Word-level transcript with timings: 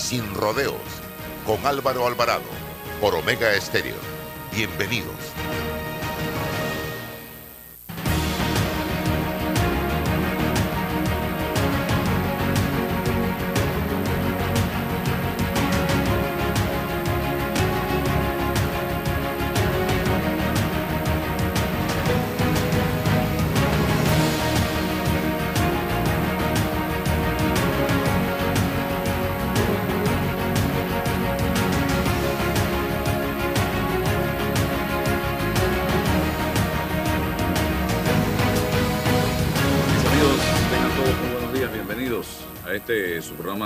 sin 0.00 0.34
rodeos 0.34 0.80
con 1.46 1.64
Álvaro 1.66 2.06
Alvarado 2.06 2.42
por 3.00 3.14
Omega 3.14 3.52
Estéreo. 3.54 3.96
Bienvenidos. 4.50 5.14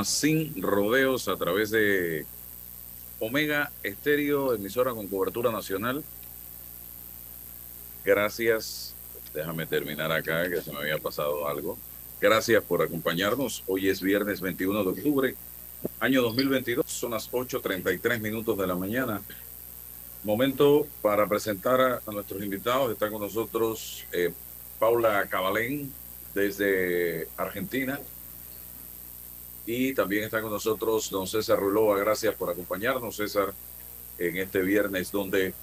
Sin 0.05 0.61
Rodeos 0.61 1.29
a 1.29 1.37
través 1.37 1.71
de 1.71 2.27
Omega 3.21 3.73
Estéreo, 3.83 4.55
emisora 4.55 4.93
con 4.93 5.09
cobertura 5.09 5.51
nacional. 5.51 6.05
Gracias. 8.05 8.95
Déjame 9.33 9.67
terminar 9.67 10.13
acá, 10.13 10.49
que 10.49 10.61
se 10.61 10.73
me 10.73 10.79
había 10.79 10.99
pasado 10.99 11.49
algo. 11.49 11.79
Gracias 12.21 12.63
por 12.63 12.83
acompañarnos. 12.83 13.63
Hoy 13.67 13.89
es 13.89 14.01
viernes 14.01 14.41
21 14.41 14.85
de 14.85 14.91
octubre, 14.91 15.35
año 16.01 16.23
2022. 16.23 16.87
Son 16.87 17.11
las 17.11 17.31
8.33 17.31 18.21
minutos 18.21 18.57
de 18.59 18.67
la 18.67 18.75
mañana. 18.75 19.21
Momento 20.23 20.87
para 21.03 21.27
presentar 21.27 21.81
a, 22.07 22.13
nuestros 22.13 22.43
invitados. 22.43 22.93
Está 22.93 23.11
con 23.11 23.21
nosotros 23.21 24.05
eh, 24.13 24.33
Paula 24.79 25.27
Cabalén 25.29 25.93
desde 26.35 27.29
Argentina. 27.37 27.99
Y 29.67 29.95
también 29.95 30.25
está 30.25 30.43
con 30.43 30.51
nosotros 30.51 31.11
don 31.11 31.27
César 31.27 31.59
Ruloa. 31.59 31.98
Gracias 31.98 32.34
por 32.34 32.51
acompañarnos, 32.51 33.17
César, 33.17 33.55
en 34.19 34.37
este 34.37 34.62
viernes, 34.62 35.11
donde 35.11 35.55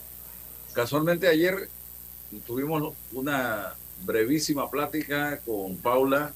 casualmente 0.73 1.27
ayer 1.27 1.69
tuvimos 2.45 2.93
una 3.11 3.75
brevísima 4.03 4.69
plática 4.69 5.39
con 5.45 5.77
Paula 5.77 6.33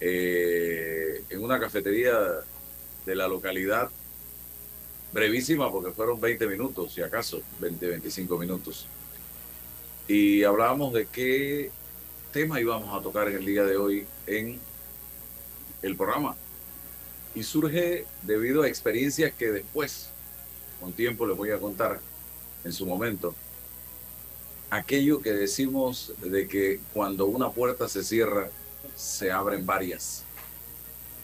eh, 0.00 1.22
en 1.30 1.44
una 1.44 1.60
cafetería 1.60 2.18
de 3.06 3.14
la 3.14 3.28
localidad. 3.28 3.90
Brevísima 5.12 5.70
porque 5.70 5.92
fueron 5.92 6.20
20 6.20 6.46
minutos, 6.46 6.94
si 6.94 7.02
acaso, 7.02 7.42
20, 7.60 7.86
25 7.86 8.38
minutos. 8.38 8.86
Y 10.08 10.42
hablábamos 10.42 10.92
de 10.94 11.06
qué 11.06 11.70
tema 12.32 12.60
íbamos 12.60 12.98
a 12.98 13.02
tocar 13.02 13.28
en 13.28 13.36
el 13.36 13.44
día 13.46 13.62
de 13.64 13.76
hoy 13.76 14.06
en 14.26 14.58
el 15.82 15.96
programa. 15.96 16.36
Y 17.34 17.42
surge 17.42 18.06
debido 18.22 18.62
a 18.62 18.68
experiencias 18.68 19.32
que 19.34 19.50
después, 19.50 20.08
con 20.80 20.92
tiempo, 20.92 21.26
les 21.26 21.36
voy 21.36 21.50
a 21.50 21.58
contar 21.58 22.00
en 22.64 22.72
su 22.72 22.86
momento. 22.86 23.34
Aquello 24.70 25.20
que 25.20 25.32
decimos 25.32 26.14
de 26.20 26.48
que 26.48 26.80
cuando 26.94 27.26
una 27.26 27.50
puerta 27.50 27.88
se 27.88 28.02
cierra, 28.02 28.48
se 28.96 29.30
abren 29.30 29.66
varias. 29.66 30.24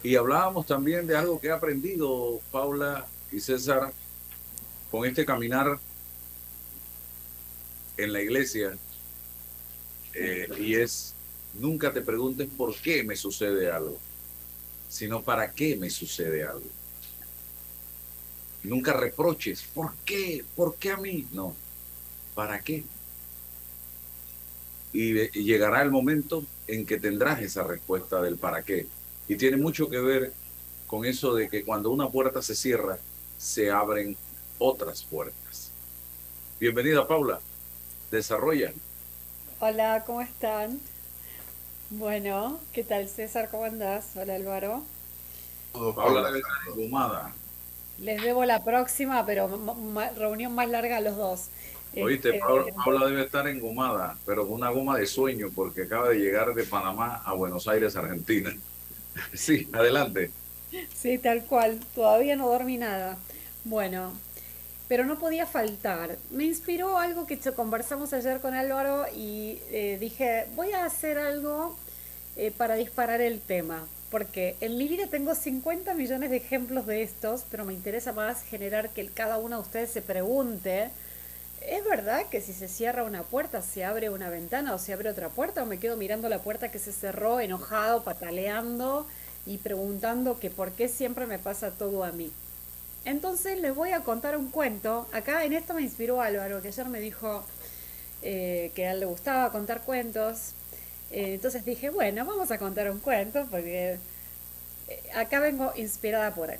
Y 0.03 0.15
hablábamos 0.15 0.65
también 0.65 1.07
de 1.07 1.17
algo 1.17 1.39
que 1.39 1.47
he 1.47 1.51
aprendido 1.51 2.39
Paula 2.51 3.07
y 3.31 3.39
César 3.39 3.91
con 4.91 5.05
este 5.05 5.25
caminar 5.25 5.79
en 7.97 8.13
la 8.13 8.21
iglesia. 8.21 8.77
Eh, 10.13 10.47
y 10.57 10.75
es, 10.75 11.13
nunca 11.53 11.93
te 11.93 12.01
preguntes 12.01 12.47
por 12.57 12.75
qué 12.75 13.03
me 13.03 13.15
sucede 13.15 13.71
algo 13.71 13.99
sino 14.89 15.21
para 15.21 15.51
qué 15.51 15.77
me 15.77 15.89
sucede 15.89 16.43
algo. 16.43 16.65
Nunca 18.63 18.91
reproches, 18.91 19.63
¿por 19.73 19.93
qué? 20.03 20.43
¿Por 20.55 20.75
qué 20.75 20.91
a 20.91 20.97
mí? 20.97 21.25
No, 21.31 21.55
¿para 22.35 22.59
qué? 22.59 22.83
Y, 24.91 25.13
llegará 25.43 25.81
el 25.83 25.91
momento 25.91 26.43
en 26.67 26.85
que 26.85 26.99
tendrás 26.99 27.41
esa 27.41 27.63
respuesta 27.63 28.21
del 28.21 28.37
para 28.37 28.63
qué. 28.63 28.87
Y 29.27 29.35
tiene 29.35 29.55
mucho 29.55 29.89
que 29.89 29.99
ver 29.99 30.33
con 30.87 31.05
eso 31.05 31.35
de 31.35 31.47
que 31.47 31.63
cuando 31.63 31.91
una 31.91 32.09
puerta 32.09 32.41
se 32.41 32.55
cierra, 32.55 32.97
se 33.37 33.69
abren 33.69 34.17
otras 34.57 35.03
puertas. 35.03 35.71
Bienvenida, 36.59 37.07
Paula. 37.07 37.39
Desarrolla. 38.11 38.73
Hola, 39.59 40.03
¿cómo 40.05 40.21
están? 40.21 40.79
Bueno, 41.91 42.59
¿qué 42.71 42.83
tal 42.83 43.09
César? 43.09 43.49
¿Cómo 43.49 43.63
andás? 43.63 44.11
Hola 44.15 44.35
Álvaro. 44.35 44.83
Paula 45.73 46.27
debe 46.27 46.39
estar 46.39 46.75
engomada. 46.75 47.33
Les 47.97 48.21
debo 48.21 48.45
la 48.45 48.63
próxima, 48.63 49.25
pero 49.25 49.49
reunión 50.15 50.53
más 50.53 50.69
larga 50.69 50.97
a 50.97 51.01
los 51.01 51.17
dos. 51.17 51.49
Oíste, 51.95 52.29
este, 52.29 52.41
Paula, 52.73 53.07
debe 53.07 53.23
estar 53.23 53.47
engomada, 53.47 54.15
pero 54.25 54.45
con 54.45 54.57
una 54.57 54.69
goma 54.69 54.97
de 54.99 55.07
sueño, 55.07 55.49
porque 55.53 55.83
acaba 55.83 56.09
de 56.09 56.19
llegar 56.19 56.53
de 56.53 56.63
Panamá 56.63 57.23
a 57.25 57.33
Buenos 57.33 57.67
Aires, 57.67 57.95
Argentina. 57.95 58.55
Sí, 59.33 59.67
adelante. 59.73 60.31
Sí, 60.93 61.17
tal 61.17 61.43
cual. 61.43 61.79
Todavía 61.93 62.37
no 62.37 62.47
dormí 62.47 62.77
nada. 62.77 63.17
Bueno, 63.65 64.13
pero 64.89 65.05
no 65.05 65.19
podía 65.19 65.45
faltar. 65.45 66.17
Me 66.31 66.43
inspiró 66.43 66.97
algo 66.97 67.25
que 67.27 67.39
conversamos 67.53 68.11
ayer 68.11 68.41
con 68.41 68.55
Álvaro 68.55 69.05
y 69.15 69.61
eh, 69.69 69.97
dije, 69.99 70.47
voy 70.55 70.71
a 70.73 70.83
hacer 70.83 71.19
algo 71.19 71.77
eh, 72.35 72.51
para 72.51 72.73
disparar 72.73 73.21
el 73.21 73.39
tema, 73.39 73.87
porque 74.09 74.57
en 74.61 74.77
mi 74.77 74.87
vida 74.87 75.05
tengo 75.05 75.35
50 75.35 75.93
millones 75.93 76.31
de 76.31 76.37
ejemplos 76.37 76.87
de 76.87 77.03
estos, 77.03 77.45
pero 77.51 77.65
me 77.65 77.73
interesa 77.73 78.13
más 78.13 78.41
generar 78.41 78.89
que 78.89 79.07
cada 79.07 79.37
uno 79.37 79.57
de 79.57 79.61
ustedes 79.61 79.91
se 79.91 80.01
pregunte, 80.01 80.89
¿es 81.61 81.85
verdad 81.85 82.25
que 82.31 82.41
si 82.41 82.53
se 82.53 82.67
cierra 82.67 83.03
una 83.03 83.21
puerta 83.21 83.61
se 83.61 83.85
abre 83.85 84.09
una 84.09 84.31
ventana 84.31 84.73
o 84.73 84.79
se 84.79 84.91
abre 84.91 85.09
otra 85.09 85.29
puerta 85.29 85.61
o 85.61 85.67
me 85.67 85.77
quedo 85.77 85.97
mirando 85.97 86.29
la 86.29 86.41
puerta 86.41 86.71
que 86.71 86.79
se 86.79 86.93
cerró 86.93 87.39
enojado, 87.39 88.03
pataleando 88.03 89.05
y 89.45 89.59
preguntando 89.59 90.39
que 90.39 90.49
por 90.49 90.71
qué 90.71 90.87
siempre 90.87 91.27
me 91.27 91.37
pasa 91.37 91.69
todo 91.69 92.03
a 92.03 92.11
mí? 92.11 92.31
Entonces 93.05 93.59
les 93.59 93.73
voy 93.73 93.91
a 93.91 94.01
contar 94.01 94.37
un 94.37 94.49
cuento. 94.49 95.07
Acá 95.11 95.43
en 95.45 95.53
esto 95.53 95.73
me 95.73 95.81
inspiró 95.81 96.21
Álvaro, 96.21 96.61
que 96.61 96.69
ayer 96.69 96.87
me 96.87 96.99
dijo 96.99 97.43
eh, 98.21 98.71
que 98.75 98.87
a 98.87 98.91
él 98.91 98.99
le 98.99 99.05
gustaba 99.05 99.51
contar 99.51 99.81
cuentos. 99.81 100.53
Eh, 101.11 101.35
entonces 101.35 101.65
dije, 101.65 101.89
bueno, 101.89 102.25
vamos 102.25 102.51
a 102.51 102.57
contar 102.57 102.91
un 102.91 102.99
cuento 102.99 103.47
porque 103.49 103.97
eh, 104.87 105.01
acá 105.15 105.39
vengo 105.39 105.71
inspirada 105.75 106.33
por 106.33 106.51
él. 106.51 106.59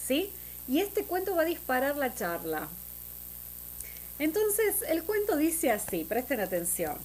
¿Sí? 0.00 0.32
Y 0.68 0.80
este 0.80 1.04
cuento 1.04 1.34
va 1.34 1.42
a 1.42 1.46
disparar 1.46 1.96
la 1.96 2.14
charla. 2.14 2.68
Entonces, 4.18 4.82
el 4.88 5.04
cuento 5.04 5.36
dice 5.36 5.70
así, 5.70 6.04
presten 6.04 6.40
atención. 6.40 6.96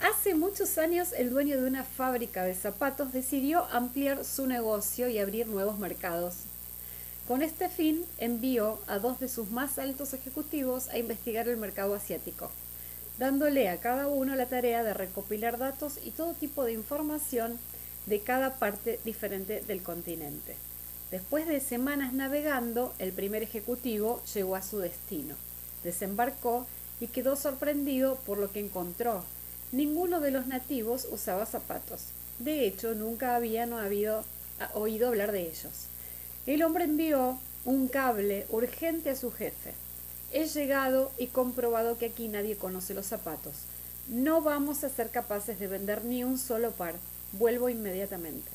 Hace 0.00 0.34
muchos 0.34 0.76
años 0.78 1.12
el 1.12 1.30
dueño 1.30 1.60
de 1.60 1.66
una 1.66 1.84
fábrica 1.84 2.44
de 2.44 2.54
zapatos 2.54 3.12
decidió 3.12 3.64
ampliar 3.66 4.24
su 4.24 4.46
negocio 4.46 5.08
y 5.08 5.18
abrir 5.18 5.46
nuevos 5.46 5.78
mercados. 5.78 6.34
Con 7.26 7.42
este 7.42 7.68
fin, 7.68 8.04
envió 8.18 8.78
a 8.86 9.00
dos 9.00 9.18
de 9.18 9.28
sus 9.28 9.50
más 9.50 9.80
altos 9.80 10.14
ejecutivos 10.14 10.88
a 10.90 10.98
investigar 10.98 11.48
el 11.48 11.56
mercado 11.56 11.94
asiático, 11.94 12.52
dándole 13.18 13.68
a 13.68 13.80
cada 13.80 14.06
uno 14.06 14.36
la 14.36 14.46
tarea 14.46 14.84
de 14.84 14.94
recopilar 14.94 15.58
datos 15.58 15.98
y 16.04 16.12
todo 16.12 16.34
tipo 16.34 16.64
de 16.64 16.72
información 16.72 17.58
de 18.06 18.20
cada 18.20 18.54
parte 18.60 19.00
diferente 19.04 19.60
del 19.62 19.82
continente. 19.82 20.54
Después 21.10 21.48
de 21.48 21.58
semanas 21.60 22.12
navegando, 22.12 22.94
el 23.00 23.12
primer 23.12 23.42
ejecutivo 23.42 24.22
llegó 24.32 24.54
a 24.54 24.62
su 24.62 24.78
destino. 24.78 25.34
Desembarcó 25.82 26.68
y 27.00 27.08
quedó 27.08 27.34
sorprendido 27.34 28.16
por 28.24 28.38
lo 28.38 28.52
que 28.52 28.60
encontró. 28.60 29.24
Ninguno 29.72 30.20
de 30.20 30.30
los 30.30 30.46
nativos 30.46 31.08
usaba 31.10 31.44
zapatos. 31.44 32.06
De 32.38 32.66
hecho, 32.68 32.94
nunca 32.94 33.34
habían 33.34 33.72
oído 33.72 35.08
hablar 35.08 35.32
de 35.32 35.42
ellos. 35.42 35.88
El 36.46 36.62
hombre 36.62 36.84
envió 36.84 37.40
un 37.64 37.88
cable 37.88 38.46
urgente 38.50 39.10
a 39.10 39.16
su 39.16 39.32
jefe. 39.32 39.74
He 40.32 40.46
llegado 40.46 41.10
y 41.18 41.26
comprobado 41.26 41.98
que 41.98 42.06
aquí 42.06 42.28
nadie 42.28 42.56
conoce 42.56 42.94
los 42.94 43.06
zapatos. 43.06 43.54
No 44.06 44.40
vamos 44.42 44.84
a 44.84 44.88
ser 44.88 45.10
capaces 45.10 45.58
de 45.58 45.66
vender 45.66 46.04
ni 46.04 46.22
un 46.22 46.38
solo 46.38 46.70
par. 46.70 46.94
Vuelvo 47.32 47.68
inmediatamente. 47.68 48.48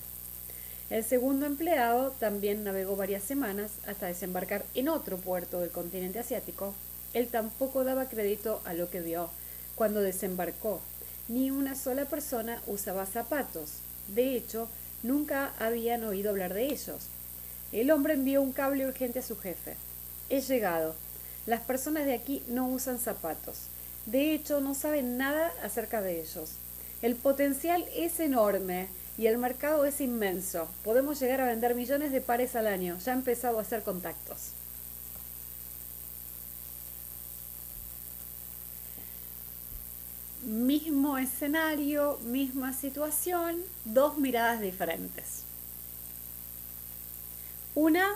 El 0.90 1.04
segundo 1.04 1.46
empleado 1.46 2.12
también 2.12 2.64
navegó 2.64 2.96
varias 2.96 3.24
semanas 3.24 3.72
hasta 3.86 4.06
desembarcar 4.06 4.64
en 4.74 4.88
otro 4.88 5.18
puerto 5.18 5.60
del 5.60 5.72
continente 5.72 6.20
asiático. 6.20 6.74
Él 7.14 7.28
tampoco 7.28 7.84
daba 7.84 8.08
crédito 8.08 8.62
a 8.64 8.74
lo 8.74 8.90
que 8.90 9.02
vio 9.02 9.30
cuando 9.76 10.00
desembarcó. 10.00 10.80
Ni 11.28 11.52
una 11.52 11.76
sola 11.76 12.06
persona 12.06 12.62
usaba 12.68 13.06
zapatos. 13.06 13.80
De 14.08 14.38
hecho, 14.38 14.70
nunca 15.04 15.52
habían 15.60 16.06
oído 16.06 16.30
hablar 16.30 16.54
de 16.54 16.68
ellos. 16.68 17.08
El 17.72 17.90
hombre 17.92 18.16
envió 18.16 18.42
un 18.42 18.52
cable 18.52 18.86
urgente 18.86 19.20
a 19.20 19.24
su 19.24 19.38
jefe. 19.38 19.76
He 20.30 20.42
llegado. 20.42 20.96
Las 21.46 21.62
personas 21.62 22.06
de 22.06 22.14
aquí 22.14 22.44
no 22.48 22.68
usan 22.68 23.00
zapatos. 23.00 23.68
De 24.06 24.34
hecho, 24.34 24.60
no 24.62 24.76
saben 24.76 25.18
nada 25.18 25.52
acerca 25.64 26.02
de 26.02 26.22
ellos. 26.22 26.52
El 27.02 27.16
potencial 27.16 27.86
es 27.96 28.20
enorme 28.20 28.88
y 29.18 29.28
el 29.28 29.38
mercado 29.38 29.86
es 29.86 30.02
inmenso. 30.02 30.68
Podemos 30.84 31.20
llegar 31.20 31.42
a 31.42 31.46
vender 31.46 31.76
millones 31.76 32.12
de 32.12 32.22
pares 32.22 32.56
al 32.56 32.68
año. 32.68 32.98
Ya 33.00 33.14
he 33.14 33.16
empezado 33.16 33.58
a 33.58 33.62
hacer 33.62 33.84
contactos. 33.84 34.52
Mismo 40.44 41.18
escenario, 41.18 42.20
misma 42.24 42.74
situación, 42.74 43.62
dos 43.86 44.18
miradas 44.18 44.60
diferentes. 44.60 45.51
Una 47.76 48.16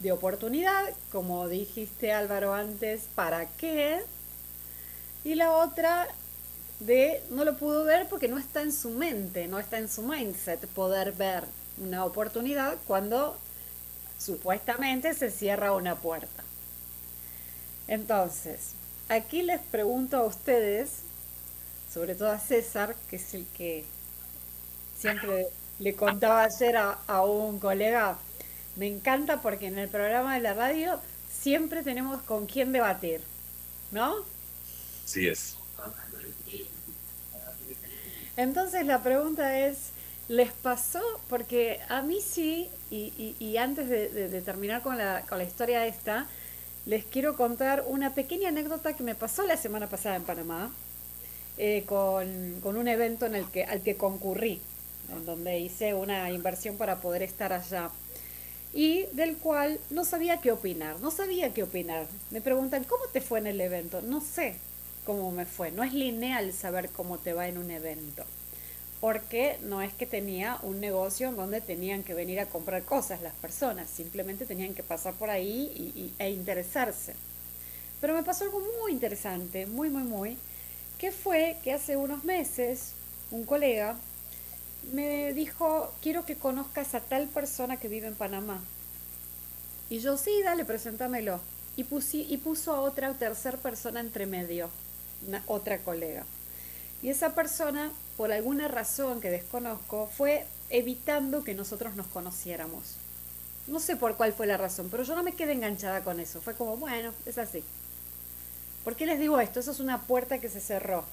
de 0.00 0.12
oportunidad, 0.12 0.92
como 1.12 1.48
dijiste 1.48 2.12
Álvaro 2.12 2.54
antes, 2.54 3.08
¿para 3.14 3.46
qué? 3.46 4.02
y 5.24 5.34
la 5.34 5.52
otra 5.52 6.06
de 6.80 7.22
no 7.30 7.44
lo 7.44 7.56
pudo 7.56 7.84
ver 7.84 8.08
porque 8.08 8.28
no 8.28 8.38
está 8.38 8.60
en 8.60 8.72
su 8.72 8.90
mente, 8.90 9.48
no 9.48 9.58
está 9.58 9.78
en 9.78 9.88
su 9.88 10.02
mindset 10.02 10.66
poder 10.68 11.12
ver 11.12 11.44
una 11.78 12.04
oportunidad 12.04 12.76
cuando 12.86 13.36
supuestamente 14.18 15.14
se 15.14 15.30
cierra 15.30 15.72
una 15.72 15.96
puerta. 15.96 16.44
Entonces, 17.88 18.72
aquí 19.08 19.42
les 19.42 19.60
pregunto 19.60 20.18
a 20.18 20.24
ustedes, 20.24 20.90
sobre 21.92 22.14
todo 22.14 22.30
a 22.30 22.38
César, 22.38 22.94
que 23.08 23.16
es 23.16 23.34
el 23.34 23.46
que 23.56 23.84
siempre 24.98 25.48
le 25.78 25.94
contaba 25.94 26.44
ayer 26.44 26.76
a, 26.76 26.98
a 27.06 27.24
un 27.24 27.58
colega, 27.58 28.18
me 28.76 28.86
encanta 28.88 29.40
porque 29.40 29.66
en 29.66 29.78
el 29.78 29.88
programa 29.88 30.34
de 30.34 30.40
la 30.40 30.54
radio 30.54 31.00
siempre 31.30 31.82
tenemos 31.82 32.22
con 32.22 32.46
quién 32.46 32.72
debatir, 32.72 33.20
¿no? 33.90 34.16
Sí 35.04 35.28
es. 35.28 35.56
Entonces 38.36 38.84
la 38.86 39.02
pregunta 39.02 39.60
es, 39.60 39.90
¿les 40.28 40.50
pasó? 40.50 41.02
Porque 41.28 41.80
a 41.88 42.02
mí 42.02 42.18
sí, 42.20 42.68
y, 42.90 43.56
antes 43.56 43.88
de, 43.88 44.42
terminar 44.42 44.82
con 44.82 44.98
la, 44.98 45.22
con 45.28 45.38
la 45.38 45.44
historia 45.44 45.86
esta, 45.86 46.26
les 46.86 47.04
quiero 47.04 47.36
contar 47.36 47.84
una 47.86 48.14
pequeña 48.14 48.48
anécdota 48.48 48.94
que 48.94 49.04
me 49.04 49.14
pasó 49.14 49.46
la 49.46 49.56
semana 49.56 49.88
pasada 49.88 50.16
en 50.16 50.24
Panamá, 50.24 50.72
eh, 51.58 51.84
con, 51.86 52.60
con, 52.60 52.76
un 52.76 52.88
evento 52.88 53.26
en 53.26 53.36
el 53.36 53.46
que, 53.46 53.64
al 53.64 53.82
que 53.82 53.96
concurrí, 53.96 54.60
en 55.12 55.24
donde 55.24 55.60
hice 55.60 55.94
una 55.94 56.30
inversión 56.30 56.76
para 56.76 56.96
poder 56.96 57.22
estar 57.22 57.52
allá 57.52 57.90
y 58.74 59.06
del 59.12 59.36
cual 59.36 59.78
no 59.90 60.04
sabía 60.04 60.40
qué 60.40 60.50
opinar, 60.50 60.98
no 60.98 61.12
sabía 61.12 61.54
qué 61.54 61.62
opinar. 61.62 62.06
Me 62.30 62.40
preguntan, 62.40 62.82
¿cómo 62.82 63.04
te 63.12 63.20
fue 63.20 63.38
en 63.38 63.46
el 63.46 63.60
evento? 63.60 64.02
No 64.02 64.20
sé, 64.20 64.56
cómo 65.04 65.30
me 65.30 65.46
fue. 65.46 65.70
No 65.70 65.84
es 65.84 65.94
lineal 65.94 66.52
saber 66.52 66.90
cómo 66.90 67.18
te 67.18 67.32
va 67.32 67.46
en 67.46 67.56
un 67.56 67.70
evento, 67.70 68.24
porque 69.00 69.58
no 69.62 69.80
es 69.80 69.94
que 69.94 70.06
tenía 70.06 70.58
un 70.62 70.80
negocio 70.80 71.30
donde 71.32 71.60
tenían 71.60 72.02
que 72.02 72.14
venir 72.14 72.40
a 72.40 72.46
comprar 72.46 72.82
cosas 72.82 73.22
las 73.22 73.34
personas, 73.34 73.88
simplemente 73.88 74.44
tenían 74.44 74.74
que 74.74 74.82
pasar 74.82 75.14
por 75.14 75.30
ahí 75.30 76.12
e 76.18 76.30
interesarse. 76.30 77.14
Pero 78.00 78.14
me 78.14 78.24
pasó 78.24 78.44
algo 78.44 78.60
muy 78.82 78.92
interesante, 78.92 79.66
muy, 79.66 79.88
muy, 79.88 80.02
muy, 80.02 80.36
que 80.98 81.12
fue 81.12 81.58
que 81.62 81.72
hace 81.72 81.96
unos 81.96 82.24
meses 82.24 82.92
un 83.30 83.44
colega 83.44 83.96
me 84.92 85.32
dijo, 85.32 85.92
quiero 86.02 86.24
que 86.24 86.36
conozcas 86.36 86.94
a 86.94 87.00
tal 87.00 87.28
persona 87.28 87.76
que 87.76 87.88
vive 87.88 88.06
en 88.06 88.14
Panamá. 88.14 88.62
Y 89.90 89.98
yo, 89.98 90.16
sí, 90.16 90.42
dale, 90.42 90.64
preséntamelo. 90.64 91.40
Y, 91.76 91.86
y 92.12 92.36
puso 92.38 92.74
a 92.74 92.80
otra 92.80 93.10
o 93.10 93.14
tercera 93.14 93.58
persona 93.58 94.00
entre 94.00 94.26
medio 94.26 94.70
otra 95.46 95.78
colega. 95.78 96.24
Y 97.02 97.10
esa 97.10 97.34
persona, 97.34 97.90
por 98.16 98.32
alguna 98.32 98.68
razón 98.68 99.20
que 99.20 99.30
desconozco, 99.30 100.08
fue 100.16 100.46
evitando 100.70 101.44
que 101.44 101.54
nosotros 101.54 101.94
nos 101.96 102.06
conociéramos. 102.06 102.96
No 103.66 103.80
sé 103.80 103.96
por 103.96 104.16
cuál 104.16 104.32
fue 104.32 104.46
la 104.46 104.56
razón, 104.56 104.88
pero 104.90 105.04
yo 105.04 105.14
no 105.14 105.22
me 105.22 105.34
quedé 105.34 105.52
enganchada 105.52 106.02
con 106.02 106.20
eso. 106.20 106.40
Fue 106.40 106.54
como, 106.54 106.76
bueno, 106.76 107.12
es 107.26 107.38
así. 107.38 107.62
¿Por 108.84 108.96
qué 108.96 109.06
les 109.06 109.18
digo 109.18 109.40
esto? 109.40 109.60
Eso 109.60 109.70
es 109.70 109.80
una 109.80 110.02
puerta 110.02 110.38
que 110.38 110.48
se 110.48 110.60
cerró. 110.60 111.04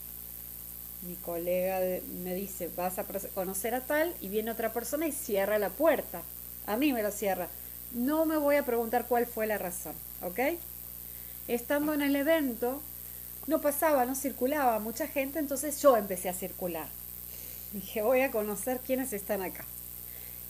Mi 1.02 1.16
colega 1.16 1.80
me 2.24 2.36
dice, 2.36 2.70
vas 2.76 3.00
a 3.00 3.06
conocer 3.34 3.74
a 3.74 3.82
tal, 3.82 4.14
y 4.22 4.30
viene 4.30 4.52
otra 4.52 4.72
persona 4.72 5.08
y 5.08 5.12
cierra 5.12 5.58
la 5.58 5.70
puerta. 5.70 6.22
A 6.68 6.78
mí 6.78 6.94
me 6.94 7.02
lo 7.02 7.12
cierra. 7.12 7.48
No 7.94 8.26
me 8.26 8.38
voy 8.38 8.56
a 8.56 8.66
preguntar 8.66 9.08
cuál 9.08 9.26
fue 9.26 9.48
la 9.48 9.58
razón, 9.58 9.96
¿ok? 10.22 10.40
Estando 11.48 11.94
en 11.94 12.02
el 12.02 12.16
evento, 12.16 12.82
no 13.48 13.60
pasaba, 13.62 14.06
no 14.06 14.16
circulaba 14.16 14.80
mucha 14.80 15.08
gente, 15.08 15.40
entonces 15.40 15.82
yo 15.82 15.98
empecé 15.98 16.30
a 16.30 16.34
circular. 16.34 16.88
Dije, 17.74 18.02
voy 18.02 18.22
a 18.22 18.32
conocer 18.32 18.80
quiénes 18.80 19.12
están 19.14 19.42
acá. 19.42 19.66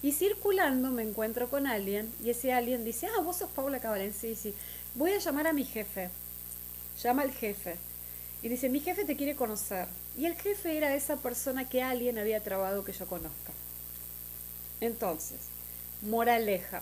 Y 0.03 0.13
circulando 0.13 0.89
me 0.89 1.03
encuentro 1.03 1.49
con 1.49 1.67
alguien 1.67 2.11
y 2.23 2.31
ese 2.31 2.51
alguien 2.53 2.83
dice, 2.83 3.07
ah, 3.07 3.21
vos 3.21 3.37
sos 3.37 3.49
Paula 3.51 3.79
Cabalén, 3.79 4.13
sí, 4.13 4.35
sí. 4.35 4.53
Voy 4.95 5.11
a 5.11 5.19
llamar 5.19 5.47
a 5.47 5.53
mi 5.53 5.63
jefe. 5.63 6.09
Llama 7.01 7.21
al 7.21 7.31
jefe. 7.31 7.77
Y 8.43 8.49
dice, 8.49 8.69
mi 8.69 8.79
jefe 8.79 9.05
te 9.05 9.15
quiere 9.15 9.35
conocer. 9.35 9.87
Y 10.17 10.25
el 10.25 10.35
jefe 10.35 10.75
era 10.75 10.95
esa 10.95 11.17
persona 11.17 11.69
que 11.69 11.83
alguien 11.83 12.17
había 12.17 12.41
trabado 12.41 12.83
que 12.83 12.93
yo 12.93 13.05
conozca. 13.05 13.51
Entonces, 14.79 15.39
moraleja. 16.01 16.81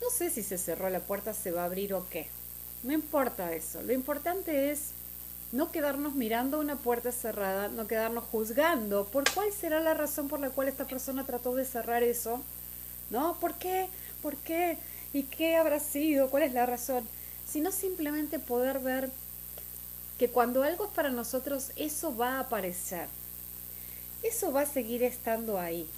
No 0.00 0.10
sé 0.10 0.30
si 0.30 0.42
se 0.42 0.58
cerró 0.58 0.88
la 0.88 1.00
puerta, 1.00 1.34
se 1.34 1.50
va 1.50 1.62
a 1.62 1.66
abrir 1.66 1.94
o 1.94 2.08
qué. 2.08 2.28
No 2.82 2.92
importa 2.92 3.52
eso. 3.52 3.82
Lo 3.82 3.92
importante 3.92 4.70
es 4.70 4.90
no 5.52 5.72
quedarnos 5.72 6.14
mirando 6.14 6.60
una 6.60 6.76
puerta 6.76 7.10
cerrada, 7.10 7.68
no 7.68 7.86
quedarnos 7.86 8.24
juzgando 8.24 9.06
por 9.06 9.24
cuál 9.32 9.52
será 9.52 9.80
la 9.80 9.94
razón 9.94 10.28
por 10.28 10.38
la 10.38 10.50
cual 10.50 10.68
esta 10.68 10.86
persona 10.86 11.24
trató 11.24 11.54
de 11.54 11.64
cerrar 11.64 12.02
eso. 12.02 12.40
¿No? 13.10 13.38
¿Por 13.40 13.54
qué? 13.54 13.88
¿Por 14.22 14.36
qué? 14.36 14.78
¿Y 15.12 15.24
qué 15.24 15.56
habrá 15.56 15.80
sido? 15.80 16.30
¿Cuál 16.30 16.44
es 16.44 16.52
la 16.52 16.66
razón? 16.66 17.06
Sino 17.48 17.72
simplemente 17.72 18.38
poder 18.38 18.80
ver 18.80 19.10
que 20.18 20.30
cuando 20.30 20.62
algo 20.62 20.84
es 20.86 20.90
para 20.90 21.10
nosotros, 21.10 21.72
eso 21.76 22.16
va 22.16 22.36
a 22.36 22.40
aparecer. 22.40 23.08
Eso 24.22 24.52
va 24.52 24.62
a 24.62 24.66
seguir 24.66 25.02
estando 25.02 25.58
ahí. 25.58 25.88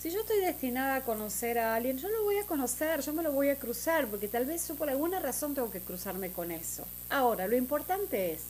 Si 0.00 0.10
yo 0.10 0.20
estoy 0.20 0.40
destinada 0.40 0.96
a 0.96 1.04
conocer 1.04 1.58
a 1.58 1.74
alguien, 1.74 1.98
yo 1.98 2.08
lo 2.08 2.22
voy 2.22 2.38
a 2.38 2.46
conocer, 2.46 3.00
yo 3.00 3.12
me 3.12 3.22
lo 3.22 3.32
voy 3.32 3.48
a 3.48 3.58
cruzar, 3.58 4.06
porque 4.06 4.28
tal 4.28 4.44
vez 4.44 4.68
yo 4.68 4.74
por 4.74 4.90
alguna 4.90 5.20
razón 5.20 5.54
tengo 5.54 5.70
que 5.70 5.80
cruzarme 5.80 6.30
con 6.30 6.50
eso. 6.50 6.84
Ahora, 7.08 7.48
lo 7.48 7.56
importante 7.56 8.32
es, 8.32 8.42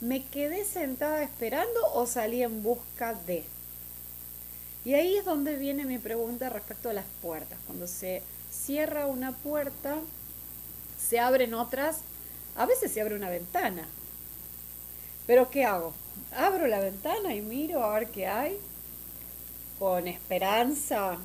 ¿me 0.00 0.24
quedé 0.26 0.64
sentada 0.64 1.22
esperando 1.22 1.80
o 1.94 2.06
salí 2.06 2.42
en 2.42 2.62
busca 2.62 3.14
de? 3.14 3.44
Y 4.84 4.94
ahí 4.94 5.16
es 5.16 5.24
donde 5.24 5.56
viene 5.56 5.84
mi 5.84 5.98
pregunta 5.98 6.50
respecto 6.50 6.90
a 6.90 6.92
las 6.92 7.06
puertas. 7.22 7.58
Cuando 7.66 7.86
se 7.86 8.22
cierra 8.50 9.06
una 9.06 9.32
puerta, 9.32 9.96
se 10.98 11.18
abren 11.18 11.54
otras, 11.54 11.98
a 12.56 12.66
veces 12.66 12.92
se 12.92 13.00
abre 13.00 13.16
una 13.16 13.30
ventana. 13.30 13.86
Pero 15.26 15.50
¿qué 15.50 15.64
hago? 15.64 15.92
Abro 16.36 16.66
la 16.66 16.80
ventana 16.80 17.34
y 17.34 17.40
miro 17.40 17.82
a 17.82 17.98
ver 17.98 18.08
qué 18.08 18.26
hay 18.26 18.58
con 19.78 20.08
esperanza, 20.08 21.18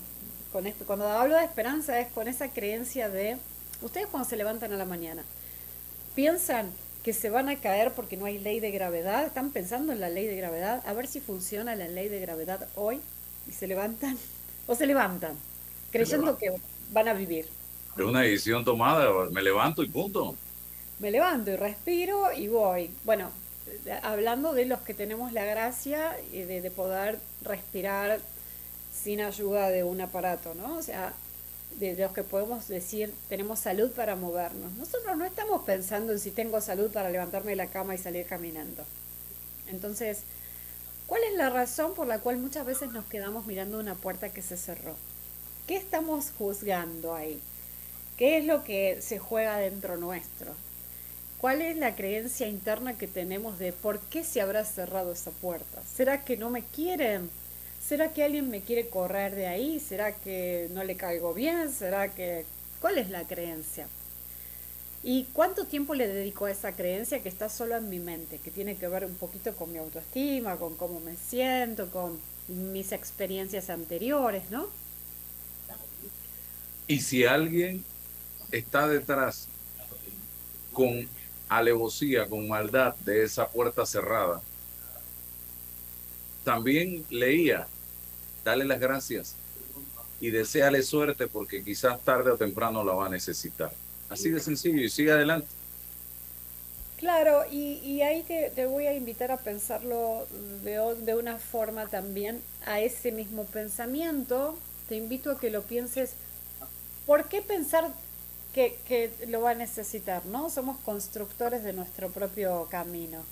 con 0.52 0.68
esto, 0.68 0.86
cuando 0.86 1.08
hablo 1.08 1.36
de 1.36 1.46
esperanza 1.46 2.00
es 2.00 2.08
con 2.10 2.28
esa 2.28 2.50
creencia 2.50 3.10
de, 3.10 3.38
ustedes 3.82 4.08
cuando 4.08 4.28
se 4.28 4.36
levantan 4.36 4.74
a 4.74 4.78
la 4.78 4.86
mañana, 4.86 5.24
piensan 6.16 6.70
que 7.04 7.14
se 7.14 7.30
van 7.30 7.50
a 7.50 7.56
caer 7.56 7.94
porque 7.94 8.18
no 8.18 8.26
hay 8.26 8.38
ley 8.38 8.60
de 8.60 8.72
gravedad, 8.72 9.26
están 9.26 9.52
pensando 9.52 9.94
en 9.94 10.00
la 10.00 10.10
ley 10.10 10.28
de 10.28 10.36
gravedad, 10.36 10.84
a 10.86 10.94
ver 10.94 11.08
si 11.08 11.20
funciona 11.20 11.76
la 11.76 11.88
ley 11.88 12.10
de 12.10 12.20
gravedad 12.20 12.68
hoy 12.76 13.00
y 13.48 13.54
se 13.54 13.68
levantan 13.68 14.18
o 14.68 14.76
se 14.76 14.86
levantan, 14.86 15.36
creyendo 15.92 16.38
que 16.38 16.52
van 16.92 17.08
a 17.08 17.14
vivir. 17.14 17.48
Es 17.98 18.04
una 18.04 18.22
decisión 18.22 18.64
tomada, 18.64 19.10
me 19.32 19.42
levanto 19.42 19.84
y 19.84 19.90
punto. 19.90 20.36
Me 21.00 21.12
levanto 21.12 21.52
y 21.52 21.56
respiro 21.56 22.32
y 22.32 22.48
voy. 22.48 22.92
Bueno, 23.04 23.32
hablando 24.04 24.54
de 24.54 24.66
los 24.66 24.82
que 24.82 24.94
tenemos 24.94 25.34
la 25.34 25.46
gracia 25.46 26.16
de, 26.32 26.62
de 26.62 26.72
poder 26.72 27.20
respirar 27.44 28.20
sin 28.94 29.22
ayuda 29.22 29.70
de 29.70 29.84
un 29.84 30.02
aparato, 30.02 30.54
¿no? 30.54 30.78
O 30.78 30.82
sea, 30.82 31.14
de 31.80 31.96
los 31.96 32.12
que 32.12 32.24
podemos 32.24 32.68
decir 32.68 33.14
tenemos 33.30 33.60
salud 33.60 33.92
para 33.92 34.16
movernos. 34.16 34.72
Nosotros 34.74 35.18
no 35.18 35.26
estamos 35.26 35.64
pensando 35.64 36.14
en 36.14 36.20
si 36.20 36.32
tengo 36.32 36.62
salud 36.62 36.92
para 36.92 37.10
levantarme 37.10 37.52
de 37.52 37.56
la 37.56 37.68
cama 37.68 37.96
y 37.96 37.98
salir 37.98 38.26
caminando. 38.26 38.84
Entonces, 39.68 40.20
¿cuál 41.08 41.24
es 41.24 41.36
la 41.36 41.50
razón 41.50 41.94
por 41.94 42.08
la 42.08 42.20
cual 42.20 42.38
muchas 42.38 42.66
veces 42.66 42.92
nos 42.92 43.06
quedamos 43.06 43.46
mirando 43.46 43.80
una 43.80 43.96
puerta 43.96 44.30
que 44.30 44.42
se 44.42 44.58
cerró? 44.58 44.96
¿Qué 45.68 45.78
estamos 45.78 46.32
juzgando 46.38 47.16
ahí? 47.16 47.40
¿Qué 48.18 48.38
es 48.38 48.46
lo 48.46 48.64
que 48.64 49.02
se 49.02 49.20
juega 49.20 49.58
dentro 49.58 49.98
nuestro? 49.98 50.54
¿Cuál 51.42 51.64
es 51.64 51.76
la 51.76 51.96
creencia 51.96 52.48
interna 52.48 52.96
que 52.96 53.08
tenemos 53.08 53.58
de 53.58 53.74
por 53.74 54.00
qué 54.00 54.24
se 54.24 54.42
habrá 54.42 54.64
cerrado 54.64 55.12
esa 55.12 55.32
puerta? 55.32 55.82
¿Será 55.92 56.24
que 56.24 56.38
no 56.38 56.52
me 56.52 56.64
quieren? 56.64 57.32
¿Será 57.84 58.14
que 58.14 58.24
alguien 58.24 58.52
me 58.52 58.62
quiere 58.62 58.90
correr 58.90 59.34
de 59.34 59.48
ahí? 59.48 59.80
¿Será 59.80 60.14
que 60.14 60.68
no 60.72 60.84
le 60.84 60.96
caigo 60.96 61.34
bien? 61.34 61.72
¿Será 61.72 62.10
que... 62.14 62.46
¿Cuál 62.80 63.00
es 63.00 63.10
la 63.10 63.24
creencia? 63.24 63.88
¿Y 65.02 65.24
cuánto 65.34 65.66
tiempo 65.66 65.96
le 65.96 66.08
dedico 66.08 66.46
a 66.46 66.52
esa 66.52 66.74
creencia 66.74 67.24
que 67.24 67.30
está 67.30 67.50
solo 67.50 67.76
en 67.76 67.90
mi 67.90 67.98
mente, 67.98 68.38
que 68.38 68.52
tiene 68.52 68.76
que 68.76 68.88
ver 68.88 69.04
un 69.04 69.16
poquito 69.16 69.56
con 69.56 69.72
mi 69.72 69.80
autoestima, 69.80 70.58
con 70.58 70.76
cómo 70.76 71.00
me 71.00 71.16
siento, 71.16 71.90
con 71.90 72.20
mis 72.50 72.92
experiencias 72.92 73.72
anteriores, 73.72 74.44
¿no? 74.52 74.68
Y 76.86 77.02
si 77.02 77.26
alguien 77.26 77.84
está 78.52 78.88
detrás 78.88 79.48
con 80.72 81.10
alevosía, 81.52 82.28
con 82.28 82.48
maldad 82.48 82.96
de 83.06 83.24
esa 83.24 83.50
puerta 83.50 83.86
cerrada, 83.86 84.42
también 86.46 87.06
leía, 87.10 87.68
dale 88.44 88.64
las 88.64 88.80
gracias 88.80 89.36
y 90.22 90.32
deséale 90.32 90.82
suerte 90.82 91.28
porque 91.28 91.62
quizás 91.62 92.00
tarde 92.02 92.32
o 92.32 92.38
temprano 92.38 92.84
la 92.84 92.94
va 92.94 93.08
a 93.08 93.10
necesitar. 93.10 93.72
Así 94.10 94.30
de 94.30 94.40
sencillo 94.40 94.82
y 94.82 94.90
sigue 94.90 95.12
adelante. 95.12 95.48
Claro, 96.98 97.44
y, 97.52 98.02
ahí 98.02 98.24
te, 98.24 98.66
voy 98.68 98.86
a 98.86 98.94
invitar 98.94 99.32
a 99.32 99.38
pensarlo 99.38 100.28
de 100.62 101.16
una 101.16 101.38
forma 101.38 101.88
también, 101.88 102.42
a 102.66 102.80
ese 102.80 103.12
mismo 103.12 103.46
pensamiento. 103.46 104.58
Te 104.88 104.96
invito 104.96 105.32
a 105.32 105.40
que 105.40 105.50
lo 105.50 105.64
pienses, 105.64 106.14
¿por 107.08 107.28
qué 107.28 107.42
pensar 107.42 107.92
que, 108.54 108.78
que 108.88 109.12
lo 109.28 109.42
va 109.42 109.52
a 109.52 109.56
necesitar? 109.56 110.26
¿no? 110.26 110.50
Somos 110.50 110.78
constructores 110.80 111.64
de 111.64 111.74
nuestro 111.74 112.10
propio 112.10 112.68
camino. 112.70 113.24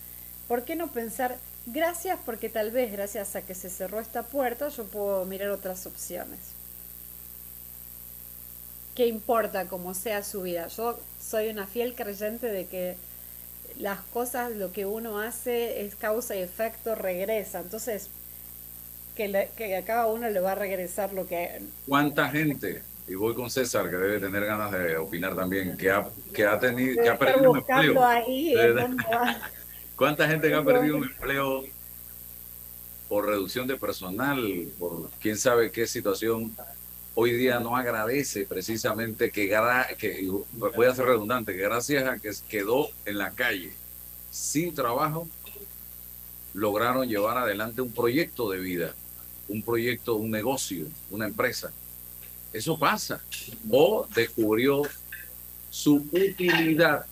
¿Por 0.47 0.63
qué 0.63 0.75
no 0.75 0.87
pensar, 0.87 1.37
gracias 1.65 2.19
porque 2.25 2.49
tal 2.49 2.71
vez 2.71 2.91
gracias 2.91 3.35
a 3.35 3.41
que 3.41 3.53
se 3.53 3.69
cerró 3.69 3.99
esta 3.99 4.23
puerta 4.23 4.69
yo 4.69 4.85
puedo 4.85 5.25
mirar 5.25 5.49
otras 5.49 5.85
opciones? 5.85 6.39
¿Qué 8.95 9.07
importa 9.07 9.67
cómo 9.67 9.93
sea 9.93 10.23
su 10.23 10.41
vida? 10.41 10.67
Yo 10.67 10.99
soy 11.21 11.49
una 11.49 11.67
fiel 11.67 11.95
creyente 11.95 12.47
de 12.47 12.65
que 12.65 12.97
las 13.77 13.99
cosas, 14.01 14.51
lo 14.51 14.71
que 14.73 14.85
uno 14.85 15.19
hace 15.19 15.85
es 15.85 15.95
causa 15.95 16.35
y 16.35 16.39
efecto, 16.41 16.95
regresa. 16.95 17.61
Entonces, 17.61 18.09
que, 19.15 19.49
que 19.55 19.77
a 19.77 19.85
cada 19.85 20.07
uno 20.07 20.29
le 20.29 20.39
va 20.39 20.53
a 20.53 20.55
regresar 20.55 21.13
lo 21.13 21.27
que... 21.27 21.61
¿Cuánta 21.87 22.29
gente 22.29 22.81
y 23.09 23.15
voy 23.15 23.33
con 23.33 23.49
César, 23.49 23.89
que 23.89 23.95
debe 23.95 24.19
tener 24.19 24.45
ganas 24.45 24.71
de 24.71 24.97
opinar 24.97 25.35
también, 25.35 25.75
que 25.75 25.89
ha, 25.89 26.07
que 26.31 26.45
ha 26.45 26.59
tenido, 26.59 27.01
que 27.01 27.09
ha 27.09 27.17
perdido 27.17 27.51
un 27.51 27.57
empleo. 27.57 27.95
¿Cuánta 29.95 30.27
gente 30.27 30.47
que 30.47 30.53
ha 30.53 30.63
perdido 30.63 30.97
un 30.97 31.05
empleo 31.05 31.63
por 33.09 33.25
reducción 33.25 33.65
de 33.65 33.77
personal, 33.77 34.67
por 34.77 35.09
quién 35.19 35.37
sabe 35.37 35.71
qué 35.71 35.87
situación, 35.87 36.55
hoy 37.15 37.31
día 37.31 37.59
no 37.59 37.75
agradece 37.75 38.45
precisamente 38.45 39.31
que, 39.31 39.49
que 39.97 40.29
voy 40.53 40.85
a 40.85 40.93
ser 40.93 41.05
redundante, 41.05 41.55
que 41.55 41.63
gracias 41.63 42.07
a 42.07 42.19
que 42.19 42.31
quedó 42.47 42.89
en 43.05 43.17
la 43.17 43.31
calle 43.31 43.73
sin 44.29 44.75
trabajo, 44.75 45.27
lograron 46.53 47.09
llevar 47.09 47.39
adelante 47.39 47.81
un 47.81 47.91
proyecto 47.91 48.51
de 48.51 48.59
vida, 48.59 48.93
un 49.47 49.63
proyecto, 49.63 50.15
un 50.15 50.29
negocio, 50.29 50.85
una 51.09 51.25
empresa. 51.25 51.73
Eso 52.53 52.77
pasa. 52.77 53.21
O 53.69 54.07
descubrió 54.13 54.83
su 55.69 55.95
utilidad, 56.11 57.05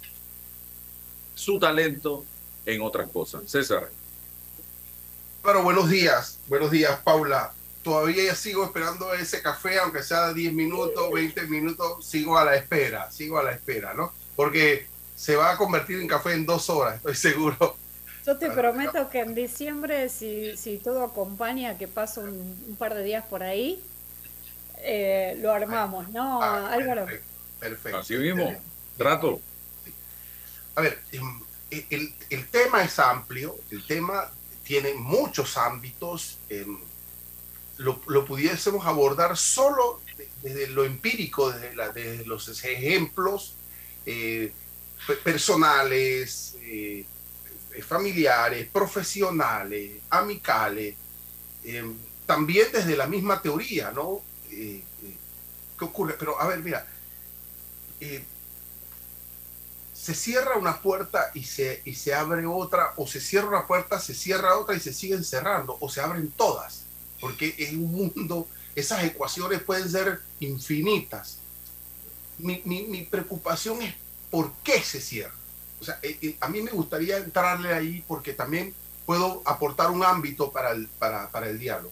su 1.36 1.60
talento 1.60 2.26
en 2.66 2.82
otras 2.82 3.10
cosas. 3.10 3.44
César. 3.46 3.90
Bueno, 5.44 5.64
buenos 5.64 5.90
días. 5.90 6.40
Buenos 6.48 6.72
días, 6.72 7.00
Paula. 7.04 7.54
Todavía 7.84 8.36
sigo 8.36 8.66
esperando 8.66 9.14
ese 9.14 9.42
café, 9.42 9.80
aunque 9.80 10.04
sea 10.04 10.34
10 10.34 10.52
minutos, 10.52 11.10
20 11.10 11.48
minutos, 11.48 12.06
sigo 12.06 12.38
a 12.38 12.44
la 12.44 12.56
espera, 12.56 13.10
sigo 13.12 13.38
a 13.38 13.44
la 13.44 13.54
espera, 13.54 13.94
¿no? 13.94 14.12
Porque 14.36 14.88
se 15.16 15.38
va 15.38 15.52
a 15.52 15.58
convertir 15.58 16.02
en 16.02 16.08
café 16.08 16.34
en 16.34 16.46
dos 16.46 16.70
horas, 16.70 16.98
estoy 16.98 17.16
seguro. 17.32 17.78
Yo 18.26 18.38
te 18.38 18.52
prometo 18.52 19.10
que 19.10 19.22
en 19.22 19.34
diciembre, 19.34 20.10
si, 20.10 20.58
si 20.58 20.80
todo 20.80 21.02
acompaña, 21.02 21.78
que 21.78 21.88
paso 21.88 22.22
un, 22.22 22.76
par 22.78 22.94
de 22.94 23.04
días 23.04 23.24
por 23.26 23.42
ahí, 23.42 23.82
eh, 24.82 25.38
lo 25.40 25.52
armamos, 25.52 26.10
¿no, 26.10 26.42
ah, 26.42 26.72
Álvaro? 26.72 27.06
Perfecto, 27.60 27.98
Así 27.98 28.16
mismo, 28.16 28.56
trato. 28.98 29.42
A 30.76 30.82
ver, 30.82 31.00
em, 31.12 31.42
el, 31.72 32.14
el, 32.30 32.48
tema 32.48 32.84
es 32.84 33.00
amplio, 33.00 33.58
el 33.72 33.86
tema 33.86 34.32
tiene 34.64 34.94
muchos 34.94 35.58
ámbitos. 35.58 36.38
Em, 36.50 36.78
lo, 37.78 38.02
lo, 38.08 38.26
pudiésemos 38.26 38.86
abordar 38.86 39.38
solo 39.38 40.02
desde 40.42 40.68
lo 40.68 40.86
empírico, 40.86 41.52
desde, 41.52 42.26
los 42.26 42.48
ejemplos 42.64 43.56
eh, 44.06 44.52
personales, 45.24 46.56
eh, 46.62 47.06
familiares, 47.86 48.68
profesionales, 48.72 50.02
amicales, 50.10 50.96
em, 51.64 51.96
también 52.26 52.68
desde 52.72 52.98
la 52.98 53.08
misma 53.08 53.42
teoría, 53.42 53.92
¿no? 53.92 54.22
Eh, 54.58 54.84
¿Qué 55.78 55.86
ocurre? 55.86 56.16
Pero 56.18 56.42
a 56.42 56.48
ver, 56.48 56.60
mira, 56.60 56.88
se 59.94 60.14
cierra 60.14 60.58
una 60.58 60.82
puerta 60.82 61.32
y 61.34 61.44
se, 61.44 61.82
y 61.84 61.96
se 61.96 62.14
abre 62.14 62.46
otra, 62.46 62.94
o 62.98 63.08
se 63.08 63.20
cierra 63.20 63.48
una 63.48 63.68
puerta, 63.68 64.00
se 64.00 64.14
cierra 64.14 64.58
otra 64.58 64.76
y 64.76 64.80
se 64.80 64.94
siguen 64.94 65.24
cerrando, 65.24 65.78
o 65.80 65.90
se 65.90 66.02
abren 66.02 66.32
todas, 66.32 66.84
porque 67.20 67.56
en 67.58 67.84
un 67.84 67.92
mundo 67.92 68.48
esas 68.76 69.04
ecuaciones 69.04 69.62
pueden 69.64 69.90
ser 69.90 70.22
infinitas. 70.40 71.40
Mi, 72.38 72.62
mi, 72.64 73.02
preocupación 73.04 73.82
es 73.82 73.96
por 74.30 74.54
qué 74.64 74.84
se 74.84 75.02
cierra. 75.02 75.34
O 75.82 75.84
sea, 75.84 75.98
eh, 76.04 76.18
eh, 76.22 76.38
a 76.40 76.48
mí 76.48 76.62
me 76.62 76.70
gustaría 76.70 77.18
entrarle 77.18 77.74
ahí 77.74 78.04
porque 78.08 78.34
también 78.34 78.76
puedo 79.08 79.42
aportar 79.46 79.90
un 79.90 80.04
ámbito 80.04 80.52
para 80.52 80.72
el, 80.72 80.88
para, 80.88 81.32
para 81.32 81.50
el 81.50 81.58
diálogo. 81.58 81.92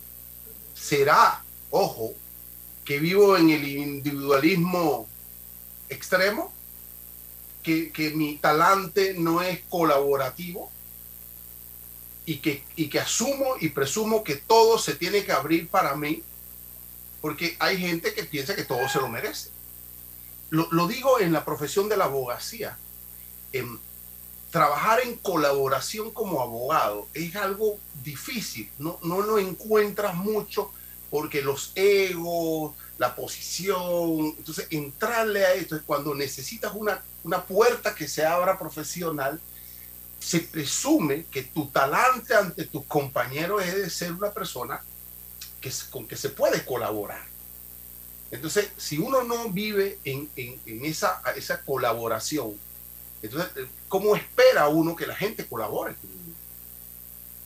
Será, 0.75 1.43
ojo, 1.71 2.13
que 2.85 2.99
vivo 2.99 3.35
en 3.35 3.49
el 3.49 3.67
individualismo 3.67 5.07
extremo, 5.89 6.53
que, 7.63 8.13
mi 8.15 8.37
talante 8.37 9.15
no 9.15 9.41
es 9.41 9.59
colaborativo 9.67 10.71
y 12.27 12.37
que, 12.37 12.63
y 12.75 12.89
que 12.89 12.99
asumo 12.99 13.55
y 13.59 13.69
presumo 13.69 14.23
que 14.23 14.35
todo 14.35 14.77
se 14.77 14.93
tiene 14.93 15.25
que 15.25 15.31
abrir 15.31 15.67
para 15.67 15.95
mí, 15.95 16.21
porque 17.21 17.55
hay 17.57 17.77
gente 17.77 18.13
que 18.13 18.23
piensa 18.23 18.55
que 18.55 18.63
todo 18.63 18.87
se 18.87 18.99
lo 18.99 19.09
merece. 19.09 19.49
Lo, 20.51 20.87
digo 20.87 21.19
en 21.19 21.33
la 21.33 21.43
profesión 21.43 21.89
de 21.89 21.97
la 21.97 22.05
abogacía. 22.05 22.77
En, 23.51 23.79
trabajar 24.51 25.01
en 25.01 25.15
colaboración 25.17 26.11
como 26.11 26.41
abogado 26.41 27.07
es 27.13 27.35
algo 27.35 27.77
difícil, 28.03 28.69
no, 28.77 28.99
no 29.03 29.21
lo 29.21 29.37
encuentras 29.37 30.15
mucho 30.15 30.71
porque 31.09 31.41
los 31.41 31.71
egos, 31.75 32.73
la 32.97 33.15
posición, 33.15 34.35
entonces 34.37 34.67
entrarle 34.69 35.45
a 35.45 35.53
esto 35.53 35.75
es 35.75 35.81
cuando 35.83 36.15
necesitas 36.15 36.73
una 36.73 37.01
una 37.25 37.43
puerta 37.43 37.95
que 37.95 38.07
se 38.07 38.23
abra 38.23 38.57
profesional, 38.57 39.41
se 40.19 40.39
presume 40.41 41.25
que 41.25 41.41
tu 41.41 41.67
talante 41.67 42.35
ante 42.35 42.65
tus 42.65 42.85
compañeros 42.85 43.63
es 43.63 43.75
de 43.75 43.89
ser 43.89 44.13
una 44.13 44.31
persona 44.31 44.81
que, 45.59 45.71
con 45.89 46.07
que 46.07 46.15
se 46.15 46.29
puede 46.29 46.63
colaborar. 46.63 47.25
Entonces, 48.29 48.69
si 48.77 48.99
uno 48.99 49.23
no 49.23 49.49
vive 49.49 49.97
en, 50.03 50.29
esa, 50.85 51.21
esa 51.35 51.61
colaboración, 51.61 52.53
entonces, 53.23 53.49
¿cómo 53.87 54.15
espera 54.15 54.67
uno 54.67 54.95
que 54.95 55.07
la 55.07 55.15
gente 55.15 55.47
colabore? 55.47 55.95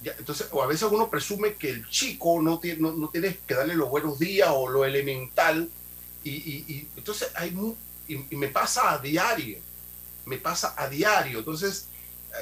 Entonces, 0.03 0.47
o 0.51 0.63
a 0.63 0.67
veces 0.67 0.87
uno 0.91 1.09
presume 1.09 1.55
que 1.55 1.69
el 1.69 1.87
chico 1.89 2.41
no 2.41 2.59
tiene, 2.59 2.79
no, 2.79 3.09
tiene 3.09 3.37
que 3.45 3.53
darle 3.53 3.75
los 3.75 3.89
buenos 3.89 4.17
días 4.17 4.49
o 4.51 4.69
lo 4.69 4.85
elemental, 4.85 5.69
y, 6.23 6.87
entonces 6.95 7.31
hay, 7.35 7.55
y 8.07 8.35
me 8.35 8.49
pasa 8.49 8.91
a 8.91 8.97
diario 8.99 9.59
me 10.29 10.37
pasa 10.37 10.73
a 10.77 10.87
diario. 10.87 11.39
Entonces, 11.39 11.87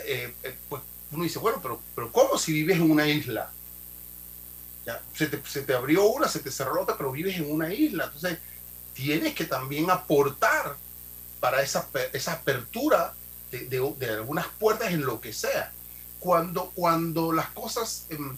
eh, 0.06 0.34
eh, 0.44 0.56
pues 0.70 0.84
uno 1.12 1.24
dice, 1.24 1.40
bueno, 1.40 1.60
pero, 1.62 1.82
pero 1.96 2.12
¿cómo 2.12 2.38
si 2.38 2.52
vives 2.52 2.78
en 2.78 2.92
una 2.92 3.08
isla? 3.08 3.52
Se, 5.14 5.28
te, 5.28 5.42
se 5.50 5.64
te 5.64 5.74
abrió 5.74 6.06
una, 6.06 6.28
se 6.28 6.40
te 6.40 6.52
cerró 6.52 6.84
otra, 6.84 6.98
pero 6.98 7.12
vives 7.12 7.38
en 7.38 7.52
una 7.52 7.74
isla. 7.74 8.06
Entonces, 8.06 8.38
tienes 8.94 9.34
que 9.34 9.46
también 9.46 9.90
aportar 9.90 10.76
para 11.40 11.62
esa, 11.62 11.90
esa 12.14 12.34
apertura 12.34 13.14
de, 13.52 14.08
algunas 14.10 14.48
puertas 14.60 14.92
en 14.92 15.06
lo 15.06 15.20
que 15.20 15.34
sea. 15.34 15.74
Cuando, 16.28 16.72
cuando 16.76 17.32
las 17.32 17.48
cosas, 17.52 18.06
em, 18.10 18.36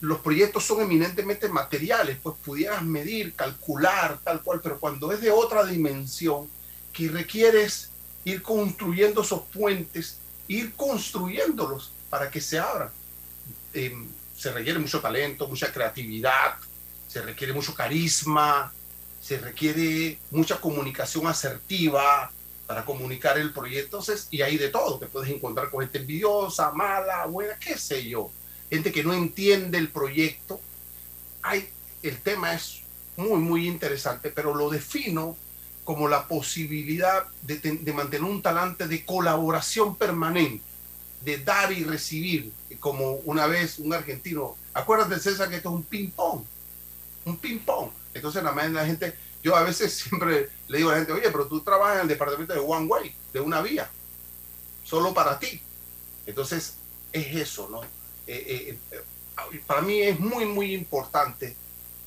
los 0.00 0.20
proyectos 0.20 0.62
son 0.62 0.82
eminentemente 0.82 1.48
materiales, 1.48 2.16
pues 2.22 2.36
pudieras 2.44 2.84
medir, 2.84 3.34
calcular, 3.34 4.20
tal 4.22 4.40
cual, 4.40 4.60
pero 4.62 4.78
cuando 4.78 5.10
es 5.10 5.20
de 5.20 5.32
otra 5.32 5.64
dimensión, 5.64 6.48
que 6.92 7.08
requieres 7.08 7.90
ir 8.24 8.40
construyendo 8.40 9.22
esos 9.22 9.42
puentes, 9.52 10.18
ir 10.46 10.74
construyéndolos 10.76 11.90
para 12.08 12.30
que 12.30 12.40
se 12.40 12.60
abran. 12.60 12.90
Em, 13.72 14.06
se 14.36 14.52
requiere 14.52 14.78
mucho 14.78 15.00
talento, 15.00 15.48
mucha 15.48 15.72
creatividad, 15.72 16.54
se 17.08 17.20
requiere 17.20 17.52
mucho 17.52 17.74
carisma, 17.74 18.72
se 19.20 19.38
requiere 19.38 20.20
mucha 20.30 20.60
comunicación 20.60 21.26
asertiva 21.26 22.30
para 22.68 22.84
comunicar 22.84 23.38
el 23.38 23.50
proyecto. 23.52 23.96
Entonces, 23.96 24.28
y 24.30 24.42
hay 24.42 24.58
de 24.58 24.68
todo, 24.68 24.98
te 24.98 25.06
puedes 25.06 25.30
encontrar 25.30 25.70
con 25.70 25.80
gente 25.80 25.98
envidiosa, 25.98 26.70
mala, 26.72 27.24
buena, 27.24 27.58
qué 27.58 27.78
sé 27.78 28.06
yo, 28.06 28.30
gente 28.70 28.92
que 28.92 29.02
no 29.02 29.14
entiende 29.14 29.78
el 29.78 29.88
proyecto. 29.88 30.60
Hay, 31.42 31.70
el 32.02 32.18
tema 32.18 32.52
es 32.52 32.82
muy, 33.16 33.40
muy 33.40 33.66
interesante, 33.66 34.28
pero 34.30 34.54
lo 34.54 34.68
defino 34.68 35.34
como 35.82 36.08
la 36.08 36.28
posibilidad 36.28 37.24
de, 37.40 37.90
mantener 37.94 38.22
un 38.22 38.42
talante 38.42 38.86
de 38.86 39.02
colaboración 39.02 39.96
permanente, 39.96 40.62
de 41.24 41.38
dar 41.38 41.72
y 41.72 41.84
recibir, 41.84 42.52
como 42.80 43.12
una 43.24 43.46
vez 43.46 43.78
un 43.78 43.94
argentino, 43.94 44.58
acuérdate 44.74 45.18
César 45.18 45.48
que 45.48 45.56
esto 45.56 45.70
es 45.70 45.74
un 45.74 45.84
ping-pong, 45.84 46.42
un 47.24 47.38
ping-pong. 47.38 47.88
Entonces 48.12 48.42
la, 48.42 48.52
la 48.52 48.84
gente, 48.84 49.14
yo 49.42 49.56
a 49.56 49.62
veces 49.62 49.92
siempre 49.94 50.48
le 50.68 50.78
digo 50.78 50.90
a 50.90 50.92
la 50.92 50.98
gente, 50.98 51.12
oye, 51.12 51.30
pero 51.30 51.46
tú 51.46 51.60
trabajas 51.60 51.96
en 51.96 52.02
el 52.02 52.08
departamento 52.08 52.52
de 52.52 52.60
One 52.60 52.86
Way, 52.86 53.14
de 53.32 53.40
una 53.40 53.62
vía, 53.62 53.88
solo 54.84 55.14
para 55.14 55.38
ti. 55.38 55.60
Entonces 56.26 56.74
es 57.12 57.36
eso, 57.36 57.68
¿no? 57.70 57.82
Eh, 57.82 57.88
eh, 58.26 58.78
eh, 58.90 59.62
para 59.66 59.80
mí 59.80 60.00
es 60.02 60.18
muy, 60.18 60.44
muy 60.44 60.74
importante 60.74 61.56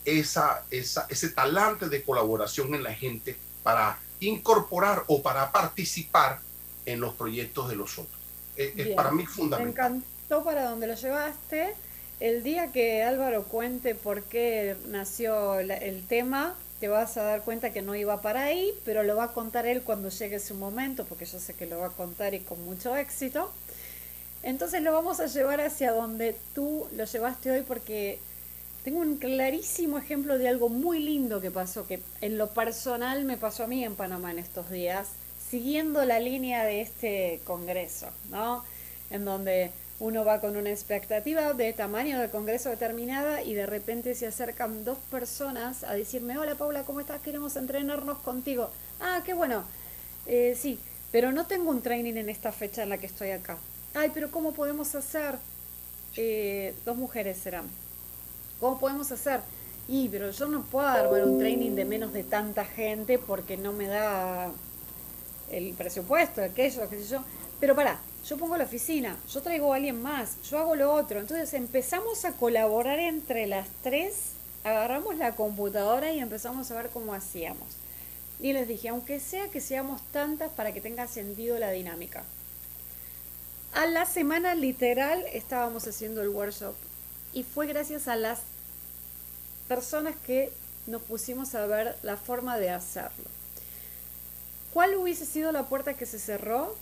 esa, 0.05 0.65
esa, 0.69 1.07
ese 1.09 1.29
talante 1.29 1.89
de 1.89 2.03
colaboración 2.03 2.75
en 2.75 2.83
la 2.83 2.93
gente 2.93 3.37
para 3.63 3.97
incorporar 4.19 5.03
o 5.07 5.21
para 5.21 5.51
participar 5.51 6.39
en 6.85 6.99
los 6.99 7.13
proyectos 7.15 7.69
de 7.69 7.75
los 7.75 7.97
otros. 7.97 8.19
Es, 8.55 8.95
para 8.95 9.11
mí 9.11 9.25
fundamental. 9.25 9.91
Me 9.91 9.97
encantó 9.97 10.43
para 10.43 10.69
donde 10.69 10.87
lo 10.87 10.93
llevaste. 10.93 11.73
El 12.19 12.43
día 12.43 12.71
que 12.71 13.01
Álvaro 13.01 13.43
cuente 13.45 13.95
por 13.95 14.21
qué 14.23 14.75
nació 14.87 15.59
el 15.59 16.05
tema, 16.05 16.55
te 16.81 16.87
vas 16.87 17.15
a 17.15 17.21
dar 17.21 17.43
cuenta 17.43 17.69
que 17.69 17.83
no 17.83 17.93
iba 17.93 18.21
para 18.21 18.45
ahí, 18.45 18.73
pero 18.83 19.03
lo 19.03 19.15
va 19.15 19.25
a 19.25 19.33
contar 19.33 19.67
él 19.67 19.83
cuando 19.83 20.09
llegue 20.09 20.39
su 20.39 20.55
momento, 20.55 21.05
porque 21.05 21.25
yo 21.25 21.39
sé 21.39 21.53
que 21.53 21.67
lo 21.67 21.77
va 21.77 21.87
a 21.87 21.91
contar 21.91 22.33
y 22.33 22.39
con 22.39 22.65
mucho 22.65 22.95
éxito. 22.95 23.51
Entonces 24.41 24.81
lo 24.81 24.91
vamos 24.91 25.19
a 25.19 25.27
llevar 25.27 25.61
hacia 25.61 25.91
donde 25.91 26.35
tú 26.55 26.87
lo 26.97 27.05
llevaste 27.05 27.51
hoy, 27.51 27.61
porque 27.61 28.17
tengo 28.83 28.99
un 28.99 29.17
clarísimo 29.17 29.99
ejemplo 29.99 30.39
de 30.39 30.49
algo 30.49 30.69
muy 30.69 30.97
lindo 30.99 31.39
que 31.39 31.51
pasó, 31.51 31.85
que 31.85 32.01
en 32.19 32.39
lo 32.39 32.49
personal 32.49 33.25
me 33.25 33.37
pasó 33.37 33.65
a 33.65 33.67
mí 33.67 33.83
en 33.85 33.95
Panamá 33.95 34.31
en 34.31 34.39
estos 34.39 34.71
días, 34.71 35.09
siguiendo 35.51 36.03
la 36.03 36.19
línea 36.19 36.63
de 36.63 36.81
este 36.81 37.41
congreso, 37.43 38.09
¿no? 38.31 38.63
En 39.11 39.23
donde 39.23 39.69
uno 40.01 40.25
va 40.25 40.41
con 40.41 40.57
una 40.57 40.71
expectativa 40.71 41.53
de 41.53 41.73
tamaño 41.73 42.19
del 42.19 42.31
Congreso 42.31 42.69
determinada 42.69 43.43
y 43.43 43.53
de 43.53 43.67
repente 43.67 44.15
se 44.15 44.25
acercan 44.25 44.83
dos 44.83 44.97
personas 45.11 45.83
a 45.83 45.93
decirme, 45.93 46.39
hola 46.39 46.55
Paula, 46.55 46.83
¿cómo 46.85 47.01
estás? 47.01 47.21
Queremos 47.21 47.55
entrenarnos 47.55 48.17
contigo. 48.17 48.71
Ah, 48.99 49.21
qué 49.23 49.35
bueno. 49.35 49.63
Eh, 50.25 50.57
sí, 50.59 50.79
pero 51.11 51.31
no 51.31 51.45
tengo 51.45 51.69
un 51.69 51.83
training 51.83 52.15
en 52.15 52.29
esta 52.29 52.51
fecha 52.51 52.81
en 52.81 52.89
la 52.89 52.97
que 52.97 53.05
estoy 53.05 53.29
acá. 53.29 53.59
Ay, 53.93 54.09
pero 54.11 54.31
¿cómo 54.31 54.53
podemos 54.53 54.95
hacer? 54.95 55.35
Eh, 56.17 56.73
dos 56.83 56.97
mujeres 56.97 57.37
serán. 57.37 57.69
¿Cómo 58.59 58.79
podemos 58.79 59.11
hacer? 59.11 59.41
Y, 59.87 60.09
pero 60.09 60.31
yo 60.31 60.47
no 60.47 60.63
puedo 60.63 60.87
armar 60.87 61.23
un 61.25 61.37
training 61.37 61.75
de 61.75 61.85
menos 61.85 62.11
de 62.11 62.23
tanta 62.23 62.65
gente 62.65 63.19
porque 63.19 63.55
no 63.55 63.71
me 63.71 63.85
da 63.85 64.49
el 65.51 65.75
presupuesto, 65.75 66.41
aquello, 66.41 66.89
qué 66.89 66.97
sé 66.97 67.07
yo. 67.07 67.23
Pero 67.59 67.75
para, 67.75 67.99
yo 68.25 68.37
pongo 68.37 68.57
la 68.57 68.65
oficina, 68.65 69.17
yo 69.29 69.41
traigo 69.41 69.73
a 69.73 69.77
alguien 69.77 70.01
más, 70.01 70.41
yo 70.49 70.59
hago 70.59 70.75
lo 70.75 70.93
otro. 70.93 71.19
Entonces 71.19 71.53
empezamos 71.53 72.25
a 72.25 72.33
colaborar 72.33 72.99
entre 72.99 73.47
las 73.47 73.67
tres, 73.83 74.33
agarramos 74.63 75.17
la 75.17 75.35
computadora 75.35 76.11
y 76.11 76.19
empezamos 76.19 76.69
a 76.69 76.75
ver 76.75 76.89
cómo 76.89 77.13
hacíamos. 77.13 77.67
Y 78.39 78.53
les 78.53 78.67
dije, 78.67 78.89
aunque 78.89 79.19
sea 79.19 79.49
que 79.49 79.61
seamos 79.61 80.01
tantas 80.11 80.51
para 80.51 80.73
que 80.73 80.81
tenga 80.81 81.07
sentido 81.07 81.59
la 81.59 81.71
dinámica. 81.71 82.23
A 83.73 83.85
la 83.85 84.05
semana 84.05 84.53
literal 84.53 85.23
estábamos 85.31 85.87
haciendo 85.87 86.21
el 86.21 86.29
workshop 86.29 86.75
y 87.33 87.43
fue 87.43 87.67
gracias 87.67 88.07
a 88.07 88.15
las 88.15 88.39
personas 89.67 90.15
que 90.25 90.51
nos 90.87 91.01
pusimos 91.01 91.55
a 91.55 91.65
ver 91.65 91.95
la 92.03 92.17
forma 92.17 92.57
de 92.57 92.69
hacerlo. 92.69 93.29
¿Cuál 94.73 94.95
hubiese 94.95 95.25
sido 95.25 95.51
la 95.51 95.67
puerta 95.67 95.93
que 95.93 96.05
se 96.05 96.19
cerró? 96.19 96.75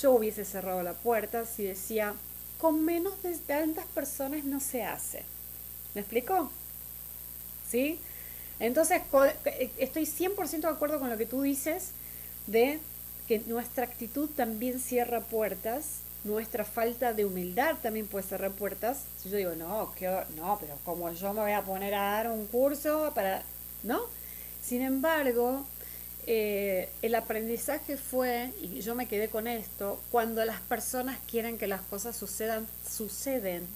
Yo 0.00 0.12
hubiese 0.12 0.44
cerrado 0.44 0.82
la 0.82 0.94
puerta 0.94 1.46
si 1.46 1.64
decía, 1.64 2.14
con 2.58 2.84
menos 2.84 3.22
de 3.22 3.36
tantas 3.38 3.86
personas 3.86 4.44
no 4.44 4.60
se 4.60 4.84
hace. 4.84 5.22
¿Me 5.94 6.02
explico? 6.02 6.50
¿Sí? 7.68 7.98
Entonces, 8.58 9.00
estoy 9.78 10.04
100% 10.04 10.60
de 10.60 10.68
acuerdo 10.68 11.00
con 11.00 11.08
lo 11.08 11.16
que 11.16 11.26
tú 11.26 11.42
dices 11.42 11.92
de 12.46 12.78
que 13.26 13.38
nuestra 13.46 13.84
actitud 13.84 14.28
también 14.28 14.80
cierra 14.80 15.20
puertas, 15.20 16.00
nuestra 16.24 16.64
falta 16.64 17.14
de 17.14 17.24
humildad 17.24 17.76
también 17.82 18.06
puede 18.06 18.26
cerrar 18.26 18.50
puertas. 18.50 19.04
Si 19.22 19.30
yo 19.30 19.38
digo, 19.38 19.54
no, 19.54 19.92
no, 20.36 20.58
pero 20.60 20.76
como 20.84 21.10
yo 21.12 21.32
me 21.32 21.40
voy 21.40 21.52
a 21.52 21.62
poner 21.62 21.94
a 21.94 22.12
dar 22.12 22.30
un 22.30 22.46
curso 22.46 23.12
para... 23.14 23.42
¿No? 23.82 24.00
Sin 24.62 24.82
embargo, 24.82 25.64
eh, 26.32 26.88
el 27.02 27.16
aprendizaje 27.16 27.96
fue, 27.96 28.52
y 28.62 28.82
yo 28.82 28.94
me 28.94 29.08
quedé 29.08 29.26
con 29.26 29.48
esto, 29.48 30.00
cuando 30.12 30.44
las 30.44 30.60
personas 30.60 31.18
quieren 31.28 31.58
que 31.58 31.66
las 31.66 31.80
cosas 31.80 32.16
sucedan, 32.16 32.68
suceden. 32.88 33.66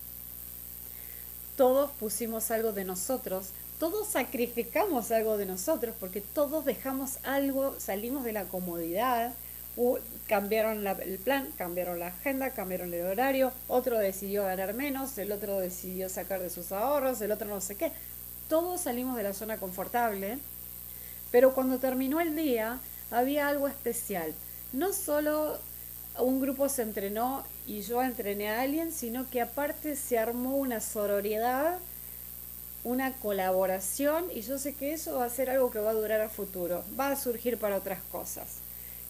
Todos 1.56 1.90
pusimos 1.98 2.52
algo 2.52 2.72
de 2.72 2.84
nosotros, 2.84 3.48
todos 3.80 4.06
sacrificamos 4.06 5.10
algo 5.10 5.36
de 5.36 5.46
nosotros, 5.46 5.96
porque 5.98 6.20
todos 6.20 6.64
dejamos 6.64 7.18
algo, 7.24 7.74
salimos 7.80 8.22
de 8.22 8.34
la 8.34 8.44
comodidad, 8.44 9.34
cambiaron 10.28 10.86
el 10.86 11.18
plan, 11.18 11.48
cambiaron 11.58 11.98
la 11.98 12.06
agenda, 12.06 12.50
cambiaron 12.50 12.94
el 12.94 13.04
horario, 13.04 13.50
otro 13.66 13.98
decidió 13.98 14.44
ganar 14.44 14.74
menos, 14.74 15.18
el 15.18 15.32
otro 15.32 15.58
decidió 15.58 16.08
sacar 16.08 16.38
de 16.40 16.50
sus 16.50 16.70
ahorros, 16.70 17.20
el 17.20 17.32
otro 17.32 17.48
no 17.48 17.60
sé 17.60 17.74
qué. 17.74 17.90
Todos 18.48 18.82
salimos 18.82 19.16
de 19.16 19.24
la 19.24 19.32
zona 19.32 19.58
confortable 19.58 20.38
pero 21.34 21.52
cuando 21.52 21.80
terminó 21.80 22.20
el 22.20 22.36
día 22.36 22.78
había 23.10 23.48
algo 23.48 23.66
especial. 23.66 24.32
No 24.72 24.92
solo 24.92 25.58
un 26.20 26.40
grupo 26.40 26.68
se 26.68 26.82
entrenó 26.82 27.44
y 27.66 27.82
yo 27.82 28.04
entrené 28.04 28.50
a 28.50 28.60
alguien, 28.60 28.92
sino 28.92 29.28
que 29.28 29.40
aparte 29.40 29.96
se 29.96 30.16
armó 30.16 30.56
una 30.56 30.80
sororidad, 30.80 31.80
una 32.84 33.14
colaboración 33.14 34.26
y 34.32 34.42
yo 34.42 34.58
sé 34.58 34.76
que 34.76 34.92
eso 34.92 35.16
va 35.16 35.24
a 35.24 35.28
ser 35.28 35.50
algo 35.50 35.72
que 35.72 35.80
va 35.80 35.90
a 35.90 35.94
durar 35.94 36.20
a 36.20 36.28
futuro, 36.28 36.84
va 36.96 37.08
a 37.08 37.16
surgir 37.16 37.58
para 37.58 37.78
otras 37.78 37.98
cosas. 38.12 38.58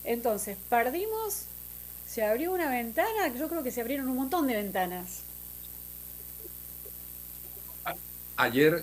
Entonces, 0.03 0.57
perdimos, 0.71 1.43
se 2.09 2.25
abrió 2.25 2.55
una 2.55 2.71
ventana, 2.71 3.35
yo 3.37 3.51
creo 3.51 3.63
que 3.63 3.71
se 3.71 3.83
abrieron 3.83 4.09
un 4.09 4.17
montón 4.17 4.47
de 4.47 4.55
ventanas. 4.55 5.21
Ayer 8.37 8.83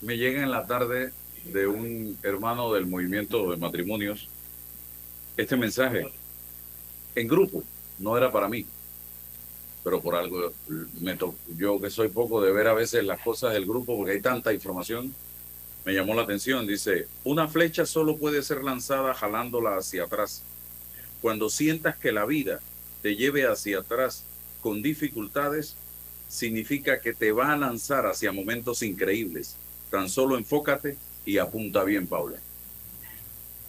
me 0.00 0.16
llega 0.16 0.42
en 0.42 0.50
la 0.50 0.66
tarde 0.66 1.12
de 1.52 1.66
un 1.66 2.18
hermano 2.22 2.72
del 2.72 2.86
movimiento 2.86 3.50
de 3.50 3.56
matrimonios 3.56 4.28
este 5.36 5.56
mensaje 5.56 6.06
en 7.14 7.28
grupo, 7.28 7.62
no 7.98 8.16
era 8.16 8.30
para 8.30 8.48
mí, 8.48 8.66
pero 9.84 10.00
por 10.00 10.16
algo 10.16 10.52
me 11.00 11.16
yo 11.56 11.80
que 11.80 11.90
soy 11.90 12.08
poco 12.08 12.42
de 12.42 12.52
ver 12.52 12.66
a 12.66 12.74
veces 12.74 13.04
las 13.04 13.20
cosas 13.20 13.52
del 13.52 13.64
grupo 13.64 13.96
porque 13.96 14.12
hay 14.12 14.20
tanta 14.20 14.52
información, 14.52 15.14
me 15.84 15.94
llamó 15.94 16.14
la 16.14 16.22
atención, 16.22 16.66
dice, 16.66 17.06
una 17.24 17.48
flecha 17.48 17.86
solo 17.86 18.16
puede 18.16 18.42
ser 18.42 18.62
lanzada 18.62 19.14
jalándola 19.14 19.76
hacia 19.76 20.04
atrás. 20.04 20.42
Cuando 21.22 21.48
sientas 21.48 21.96
que 21.96 22.12
la 22.12 22.26
vida 22.26 22.60
te 23.00 23.16
lleve 23.16 23.46
hacia 23.46 23.78
atrás 23.78 24.24
con 24.60 24.82
dificultades, 24.82 25.76
significa 26.28 27.00
que 27.00 27.14
te 27.14 27.32
va 27.32 27.52
a 27.52 27.56
lanzar 27.56 28.06
hacia 28.06 28.32
momentos 28.32 28.82
increíbles. 28.82 29.56
Tan 29.90 30.08
solo 30.08 30.36
enfócate 30.36 30.96
y 31.28 31.36
apunta 31.36 31.84
bien, 31.84 32.06
Paula. 32.06 32.38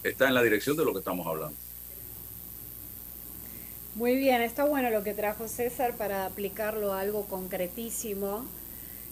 Está 0.02 0.30
en 0.30 0.34
la 0.34 0.42
dirección 0.42 0.78
de 0.78 0.86
lo 0.86 0.94
que 0.94 1.00
estamos 1.00 1.28
hablando. 1.28 1.58
Muy 3.96 4.16
bien, 4.16 4.42
está 4.42 4.64
bueno 4.64 4.90
lo 4.90 5.04
que 5.04 5.14
trajo 5.14 5.50
César 5.50 5.98
para 5.98 6.26
aplicarlo 6.26 6.94
a 6.94 7.02
algo 7.02 7.26
concretísimo. 7.26 8.46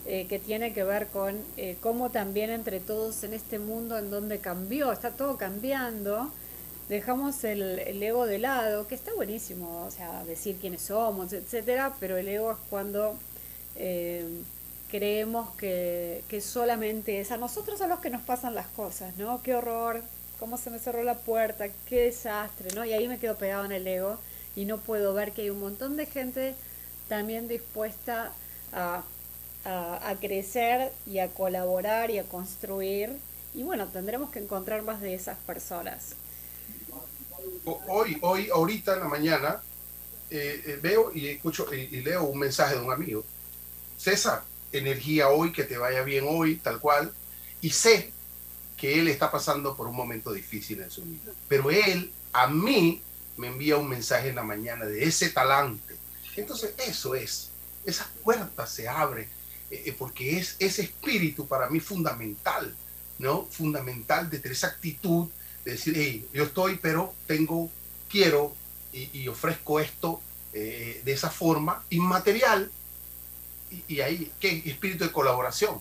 eh, 0.05 0.25
que 0.29 0.39
tiene 0.39 0.71
que 0.71 0.85
ver 0.85 1.07
con 1.07 1.35
eh, 1.57 1.75
cómo 1.81 2.09
también 2.09 2.49
entre 2.49 2.79
todos 2.79 3.25
en 3.25 3.33
este 3.33 3.59
mundo 3.59 3.97
en 3.97 4.09
donde 4.09 4.39
cambió, 4.39 4.93
está 4.93 5.11
todo 5.11 5.35
cambiando, 5.35 6.31
dejamos 6.87 7.43
el, 7.43 7.79
el, 7.79 8.01
ego 8.01 8.25
de 8.25 8.39
lado, 8.39 8.87
que 8.87 8.95
está 8.95 9.13
buenísimo, 9.13 9.85
o 9.85 9.91
sea, 9.91 10.23
decir 10.23 10.55
quiénes 10.61 10.83
somos, 10.83 11.33
etcétera, 11.33 11.93
pero 11.99 12.15
el 12.15 12.29
ego 12.29 12.53
es 12.53 12.57
cuando 12.69 13.17
eh, 13.75 14.25
creemos 14.89 15.49
que, 15.55 16.23
que 16.29 16.41
solamente 16.41 17.19
es 17.19 17.31
a 17.31 17.37
nosotros 17.37 17.81
a 17.81 17.87
los 17.87 17.99
que 17.99 18.09
nos 18.09 18.21
pasan 18.21 18.55
las 18.55 18.67
cosas, 18.67 19.15
¿no? 19.17 19.41
Qué 19.43 19.55
horror, 19.55 20.03
cómo 20.39 20.57
se 20.57 20.69
me 20.69 20.79
cerró 20.79 21.03
la 21.03 21.15
puerta, 21.15 21.67
qué 21.87 22.03
desastre, 22.03 22.73
¿no? 22.75 22.85
Y 22.85 22.93
ahí 22.93 23.07
me 23.07 23.19
quedo 23.19 23.35
pegado 23.35 23.65
en 23.65 23.71
el 23.71 23.87
ego 23.87 24.17
y 24.55 24.65
no 24.65 24.77
puedo 24.77 25.13
ver 25.13 25.31
que 25.31 25.43
hay 25.43 25.49
un 25.49 25.59
montón 25.59 25.97
de 25.97 26.05
gente 26.05 26.55
también 27.07 27.47
dispuesta 27.47 28.31
a, 28.73 29.03
a, 29.65 30.09
a 30.09 30.15
crecer 30.15 30.91
y 31.05 31.19
a 31.19 31.29
colaborar 31.29 32.11
y 32.11 32.19
a 32.19 32.23
construir. 32.23 33.17
Y 33.53 33.63
bueno, 33.63 33.87
tendremos 33.87 34.29
que 34.29 34.39
encontrar 34.39 34.83
más 34.83 35.01
de 35.01 35.13
esas 35.13 35.37
personas 35.39 36.15
hoy, 37.87 38.17
hoy, 38.21 38.49
ahorita 38.49 38.93
en 38.93 38.99
la 38.99 39.07
mañana, 39.07 39.61
eh, 40.29 40.63
eh, 40.65 40.79
veo 40.81 41.11
y 41.13 41.27
escucho 41.27 41.73
y, 41.73 41.95
y, 41.95 42.01
leo 42.01 42.23
un 42.25 42.39
mensaje 42.39 42.75
de 42.75 42.81
un 42.81 42.91
amigo. 42.91 43.23
César, 43.97 44.43
energía 44.71 45.29
hoy, 45.29 45.51
que 45.51 45.63
te 45.63 45.77
vaya 45.77 46.03
bien 46.03 46.25
hoy, 46.27 46.57
tal 46.57 46.79
cual. 46.79 47.13
Y 47.61 47.71
sé 47.71 48.11
que 48.77 48.99
él 48.99 49.07
está 49.07 49.31
pasando 49.31 49.75
por 49.75 49.87
un 49.87 49.95
momento 49.95 50.31
difícil 50.31 50.81
en 50.81 50.91
su 50.91 51.03
vida. 51.03 51.31
Pero 51.47 51.71
él, 51.71 52.11
a 52.33 52.47
mí, 52.47 53.01
me 53.37 53.47
envía 53.47 53.77
un 53.77 53.89
mensaje 53.89 54.29
en 54.29 54.35
la 54.35 54.43
mañana 54.43 54.85
de 54.85 55.03
ese 55.03 55.29
talante. 55.29 55.95
Entonces, 56.35 56.73
eso 56.77 57.15
es. 57.15 57.49
Esa 57.85 58.09
puerta 58.23 58.67
se 58.67 58.87
abre 58.87 59.29
eh, 59.71 59.95
porque 59.97 60.37
es 60.37 60.55
ese 60.59 60.83
espíritu 60.83 61.47
para 61.47 61.69
mí 61.69 61.79
fundamental, 61.79 62.75
¿no? 63.19 63.45
Fundamental 63.45 64.29
de 64.29 64.39
tener 64.39 64.55
esa 64.55 64.67
actitud 64.67 65.29
decir, 65.71 65.93
hey, 65.97 66.27
yo 66.33 66.45
estoy, 66.45 66.77
pero 66.77 67.13
tengo, 67.25 67.69
quiero 68.09 68.55
y, 68.93 69.09
y 69.19 69.27
ofrezco 69.27 69.79
esto 69.79 70.21
eh, 70.53 71.01
de 71.03 71.11
esa 71.11 71.29
forma 71.29 71.83
inmaterial. 71.89 72.71
Y, 73.87 73.99
ahí, 74.01 74.31
¿qué 74.39 74.63
espíritu 74.65 75.03
de 75.03 75.11
colaboración? 75.11 75.79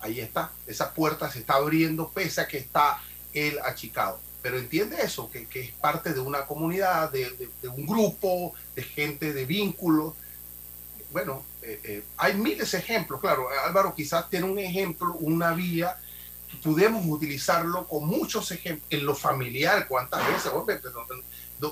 Ahí 0.00 0.20
está, 0.20 0.50
esa 0.66 0.92
puerta 0.92 1.30
se 1.30 1.40
está 1.40 1.54
abriendo 1.54 2.08
pese 2.08 2.40
a 2.40 2.48
que 2.48 2.58
está 2.58 3.00
él 3.32 3.58
achicado. 3.64 4.20
Pero 4.42 4.58
entiende 4.58 4.96
eso, 5.00 5.30
que, 5.30 5.46
que 5.46 5.60
es 5.60 5.72
parte 5.72 6.12
de 6.12 6.20
una 6.20 6.46
comunidad, 6.46 7.12
de, 7.12 7.30
de, 7.30 7.48
de, 7.62 7.68
un 7.68 7.86
grupo, 7.86 8.52
de 8.74 8.82
gente, 8.82 9.32
de 9.32 9.44
vínculos. 9.44 10.14
Bueno, 11.12 11.44
eh, 11.62 11.80
eh, 11.84 12.04
hay 12.16 12.34
miles 12.34 12.72
de 12.72 12.78
ejemplos, 12.78 13.20
claro. 13.20 13.46
Álvaro 13.64 13.94
quizás 13.94 14.28
tiene 14.28 14.46
un 14.46 14.58
ejemplo, 14.58 15.14
una 15.14 15.52
vía 15.52 15.96
podemos 16.62 17.04
utilizarlo 17.06 17.86
con 17.86 18.06
muchos 18.06 18.50
ejemplos 18.50 18.86
en 18.90 19.06
lo 19.06 19.14
familiar, 19.14 19.86
cuántas 19.88 20.26
veces 20.26 20.52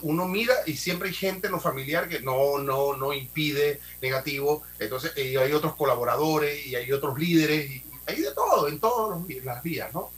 uno 0.03 0.27
mira 0.27 0.55
y 0.67 0.77
siempre 0.77 1.09
hay 1.09 1.15
gente 1.15 1.49
en 1.49 1.53
lo 1.53 1.61
familiar 1.61 2.09
que 2.09 2.21
no, 2.21 2.59
no, 2.59 2.97
no 2.97 3.13
impide 3.13 3.81
negativo, 4.01 4.63
entonces 4.79 5.17
y 5.17 5.37
hay 5.37 5.53
otros 5.53 5.75
colaboradores 5.75 6.67
y 6.67 6.77
hay 6.77 6.93
otros 6.93 7.19
líderes, 7.19 7.71
y 7.71 7.85
hay 8.07 8.21
de 8.21 8.33
todo, 8.33 8.69
en 8.69 8.79
todas 8.79 9.23
las 9.45 9.63
vías, 9.63 9.93
¿no? 9.93 10.11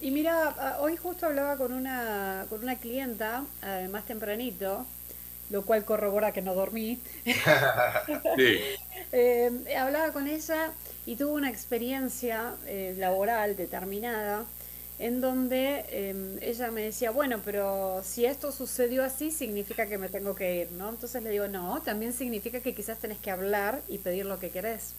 Y 0.00 0.10
mira, 0.10 0.76
hoy 0.80 0.96
justo 0.96 1.26
hablaba 1.26 1.56
con 1.56 1.72
una, 1.72 2.46
con 2.50 2.62
una 2.62 2.76
clienta, 2.76 3.44
eh, 3.62 3.88
más 3.90 4.04
tempranito, 4.04 4.84
lo 5.50 5.62
cual 5.62 5.84
corrobora 5.84 6.32
que 6.32 6.42
no 6.42 6.54
dormí. 6.54 6.98
sí. 7.24 8.58
eh, 9.12 9.50
hablaba 9.78 10.12
con 10.12 10.26
ella 10.26 10.72
y 11.06 11.16
tuvo 11.16 11.32
una 11.34 11.48
experiencia 11.48 12.54
eh, 12.66 12.94
laboral 12.98 13.56
determinada 13.56 14.44
en 14.98 15.20
donde 15.20 15.84
eh, 15.88 16.38
ella 16.40 16.70
me 16.70 16.82
decía, 16.82 17.10
bueno, 17.10 17.40
pero 17.44 18.02
si 18.04 18.26
esto 18.26 18.52
sucedió 18.52 19.02
así, 19.02 19.30
significa 19.30 19.86
que 19.86 19.98
me 19.98 20.08
tengo 20.08 20.34
que 20.34 20.56
ir, 20.62 20.72
¿no? 20.72 20.90
Entonces 20.90 21.22
le 21.22 21.30
digo, 21.30 21.48
no, 21.48 21.82
también 21.82 22.12
significa 22.12 22.60
que 22.60 22.74
quizás 22.74 22.98
tenés 22.98 23.18
que 23.18 23.30
hablar 23.30 23.82
y 23.88 23.98
pedir 23.98 24.26
lo 24.26 24.38
que 24.38 24.50
querés. 24.50 24.94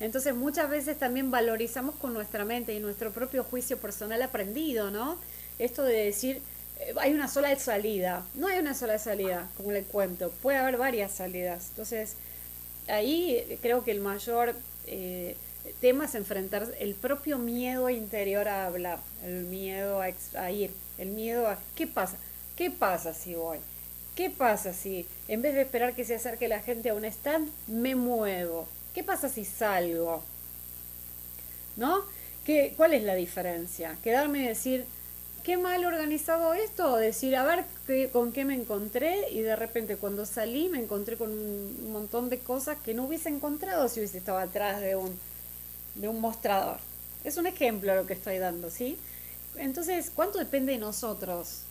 Entonces 0.00 0.34
muchas 0.34 0.68
veces 0.68 0.98
también 0.98 1.30
valorizamos 1.30 1.94
con 1.94 2.12
nuestra 2.12 2.44
mente 2.44 2.74
y 2.74 2.80
nuestro 2.80 3.10
propio 3.12 3.44
juicio 3.44 3.78
personal 3.78 4.20
aprendido, 4.20 4.90
¿no? 4.90 5.16
Esto 5.58 5.84
de 5.84 6.04
decir, 6.04 6.42
eh, 6.80 6.94
hay 7.00 7.14
una 7.14 7.28
sola 7.28 7.56
salida. 7.58 8.26
No 8.34 8.48
hay 8.48 8.58
una 8.58 8.74
sola 8.74 8.98
salida, 8.98 9.48
como 9.56 9.72
le 9.72 9.84
cuento. 9.84 10.30
Puede 10.42 10.58
haber 10.58 10.76
varias 10.76 11.12
salidas. 11.12 11.68
Entonces, 11.70 12.16
ahí 12.88 13.58
creo 13.62 13.84
que 13.84 13.92
el 13.92 14.00
mayor 14.00 14.54
eh, 14.86 15.36
tema 15.80 16.06
es 16.06 16.14
enfrentar 16.14 16.66
el 16.80 16.94
propio 16.94 17.38
miedo 17.38 17.88
interior 17.90 18.48
a 18.48 18.66
hablar, 18.66 18.98
el 19.24 19.44
miedo 19.44 20.00
a, 20.00 20.50
ir, 20.50 20.70
el 20.98 21.08
miedo 21.08 21.48
a 21.48 21.58
¿qué 21.76 21.86
pasa? 21.86 22.16
¿Qué 22.56 22.70
pasa 22.70 23.14
si 23.14 23.34
voy? 23.34 23.58
¿Qué 24.16 24.28
pasa 24.28 24.72
si 24.74 25.06
en 25.28 25.40
vez 25.42 25.54
de 25.54 25.62
esperar 25.62 25.94
que 25.94 26.04
se 26.04 26.14
acerque 26.14 26.48
la 26.48 26.60
gente 26.60 26.90
a 26.90 26.94
un 26.94 27.04
stand, 27.04 27.50
me 27.66 27.94
muevo? 27.94 28.68
¿Qué 28.94 29.02
pasa 29.02 29.28
si 29.28 29.44
salgo? 29.44 30.22
¿No? 31.76 32.02
¿Qué, 32.44 32.74
¿Cuál 32.76 32.92
es 32.92 33.04
la 33.04 33.14
diferencia? 33.14 33.96
Quedarme 34.02 34.40
y 34.40 34.48
decir, 34.48 34.84
qué 35.42 35.56
mal 35.56 35.84
organizado 35.84 36.54
esto, 36.54 36.96
decir, 36.96 37.36
a 37.36 37.44
ver 37.44 37.64
qué, 37.86 38.10
con 38.10 38.32
qué 38.32 38.44
me 38.44 38.54
encontré 38.54 39.30
y 39.30 39.40
de 39.40 39.56
repente 39.56 39.96
cuando 39.96 40.26
salí 40.26 40.68
me 40.68 40.78
encontré 40.78 41.16
con 41.16 41.30
un 41.30 41.92
montón 41.92 42.28
de 42.28 42.38
cosas 42.38 42.78
que 42.84 42.94
no 42.94 43.04
hubiese 43.04 43.28
encontrado 43.28 43.88
si 43.88 44.00
hubiese 44.00 44.18
estado 44.18 44.38
atrás 44.38 44.80
de 44.80 44.96
un, 44.96 45.18
de 45.94 46.08
un 46.08 46.20
mostrador. 46.20 46.78
Es 47.24 47.36
un 47.36 47.46
ejemplo 47.46 47.94
lo 47.94 48.06
que 48.06 48.14
estoy 48.14 48.38
dando, 48.38 48.70
¿sí? 48.70 48.98
Entonces, 49.56 50.10
¿cuánto 50.14 50.38
depende 50.38 50.72
de 50.72 50.78
nosotros 50.78 51.62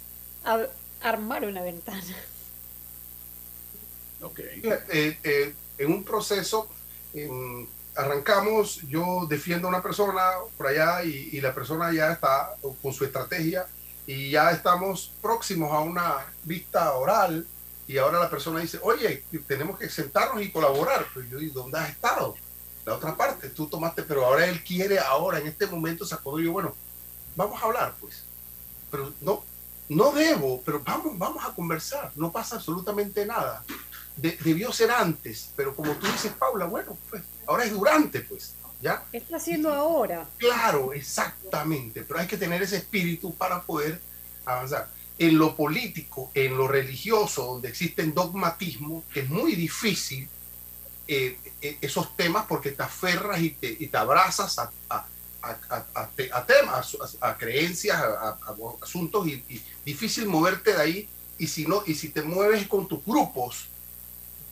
armar 1.02 1.46
una 1.46 1.62
ventana? 1.62 2.16
Ok. 4.22 4.40
Eh, 4.40 5.18
eh, 5.24 5.54
en 5.78 5.92
un 5.92 6.04
proceso, 6.04 6.70
eh, 7.14 7.28
arrancamos, 7.96 8.82
yo 8.88 9.26
defiendo 9.28 9.68
a 9.68 9.70
una 9.70 9.82
persona 9.82 10.22
por 10.58 10.68
allá 10.68 11.04
y, 11.04 11.30
y, 11.34 11.42
la 11.42 11.54
persona 11.54 11.92
ya 11.92 12.12
está 12.12 12.56
con 12.82 12.94
su 12.94 13.04
estrategia 13.04 13.66
y 14.06 14.30
ya 14.30 14.52
estamos 14.52 15.12
próximos 15.22 15.72
a 15.72 15.80
una 15.80 16.18
vista 16.44 16.94
oral 16.94 17.46
y 17.88 17.98
ahora 17.98 18.20
la 18.20 18.30
persona 18.30 18.62
dice, 18.62 18.80
oye, 18.84 19.24
tenemos 19.48 19.78
que 19.78 19.90
sentarnos 19.90 20.42
y 20.42 20.52
colaborar. 20.52 21.06
Pero 21.14 21.28
yo 21.28 21.40
digo, 21.40 21.62
¿dónde 21.62 21.80
has 21.80 21.90
estado? 21.90 22.36
La 22.86 22.96
otra 22.96 23.16
parte, 23.16 23.50
tú 23.50 23.68
tomaste, 23.68 24.04
pero 24.04 24.26
ahora 24.26 24.48
él 24.48 24.64
quiere, 24.64 25.00
ahora 25.00 25.40
en 25.40 25.48
este 25.48 25.68
momento 25.68 26.06
se 26.06 26.16
acordó 26.16 26.40
yo, 26.40 26.52
bueno, 26.52 26.76
vamos 27.36 27.62
a 27.62 27.66
hablar 27.66 27.94
pues. 28.00 28.24
Pero 28.90 29.14
no, 29.22 29.44
no 29.90 30.12
debo, 30.12 30.62
pero 30.64 30.80
vamos, 30.80 31.18
vamos 31.18 31.44
a 31.46 31.54
conversar, 31.54 32.12
no 32.16 32.32
pasa 32.32 32.56
absolutamente 32.56 33.26
nada. 33.26 33.64
De, 34.16 34.38
debió 34.44 34.72
ser 34.72 34.92
antes, 34.92 35.52
pero 35.56 35.76
como 35.76 35.94
tú 35.94 36.08
dices, 36.08 36.32
Paula, 36.34 36.66
bueno, 36.66 36.98
pues 37.10 37.24
ahora 37.46 37.64
es 37.64 37.72
durante, 37.72 38.22
pues, 38.22 38.56
¿ya? 38.82 39.04
Está 39.12 39.38
haciendo 39.38 39.74
ahora. 39.74 40.28
Claro, 40.38 40.94
exactamente, 40.94 42.04
pero 42.04 42.20
hay 42.20 42.28
que 42.28 42.38
tener 42.38 42.62
ese 42.62 42.78
espíritu 42.78 43.34
para 43.36 43.62
poder 43.62 44.02
avanzar. 44.46 44.90
En 45.18 45.38
lo 45.38 45.56
político, 45.56 46.32
en 46.34 46.58
lo 46.58 46.68
religioso, 46.68 47.46
donde 47.46 47.70
existen 47.70 48.14
dogmatismos, 48.14 49.04
es 49.14 49.30
muy 49.30 49.56
difícil 49.56 50.28
eh, 51.08 51.38
esos 51.62 52.16
temas 52.18 52.46
porque 52.48 52.72
te 52.72 52.84
aferras 52.84 53.40
y 53.40 53.52
te, 53.52 53.76
y 53.80 53.88
te 53.88 53.98
abrazas 53.98 54.58
a, 54.58 54.72
a, 54.90 55.06
a, 55.44 55.86
a 56.34 56.46
temas, 56.46 56.98
a, 57.20 57.38
creencias, 57.38 58.02
a, 58.02 58.38
asuntos, 58.82 59.28
y, 59.28 59.64
difícil 59.86 60.28
moverte 60.28 60.74
de 60.74 60.82
ahí. 60.82 61.10
Y 61.38 61.48
si, 61.48 61.66
no, 61.66 61.84
y 61.86 61.96
si 61.96 62.10
te 62.10 62.22
mueves 62.22 62.68
con 62.68 62.88
tus 62.88 63.04
grupos, 63.04 63.68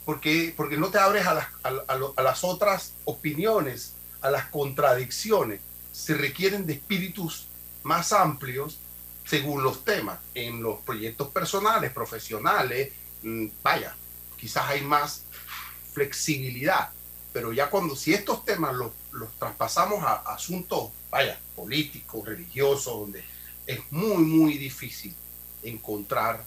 porque, 0.05 0.53
porque 0.57 0.77
no 0.77 0.89
te 0.89 0.97
abres 0.97 1.27
a 1.27 1.35
las, 1.35 1.47
a, 1.63 2.21
las 2.23 2.43
otras 2.43 2.93
opiniones, 3.05 3.93
a 4.21 4.31
las 4.31 4.45
contradicciones. 4.45 5.61
Se 5.91 6.15
requieren 6.15 6.65
de 6.65 6.73
espíritus 6.73 7.47
más 7.83 8.11
amplios 8.11 8.79
según 9.25 9.63
los 9.63 9.85
temas. 9.85 10.19
En 10.33 10.63
los 10.63 10.79
proyectos 10.79 11.27
personales, 11.29 11.91
profesionales, 11.91 12.91
mmm, 13.21 13.47
vaya, 13.61 13.95
quizás 14.35 14.67
hay 14.69 14.81
más 14.81 15.25
flexibilidad, 15.93 16.89
pero 17.39 17.53
ya 17.53 17.69
cuando, 17.69 17.95
si 17.95 18.13
estos 18.13 18.43
temas 18.43 18.75
los, 18.75 18.91
los 19.13 19.31
traspasamos 19.39 20.03
a, 20.03 20.15
asuntos, 20.33 20.89
vaya, 21.09 21.39
políticos, 21.55 22.25
religiosos, 22.25 22.99
donde 22.99 23.23
es 23.65 23.79
muy, 23.91 24.23
muy 24.25 24.57
difícil 24.57 25.15
encontrar 25.63 26.43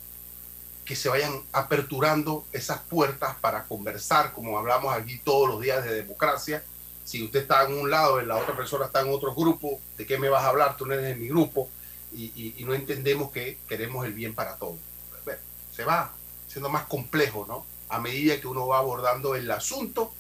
que 0.84 0.94
se 0.94 1.08
vayan 1.08 1.40
aperturando 1.50 2.44
esas 2.52 2.80
puertas 2.80 3.36
para 3.40 3.64
conversar, 3.64 4.34
como 4.34 4.58
hablamos 4.58 4.94
aquí 4.94 5.18
todos 5.24 5.48
los 5.48 5.62
días 5.62 5.82
de 5.82 5.94
democracia. 5.94 6.62
Si 7.06 7.24
usted 7.24 7.40
está 7.40 7.64
en 7.64 7.72
un 7.72 7.88
lado 7.88 8.20
la 8.20 8.36
otra 8.36 8.54
persona 8.54 8.84
está 8.84 9.00
en 9.00 9.08
otro 9.08 9.34
grupo, 9.34 9.80
¿de 9.96 10.04
qué 10.04 10.18
me 10.18 10.28
vas 10.28 10.44
a 10.44 10.48
hablar? 10.48 10.76
Tú 10.76 10.84
no 10.84 10.92
eres 10.92 11.06
de 11.06 11.14
mi 11.14 11.28
grupo 11.28 11.70
y, 12.12 12.24
y, 12.36 12.56
y 12.58 12.64
no 12.64 12.74
entendemos 12.74 13.32
que 13.32 13.60
queremos 13.66 14.04
el 14.04 14.12
bien 14.12 14.34
para 14.34 14.56
todos. 14.56 14.76
Bueno, 15.24 15.40
se 15.74 15.86
va 15.86 16.12
siendo 16.48 16.68
más 16.68 16.84
complejo, 16.84 17.46
¿no? 17.48 17.64
A 17.88 17.98
medida 17.98 18.38
que 18.38 18.46
uno 18.46 18.66
va 18.66 18.76
abordando 18.76 19.34
el 19.34 19.50
asunto 19.50 20.12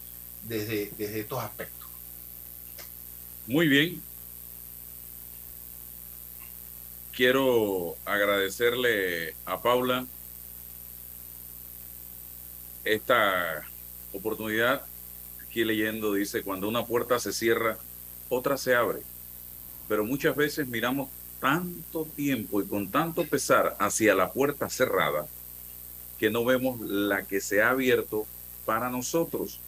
desde, 0.44 0.90
desde 0.98 1.20
estos 1.20 1.42
aspectos. 1.42 1.88
Muy 3.46 3.68
bien. 3.68 4.02
Quiero 7.12 7.96
agradecerle 8.04 9.34
a 9.44 9.60
Paula 9.60 10.06
esta 12.84 13.64
oportunidad. 14.12 14.86
Aquí 15.46 15.64
leyendo 15.64 16.14
dice, 16.14 16.42
cuando 16.42 16.68
una 16.68 16.86
puerta 16.86 17.18
se 17.18 17.32
cierra, 17.32 17.76
otra 18.28 18.56
se 18.56 18.74
abre. 18.74 19.00
Pero 19.88 20.04
muchas 20.04 20.34
veces 20.34 20.66
miramos 20.66 21.10
tanto 21.40 22.06
tiempo 22.16 22.62
y 22.62 22.66
con 22.66 22.90
tanto 22.90 23.26
pesar 23.26 23.76
hacia 23.78 24.14
la 24.14 24.32
puerta 24.32 24.70
cerrada 24.70 25.26
que 26.18 26.30
no 26.30 26.44
vemos 26.44 26.80
la 26.80 27.24
que 27.24 27.40
se 27.40 27.62
ha 27.62 27.70
abierto 27.70 28.26
para 28.64 28.88
nosotros. 28.88 29.60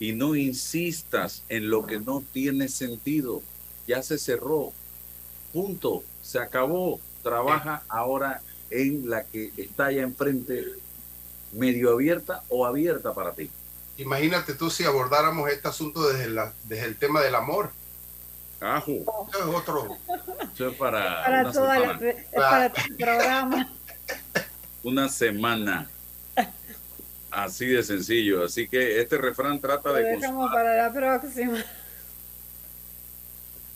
Y 0.00 0.12
no 0.12 0.34
insistas 0.34 1.42
en 1.48 1.70
lo 1.70 1.86
que 1.86 2.00
no 2.00 2.22
tiene 2.32 2.68
sentido. 2.68 3.42
Ya 3.86 4.02
se 4.02 4.18
cerró. 4.18 4.72
Punto. 5.52 6.02
Se 6.22 6.38
acabó. 6.38 7.00
Trabaja 7.22 7.82
ahora 7.88 8.42
en 8.70 9.08
la 9.08 9.24
que 9.24 9.50
está 9.56 9.86
allá 9.86 10.02
enfrente, 10.02 10.64
medio 11.52 11.92
abierta 11.92 12.42
o 12.48 12.66
abierta 12.66 13.14
para 13.14 13.32
ti. 13.32 13.50
Imagínate 13.96 14.54
tú 14.54 14.68
si 14.70 14.84
abordáramos 14.84 15.48
este 15.50 15.68
asunto 15.68 16.06
desde, 16.08 16.28
la, 16.28 16.52
desde 16.64 16.86
el 16.86 16.96
tema 16.96 17.20
del 17.22 17.34
amor. 17.36 17.70
Ajo. 18.60 18.90
Eso 19.30 19.38
es 19.38 19.54
otro. 19.56 19.96
Eso 20.54 20.68
es 20.68 20.76
para, 20.76 21.24
Para, 21.24 21.40
una 21.42 21.52
toda 21.52 21.78
la- 21.78 21.98
semana. 21.98 22.10
es 22.10 22.26
para 22.34 22.72
tu 22.72 22.96
programa. 22.96 23.72
Una 24.82 25.08
semana. 25.08 25.90
Así 27.34 27.66
de 27.66 27.82
sencillo. 27.82 28.44
Así 28.44 28.68
que 28.68 29.00
este 29.00 29.18
refrán 29.18 29.60
trata 29.60 29.88
Lo 29.90 29.94
de 29.96 30.14
consolar 30.14 30.52
para 30.52 30.76
la 30.76 30.92
próxima. 30.92 31.64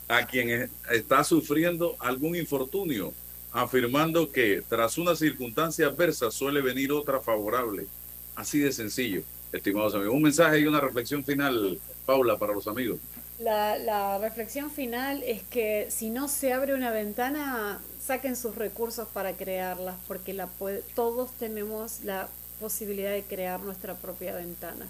a 0.09 0.27
quien 0.27 0.49
es- 0.51 0.71
está 0.91 1.23
sufriendo 1.25 1.97
algún 1.99 2.35
infortunio, 2.37 3.13
afirmando 3.53 4.31
que 4.31 4.63
tras 4.69 4.97
una 4.97 5.15
circunstancia 5.17 5.87
adversa 5.87 6.31
suele 6.31 6.61
venir 6.63 6.93
otra 6.93 7.21
favorable. 7.21 7.87
Así 8.35 8.61
de 8.61 8.73
sencillo, 8.73 9.23
estimados 9.53 9.95
amigos. 9.95 10.15
Un 10.15 10.23
mensaje 10.23 10.61
y 10.61 10.67
una 10.67 10.81
reflexión 10.81 11.25
final, 11.25 11.79
Paula, 12.07 12.39
para 12.39 12.55
los 12.55 12.67
amigos. 12.69 12.99
La, 13.39 13.77
la 13.79 14.19
reflexión 14.19 14.71
final 14.71 15.23
es 15.25 15.43
que 15.43 15.89
si 15.91 16.11
no 16.11 16.29
se 16.29 16.53
abre 16.53 16.75
una 16.75 16.91
ventana, 16.91 17.81
saquen 18.05 18.35
sus 18.37 18.55
recursos 18.57 19.09
para 19.13 19.33
crearlas, 19.35 19.97
porque 20.09 20.33
la 20.33 20.47
puede- 20.47 20.83
todos 20.95 21.31
tenemos 21.39 22.01
la 22.05 22.29
posibilidad 22.61 23.13
de 23.13 23.23
crear 23.23 23.61
nuestra 23.61 23.95
propia 23.95 24.35
ventana. 24.35 24.87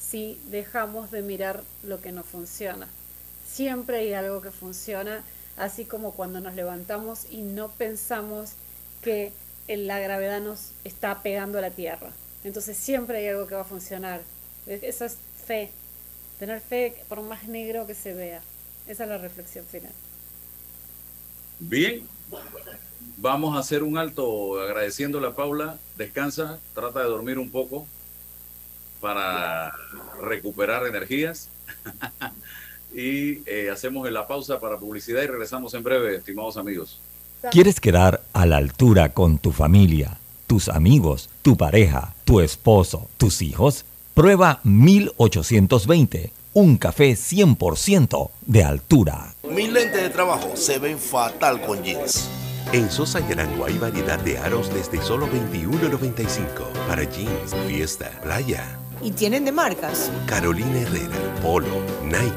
Si 0.00 0.38
dejamos 0.50 1.10
de 1.10 1.22
mirar 1.22 1.62
lo 1.84 2.00
que 2.00 2.12
no 2.12 2.24
funciona. 2.24 2.88
Siempre 3.50 3.98
hay 3.98 4.12
algo 4.14 4.40
que 4.40 4.50
funciona, 4.50 5.22
así 5.56 5.84
como 5.84 6.12
cuando 6.12 6.40
nos 6.40 6.54
levantamos 6.54 7.26
y 7.30 7.38
no 7.42 7.68
pensamos 7.70 8.50
que 9.02 9.32
el- 9.68 9.86
la 9.86 9.98
gravedad 10.00 10.40
nos 10.40 10.70
está 10.84 11.22
pegando 11.22 11.58
a 11.58 11.60
la 11.60 11.70
tierra. 11.70 12.10
Entonces 12.44 12.76
siempre 12.76 13.18
hay 13.18 13.28
algo 13.28 13.46
que 13.46 13.54
va 13.54 13.60
a 13.62 13.64
funcionar. 13.64 14.20
Eso 14.66 15.04
es 15.04 15.16
fe. 15.46 15.70
Tener 16.38 16.60
fe 16.60 17.04
por 17.08 17.20
más 17.22 17.46
negro 17.46 17.86
que 17.86 17.94
se 17.94 18.14
vea. 18.14 18.40
Esa 18.86 19.04
es 19.04 19.08
la 19.08 19.18
reflexión 19.18 19.64
final. 19.66 19.92
Bien, 21.60 22.08
vamos 23.22 23.56
a 23.56 23.60
hacer 23.60 23.84
un 23.84 23.96
alto 23.96 24.60
agradeciéndole 24.60 25.28
a 25.28 25.36
Paula. 25.36 25.78
Descansa, 25.96 26.58
trata 26.74 27.00
de 27.00 27.06
dormir 27.06 27.38
un 27.38 27.50
poco 27.50 27.86
para 29.00 29.72
recuperar 30.20 30.86
energías. 30.86 31.48
y 32.94 33.48
eh, 33.48 33.70
hacemos 33.72 34.10
la 34.10 34.26
pausa 34.26 34.60
para 34.60 34.76
publicidad 34.76 35.22
y 35.22 35.26
regresamos 35.26 35.72
en 35.74 35.82
breve, 35.84 36.16
estimados 36.16 36.56
amigos. 36.56 37.00
¿Quieres 37.50 37.80
quedar 37.80 38.22
a 38.32 38.44
la 38.44 38.56
altura 38.56 39.12
con 39.14 39.38
tu 39.38 39.52
familia, 39.52 40.18
tus 40.46 40.68
amigos, 40.68 41.30
tu 41.42 41.56
pareja, 41.56 42.14
tu 42.24 42.40
esposo, 42.40 43.08
tus 43.16 43.40
hijos? 43.40 43.84
Prueba 44.14 44.60
1820, 44.64 46.32
un 46.54 46.76
café 46.76 47.12
100% 47.12 48.30
de 48.46 48.64
altura. 48.64 49.34
Mis 49.48 49.72
lentes 49.72 50.02
de 50.02 50.10
trabajo 50.10 50.52
se 50.54 50.78
ven 50.78 50.98
fatal 50.98 51.62
con 51.62 51.82
jeans. 51.82 52.28
En 52.72 52.90
Sosa 52.90 53.20
y 53.20 53.32
Arango 53.32 53.66
hay 53.66 53.76
variedad 53.76 54.18
de 54.20 54.38
aros 54.38 54.72
desde 54.72 55.02
solo 55.02 55.28
$21.95 55.28 56.72
para 56.88 57.04
jeans, 57.04 57.54
fiesta, 57.66 58.10
playa. 58.22 58.78
Y 59.02 59.10
tienen 59.10 59.44
de 59.44 59.52
marcas. 59.52 60.10
Carolina 60.26 60.80
Herrera, 60.80 61.16
Polo, 61.42 61.82
Nike, 62.04 62.32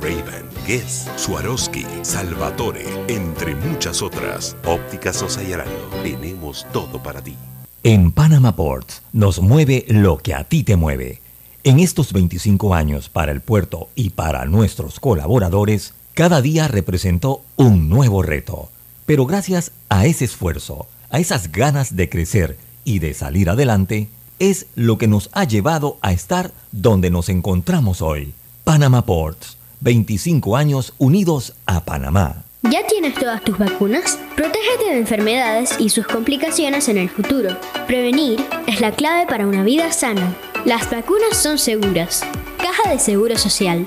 Ray-Ban, 0.00 0.48
Guess, 0.66 1.08
Swarovski, 1.16 1.84
Salvatore, 2.02 2.86
entre 3.08 3.54
muchas 3.56 4.00
otras. 4.00 4.56
Óptica 4.64 5.12
Sosa 5.12 5.42
y 5.42 5.52
Arango, 5.52 5.90
tenemos 6.02 6.66
todo 6.72 7.02
para 7.02 7.20
ti. 7.20 7.36
En 7.82 8.12
Panama 8.12 8.56
Ports 8.56 9.02
nos 9.12 9.42
mueve 9.42 9.84
lo 9.88 10.16
que 10.16 10.34
a 10.34 10.44
ti 10.44 10.62
te 10.62 10.76
mueve. 10.76 11.20
En 11.64 11.80
estos 11.80 12.12
25 12.12 12.74
años 12.74 13.08
para 13.08 13.32
el 13.32 13.40
puerto 13.40 13.88
y 13.94 14.10
para 14.10 14.46
nuestros 14.46 15.00
colaboradores, 15.00 15.94
cada 16.14 16.40
día 16.40 16.68
representó 16.68 17.42
un 17.56 17.88
nuevo 17.88 18.22
reto. 18.22 18.70
Pero 19.06 19.26
gracias 19.26 19.72
a 19.88 20.06
ese 20.06 20.24
esfuerzo, 20.24 20.86
a 21.10 21.18
esas 21.18 21.52
ganas 21.52 21.96
de 21.96 22.08
crecer 22.08 22.56
y 22.84 22.98
de 22.98 23.14
salir 23.14 23.50
adelante, 23.50 24.08
es 24.38 24.66
lo 24.74 24.98
que 24.98 25.06
nos 25.06 25.30
ha 25.32 25.44
llevado 25.44 25.98
a 26.02 26.12
estar 26.12 26.52
donde 26.72 27.10
nos 27.10 27.28
encontramos 27.28 28.02
hoy. 28.02 28.34
Panama 28.64 29.04
Ports, 29.04 29.56
25 29.80 30.56
años 30.56 30.94
unidos 30.98 31.54
a 31.66 31.84
Panamá. 31.84 32.44
¿Ya 32.62 32.86
tienes 32.86 33.14
todas 33.14 33.42
tus 33.42 33.58
vacunas? 33.58 34.18
Protégete 34.36 34.84
de 34.86 34.98
enfermedades 34.98 35.76
y 35.78 35.90
sus 35.90 36.06
complicaciones 36.06 36.88
en 36.88 36.96
el 36.96 37.10
futuro. 37.10 37.56
Prevenir 37.86 38.42
es 38.66 38.80
la 38.80 38.92
clave 38.92 39.26
para 39.26 39.46
una 39.46 39.62
vida 39.62 39.92
sana. 39.92 40.34
Las 40.64 40.90
vacunas 40.90 41.36
son 41.36 41.58
seguras. 41.58 42.22
Caja 42.56 42.90
de 42.90 42.98
Seguro 42.98 43.36
Social. 43.36 43.84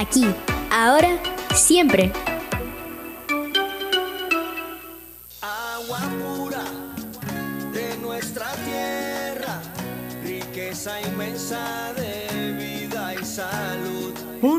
Aquí, 0.00 0.24
ahora, 0.70 1.18
siempre. 1.54 2.12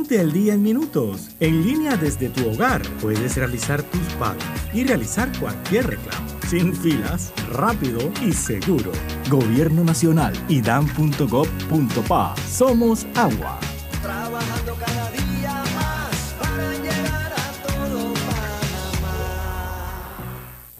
Ponte 0.05 0.19
al 0.19 0.31
día 0.31 0.53
en 0.53 0.61
minutos. 0.61 1.31
En 1.39 1.63
línea 1.63 1.97
desde 1.97 2.29
tu 2.29 2.47
hogar 2.47 2.83
puedes 3.01 3.35
realizar 3.37 3.81
tus 3.81 4.03
pagos 4.19 4.43
y 4.71 4.83
realizar 4.83 5.31
cualquier 5.39 5.87
reclamo. 5.87 6.27
Sin 6.47 6.75
filas, 6.75 7.33
rápido 7.51 8.11
y 8.23 8.31
seguro. 8.31 8.91
Gobierno 9.31 9.83
Nacional 9.83 10.33
y 10.47 10.61
dan.gov.pa. 10.61 12.35
Somos 12.47 13.07
agua. 13.15 13.59
Trabajando 14.03 14.75
cada 14.75 15.09
día 15.09 15.24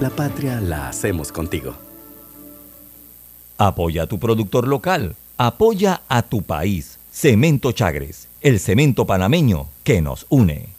La 0.00 0.08
patria 0.08 0.60
la 0.60 0.88
hacemos 0.88 1.30
contigo. 1.30 1.74
Apoya 3.58 4.04
a 4.04 4.06
tu 4.06 4.18
productor 4.18 4.66
local. 4.66 5.14
Apoya 5.36 6.00
a 6.08 6.22
tu 6.22 6.42
país. 6.42 6.98
Cemento 7.12 7.72
Chagres. 7.72 8.30
el 8.42 8.58
cemento 8.58 9.06
panameño 9.06 9.68
que 9.84 10.00
nos 10.00 10.26
une. 10.30 10.68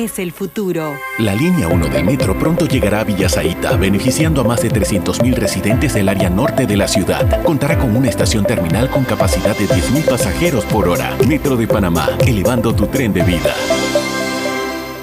el 0.00 0.32
futuro. 0.32 0.94
La 1.18 1.34
línea 1.34 1.68
1 1.68 1.88
del 1.88 2.04
metro 2.04 2.38
pronto 2.38 2.66
llegará 2.66 3.00
a 3.00 3.04
Villasaita, 3.04 3.76
beneficiando 3.76 4.40
a 4.40 4.44
más 4.44 4.62
de 4.62 4.70
300.000 4.70 5.34
residentes 5.34 5.92
del 5.92 6.08
área 6.08 6.30
norte 6.30 6.66
de 6.66 6.76
la 6.76 6.88
ciudad. 6.88 7.42
Contará 7.42 7.78
con 7.78 7.94
una 7.94 8.08
estación 8.08 8.46
terminal 8.46 8.88
con 8.88 9.04
capacidad 9.04 9.54
de 9.56 9.66
10.000 9.66 10.08
pasajeros 10.08 10.64
por 10.64 10.88
hora. 10.88 11.14
Metro 11.28 11.54
de 11.54 11.68
Panamá, 11.68 12.08
elevando 12.26 12.74
tu 12.74 12.86
tren 12.86 13.12
de 13.12 13.22
vida. 13.22 13.54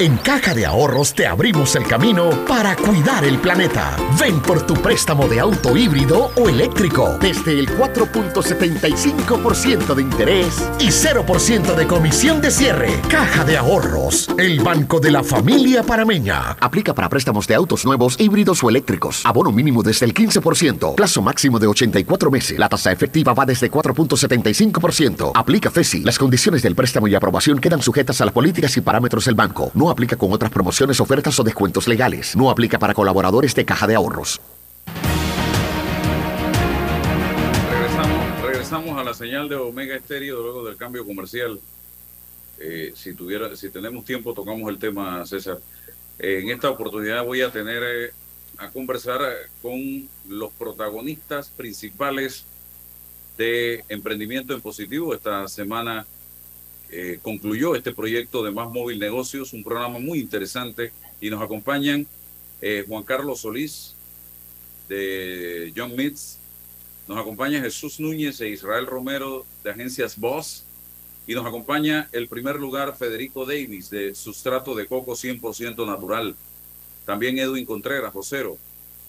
En 0.00 0.16
Caja 0.16 0.54
de 0.54 0.66
Ahorros 0.66 1.14
te 1.14 1.24
abrimos 1.24 1.76
el 1.76 1.86
camino 1.86 2.30
para 2.48 2.74
cuidar 2.74 3.24
el 3.24 3.38
planeta. 3.38 3.96
Ven 4.18 4.40
por 4.40 4.66
tu 4.66 4.74
préstamo 4.74 5.28
de 5.28 5.38
auto 5.38 5.76
híbrido 5.76 6.32
o 6.34 6.48
eléctrico 6.48 7.16
desde 7.20 7.56
el 7.56 7.68
4.75% 7.68 9.94
de 9.94 10.02
interés 10.02 10.68
y 10.80 10.88
0% 10.88 11.76
de 11.76 11.86
comisión 11.86 12.40
de 12.40 12.50
cierre. 12.50 13.00
Caja 13.08 13.44
de 13.44 13.56
Ahorros, 13.56 14.28
el 14.36 14.58
banco 14.60 14.98
de 14.98 15.12
la 15.12 15.22
familia 15.22 15.84
parameña. 15.84 16.56
Aplica 16.58 16.92
para 16.92 17.08
préstamos 17.08 17.46
de 17.46 17.54
autos 17.54 17.84
nuevos, 17.84 18.18
híbridos 18.18 18.64
o 18.64 18.70
eléctricos. 18.70 19.24
Abono 19.24 19.52
mínimo 19.52 19.84
desde 19.84 20.06
el 20.06 20.14
15%. 20.14 20.96
Plazo 20.96 21.22
máximo 21.22 21.60
de 21.60 21.68
84 21.68 22.32
meses. 22.32 22.58
La 22.58 22.68
tasa 22.68 22.90
efectiva 22.90 23.32
va 23.32 23.46
desde 23.46 23.70
4.75%. 23.70 25.30
Aplica 25.36 25.70
FESI. 25.70 26.02
Las 26.02 26.18
condiciones 26.18 26.62
del 26.62 26.74
préstamo 26.74 27.06
y 27.06 27.14
aprobación 27.14 27.60
quedan 27.60 27.80
sujetas 27.80 28.20
a 28.20 28.24
las 28.24 28.34
políticas 28.34 28.76
y 28.76 28.80
parámetros 28.80 29.26
del 29.26 29.36
banco. 29.36 29.70
Aplica 29.90 30.16
con 30.16 30.32
otras 30.32 30.50
promociones, 30.50 31.00
ofertas 31.00 31.38
o 31.38 31.44
descuentos 31.44 31.88
legales. 31.88 32.36
No 32.36 32.50
aplica 32.50 32.78
para 32.78 32.94
colaboradores 32.94 33.54
de 33.54 33.64
Caja 33.64 33.86
de 33.86 33.94
Ahorros. 33.94 34.40
Regresamos, 38.42 38.98
a 38.98 39.04
la 39.04 39.14
señal 39.14 39.48
de 39.48 39.56
Omega 39.56 39.96
Estéreo 39.96 40.42
luego 40.42 40.64
del 40.64 40.76
cambio 40.76 41.04
comercial. 41.04 41.60
Eh, 42.58 42.92
si, 42.94 43.14
tuviera, 43.14 43.48
tenemos 43.72 44.04
tiempo, 44.04 44.32
tocamos 44.32 44.68
el 44.70 44.78
tema, 44.78 45.24
César. 45.26 45.58
Eh, 46.18 46.40
en 46.42 46.50
esta 46.50 46.70
oportunidad 46.70 47.24
voy 47.24 47.42
a 47.42 47.50
tener 47.50 47.82
eh, 47.82 48.12
a 48.58 48.70
conversar 48.70 49.20
con 49.60 50.08
los 50.28 50.52
protagonistas 50.52 51.48
principales 51.48 52.44
de 53.36 53.84
Emprendimiento 53.88 54.54
en 54.54 54.60
Positivo. 54.60 55.14
Esta 55.14 55.48
semana 55.48 56.06
eh, 56.96 57.18
concluyó 57.20 57.74
este 57.74 57.92
proyecto 57.92 58.44
de 58.44 58.52
Más 58.52 58.70
Móvil 58.70 59.00
Negocios, 59.00 59.52
un 59.52 59.64
programa 59.64 59.98
muy 59.98 60.20
interesante, 60.20 60.92
y 61.20 61.28
nos 61.28 61.42
acompañan 61.42 62.06
eh, 62.62 62.84
Juan 62.86 63.02
Carlos 63.02 63.40
Solís 63.40 63.96
de 64.88 65.72
John 65.76 65.96
Mitz, 65.96 66.38
nos 67.08 67.18
acompaña 67.18 67.60
Jesús 67.60 67.98
Núñez 67.98 68.40
e 68.40 68.48
Israel 68.48 68.86
Romero 68.86 69.44
de 69.64 69.72
Agencias 69.72 70.16
Boss, 70.16 70.62
y 71.26 71.34
nos 71.34 71.44
acompaña 71.44 72.08
el 72.12 72.28
primer 72.28 72.60
lugar 72.60 72.96
Federico 72.96 73.44
Davis 73.44 73.90
de 73.90 74.14
Sustrato 74.14 74.76
de 74.76 74.86
Coco 74.86 75.14
100% 75.14 75.84
Natural. 75.84 76.36
También 77.04 77.40
Edwin 77.40 77.66
Contreras, 77.66 78.12
vocero 78.12 78.56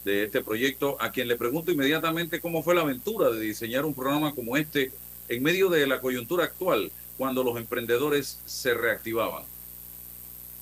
de 0.04 0.24
este 0.24 0.42
proyecto, 0.42 0.98
a 1.00 1.12
quien 1.12 1.28
le 1.28 1.36
pregunto 1.36 1.72
inmediatamente 1.72 2.42
cómo 2.42 2.64
fue 2.64 2.74
la 2.74 2.82
aventura 2.82 3.30
de 3.30 3.42
diseñar 3.42 3.86
un 3.86 3.94
programa 3.94 4.34
como 4.34 4.58
este 4.58 4.92
en 5.30 5.44
medio 5.44 5.70
de 5.70 5.86
la 5.86 6.02
coyuntura 6.02 6.46
actual, 6.46 6.92
cuando 7.18 7.44
los 7.44 7.58
emprendedores 7.58 8.40
se 8.46 8.74
reactivaban. 8.74 9.44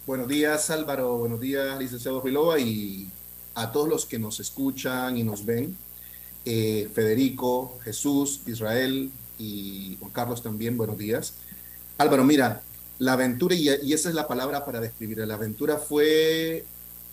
Buenos 0.06 0.28
días 0.28 0.70
Álvaro, 0.70 1.18
buenos 1.18 1.40
días 1.40 1.80
licenciado 1.80 2.22
Vilova 2.22 2.60
y 2.60 3.10
a 3.56 3.72
todos 3.72 3.88
los 3.88 4.06
que 4.06 4.20
nos 4.20 4.40
escuchan 4.40 5.18
y 5.18 5.24
nos 5.24 5.46
ven. 5.46 5.76
Eh, 6.46 6.90
Federico, 6.94 7.80
Jesús, 7.84 8.42
Israel 8.46 9.10
y 9.40 9.98
Juan 10.00 10.12
Carlos 10.12 10.44
también, 10.44 10.78
buenos 10.78 10.98
días. 10.98 11.36
Álvaro, 11.98 12.24
mira, 12.26 12.62
la 13.00 13.14
aventura, 13.14 13.56
y, 13.56 13.70
y 13.82 13.94
esa 13.94 14.10
es 14.10 14.16
la 14.16 14.28
palabra 14.28 14.66
para 14.66 14.82
describirla, 14.82 15.26
la 15.26 15.36
aventura 15.36 15.78
fue 15.78 16.66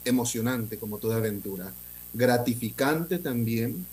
emocionante 0.04 0.78
como 0.78 0.98
toda 0.98 1.16
aventura, 1.16 1.72
gratificante 2.12 3.18
también, 3.18 3.86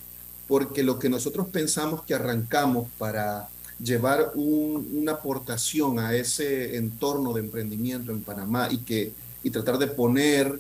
porque 0.48 0.82
lo 0.82 0.98
que 0.98 1.10
nosotros 1.10 1.48
pensamos 1.48 2.04
que 2.04 2.16
arrancamos 2.16 2.88
para 2.98 3.50
llevar 3.84 4.32
un- 4.36 4.88
una 4.96 5.14
aportación 5.14 6.00
a 6.00 6.16
ese 6.16 6.78
entorno 6.78 7.34
de 7.34 7.42
emprendimiento 7.42 8.12
en 8.12 8.22
Panamá 8.22 8.70
y, 8.72 8.78
que, 8.78 9.14
y 9.44 9.50
tratar 9.50 9.78
de 9.78 9.88
poner 9.88 10.60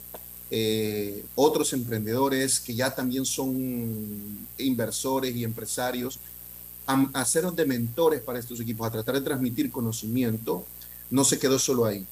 eh, 0.49 1.25
otros 1.35 1.73
emprendedores 1.73 2.59
que 2.59 2.73
ya 2.73 2.93
también 2.95 3.25
son 3.25 4.37
inversores 4.57 5.35
y 5.35 5.43
empresarios 5.43 6.19
a, 6.85 7.05
a 7.13 7.25
ser 7.25 7.45
de 7.51 7.65
mentores 7.65 8.21
para 8.21 8.39
estos 8.39 8.59
equipos, 8.61 8.87
a 8.87 8.91
tratar 8.91 9.15
de 9.15 9.21
transmitir 9.21 9.69
conocimiento, 9.71 10.65
no 11.09 11.25
se 11.25 11.37
quedó 11.37 11.59
solo 11.59 11.83
ahí. 11.85 12.05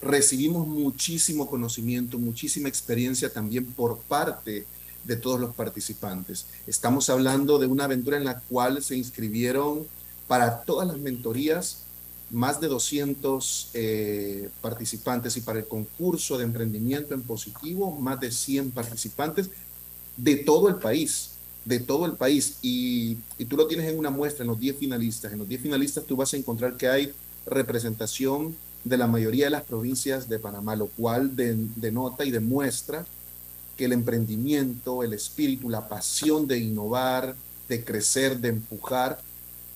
Recibimos 0.00 0.64
muchísimo 0.68 1.48
conocimiento, 1.48 2.18
muchísima 2.20 2.68
experiencia 2.68 3.32
también 3.32 3.64
por 3.64 3.98
parte 3.98 4.52
de 4.52 4.66
todos 5.20 5.40
los 5.40 5.54
participantes. 5.54 6.46
Estamos 6.66 7.08
hablando 7.10 7.58
de 7.58 7.66
una 7.66 7.84
aventura 7.84 8.16
en 8.16 8.24
la 8.24 8.40
cual 8.40 8.82
se 8.82 8.96
inscribieron 8.96 9.86
para 10.26 10.62
todas 10.62 10.86
las 10.86 10.98
mentorías 10.98 11.78
más 12.30 12.60
de 12.60 12.68
200 12.68 13.70
eh, 13.72 14.50
participantes 14.60 15.36
y 15.38 15.40
para 15.40 15.60
el 15.60 15.66
concurso 15.66 16.36
de 16.36 16.44
emprendimiento 16.44 17.14
en 17.14 17.22
positivo 17.22 17.90
más 17.98 18.20
de 18.20 18.30
100 18.30 18.70
participantes 18.72 19.48
de 20.18 20.36
todo 20.36 20.68
el 20.68 20.74
país, 20.76 21.30
de 21.64 21.80
todo 21.80 22.04
el 22.04 22.12
país. 22.12 22.56
Y, 22.60 23.16
y 23.38 23.46
tú 23.46 23.56
lo 23.56 23.66
tienes 23.66 23.88
en 23.88 23.98
una 23.98 24.10
muestra, 24.10 24.42
en 24.42 24.48
los 24.48 24.60
10 24.60 24.76
finalistas. 24.76 25.32
En 25.32 25.38
los 25.38 25.48
10 25.48 25.62
finalistas 25.62 26.04
tú 26.04 26.16
vas 26.16 26.34
a 26.34 26.36
encontrar 26.36 26.76
que 26.76 26.88
hay 26.88 27.14
representación 27.46 28.54
de 28.84 28.96
la 28.98 29.06
mayoría 29.06 29.46
de 29.46 29.50
las 29.50 29.62
provincias 29.64 30.28
de 30.28 30.38
Panamá, 30.38 30.76
lo 30.76 30.88
cual 30.88 31.34
de- 31.34 31.56
denota 31.76 32.24
y 32.26 32.30
demuestra 32.30 33.06
que 33.78 33.86
el 33.86 33.92
emprendimiento, 33.94 35.02
el 35.02 35.14
espíritu, 35.14 35.70
la 35.70 35.88
pasión 35.88 36.46
de 36.46 36.58
innovar, 36.58 37.34
de 37.68 37.84
crecer, 37.84 38.38
de 38.38 38.48
empujar, 38.48 39.20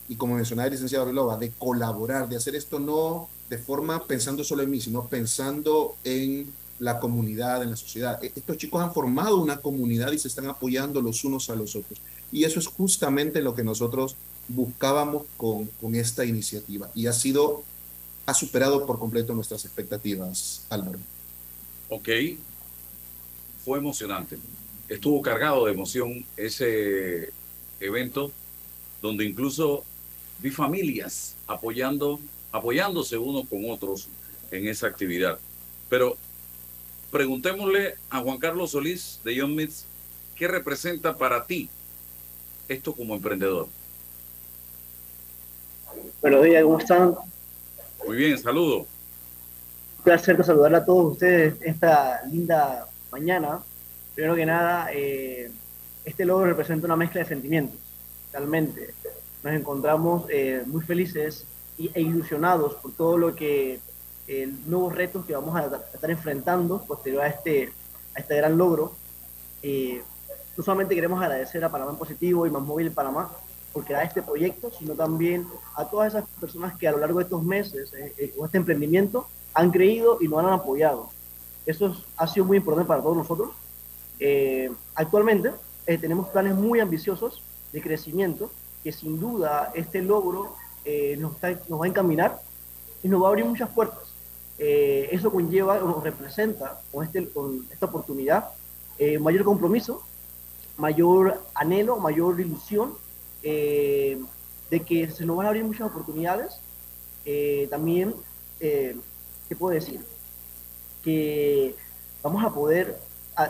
y 0.08 0.16
como 0.16 0.34
mencionaba 0.34 0.66
el 0.66 0.72
licenciado 0.72 1.06
Relova, 1.06 1.38
de 1.38 1.52
colaborar, 1.52 2.28
de 2.28 2.36
hacer 2.36 2.54
esto 2.56 2.78
no 2.78 3.30
de 3.48 3.58
forma 3.58 4.06
pensando 4.06 4.44
solo 4.44 4.62
en 4.62 4.70
mí, 4.70 4.80
sino 4.80 5.06
pensando 5.06 5.96
en 6.04 6.52
la 6.80 6.98
comunidad, 6.98 7.62
en 7.62 7.70
la 7.70 7.76
sociedad. 7.76 8.22
E- 8.24 8.32
Estos 8.34 8.56
chicos 8.56 8.82
han 8.82 8.92
formado 8.92 9.36
una 9.40 9.58
comunidad 9.58 10.10
y 10.12 10.18
se 10.18 10.28
están 10.28 10.46
apoyando 10.48 11.00
los 11.00 11.22
unos 11.24 11.48
a 11.50 11.54
los 11.56 11.76
otros. 11.76 12.00
Y 12.32 12.44
eso 12.44 12.58
es 12.58 12.66
justamente 12.66 13.40
lo 13.42 13.54
que 13.54 13.62
nosotros 13.62 14.16
buscábamos 14.48 15.24
con, 15.36 15.66
con 15.80 15.94
esta 15.94 16.24
iniciativa. 16.24 16.90
Y 16.94 17.06
ha 17.06 17.12
sido, 17.12 17.62
ha 18.26 18.34
superado 18.34 18.86
por 18.86 18.98
completo 18.98 19.34
nuestras 19.34 19.64
expectativas, 19.64 20.62
Álvaro. 20.70 20.98
Ok, 21.88 22.08
fue 23.64 23.78
emocionante. 23.78 24.38
Estuvo 24.88 25.22
cargado 25.22 25.66
de 25.66 25.72
emoción 25.72 26.24
ese 26.36 27.32
evento, 27.80 28.30
donde 29.00 29.24
incluso 29.24 29.84
vi 30.40 30.50
familias 30.50 31.36
apoyando, 31.46 32.20
apoyándose 32.50 33.16
unos 33.16 33.48
con 33.48 33.70
otros 33.70 34.08
en 34.50 34.66
esa 34.68 34.86
actividad. 34.86 35.38
Pero 35.88 36.16
preguntémosle 37.10 37.94
a 38.10 38.20
Juan 38.20 38.38
Carlos 38.38 38.72
Solís 38.72 39.20
de 39.24 39.40
John 39.40 39.54
Mitz, 39.54 39.84
¿qué 40.34 40.48
representa 40.48 41.16
para 41.16 41.46
ti 41.46 41.68
esto 42.68 42.94
como 42.94 43.14
emprendedor? 43.14 43.68
Buenos 46.20 46.44
días, 46.44 46.62
¿cómo 46.62 46.78
están? 46.78 47.14
Muy 48.06 48.16
bien, 48.16 48.38
saludo. 48.38 48.78
Un 48.78 50.04
placer 50.04 50.42
saludarle 50.44 50.78
a 50.78 50.84
todos 50.84 51.12
ustedes 51.12 51.54
esta 51.60 52.22
linda 52.26 52.88
mañana. 53.12 53.60
Primero 54.14 54.34
que 54.34 54.46
nada, 54.46 54.88
eh, 54.92 55.50
este 56.04 56.24
logro 56.24 56.46
representa 56.46 56.86
una 56.86 56.96
mezcla 56.96 57.20
de 57.20 57.28
sentimientos, 57.28 57.78
realmente. 58.32 58.94
Nos 59.44 59.54
encontramos 59.54 60.24
eh, 60.28 60.62
muy 60.66 60.82
felices 60.82 61.44
e 61.78 62.00
ilusionados 62.00 62.74
por 62.74 62.92
todo 62.92 63.16
lo 63.16 63.34
que, 63.34 63.78
eh, 64.28 64.52
nuevos 64.66 64.94
retos 64.94 65.24
que 65.26 65.34
vamos 65.34 65.54
a, 65.56 65.60
a 65.60 65.94
estar 65.94 66.10
enfrentando 66.10 66.82
posterior 66.82 67.22
a 67.22 67.28
este, 67.28 67.72
a 68.14 68.20
este 68.20 68.36
gran 68.36 68.56
logro. 68.56 68.94
Eh, 69.62 70.02
no 70.56 70.62
solamente 70.62 70.94
queremos 70.94 71.20
agradecer 71.22 71.64
a 71.64 71.70
Panamá 71.70 71.96
Positivo 71.98 72.46
y 72.46 72.50
Más 72.50 72.62
Móvil 72.62 72.90
Panamá 72.90 73.30
por 73.72 73.84
crear 73.84 74.04
este 74.04 74.22
proyecto, 74.22 74.70
sino 74.70 74.94
también 74.94 75.46
a 75.76 75.88
todas 75.88 76.14
esas 76.14 76.28
personas 76.40 76.76
que 76.76 76.86
a 76.86 76.92
lo 76.92 76.98
largo 76.98 77.18
de 77.18 77.24
estos 77.24 77.42
meses 77.42 77.92
eh, 77.94 78.12
eh, 78.18 78.34
con 78.36 78.46
este 78.46 78.58
emprendimiento 78.58 79.26
han 79.54 79.70
creído 79.70 80.18
y 80.20 80.28
nos 80.28 80.40
han 80.40 80.52
apoyado. 80.52 81.10
Eso 81.66 81.86
es- 81.88 81.98
ha 82.16 82.26
sido 82.26 82.46
muy 82.46 82.56
importante 82.56 82.88
para 82.88 83.02
todos 83.02 83.16
nosotros. 83.16 83.50
Eh, 84.18 84.70
actualmente 84.94 85.52
eh, 85.86 85.98
tenemos 85.98 86.28
planes 86.28 86.54
muy 86.54 86.80
ambiciosos 86.80 87.42
de 87.72 87.80
crecimiento 87.82 88.50
que 88.84 88.92
sin 88.92 89.18
duda 89.18 89.72
este 89.74 90.02
logro 90.02 90.54
eh, 90.84 91.16
nos, 91.18 91.32
va 91.34 91.84
a 91.84 91.88
encaminar 91.88 92.40
y 93.02 93.08
nos 93.08 93.22
va 93.22 93.26
a 93.26 93.30
abrir 93.30 93.44
muchas 93.44 93.68
puertas. 93.70 94.02
Eh, 94.58 95.08
eso 95.10 95.30
conlleva 95.30 95.82
o 95.82 96.00
representa 96.00 96.80
con, 96.92 97.04
este, 97.04 97.28
con 97.28 97.66
esta 97.72 97.86
oportunidad 97.86 98.50
mayor 99.20 99.42
compromiso, 99.42 100.00
mayor 100.76 101.42
anhelo, 101.54 101.96
mayor 101.96 102.38
ilusión 102.38 102.94
de 103.42 104.80
que 104.86 105.10
se 105.10 105.26
nos 105.26 105.36
van 105.36 105.46
a 105.46 105.48
abrir 105.48 105.64
muchas 105.64 105.88
oportunidades. 105.90 106.60
También, 107.68 108.14
¿qué 108.60 109.56
puedo 109.58 109.74
decir? 109.74 110.11
Que 111.02 111.74
vamos 112.22 112.44
a 112.44 112.50
poder 112.50 112.98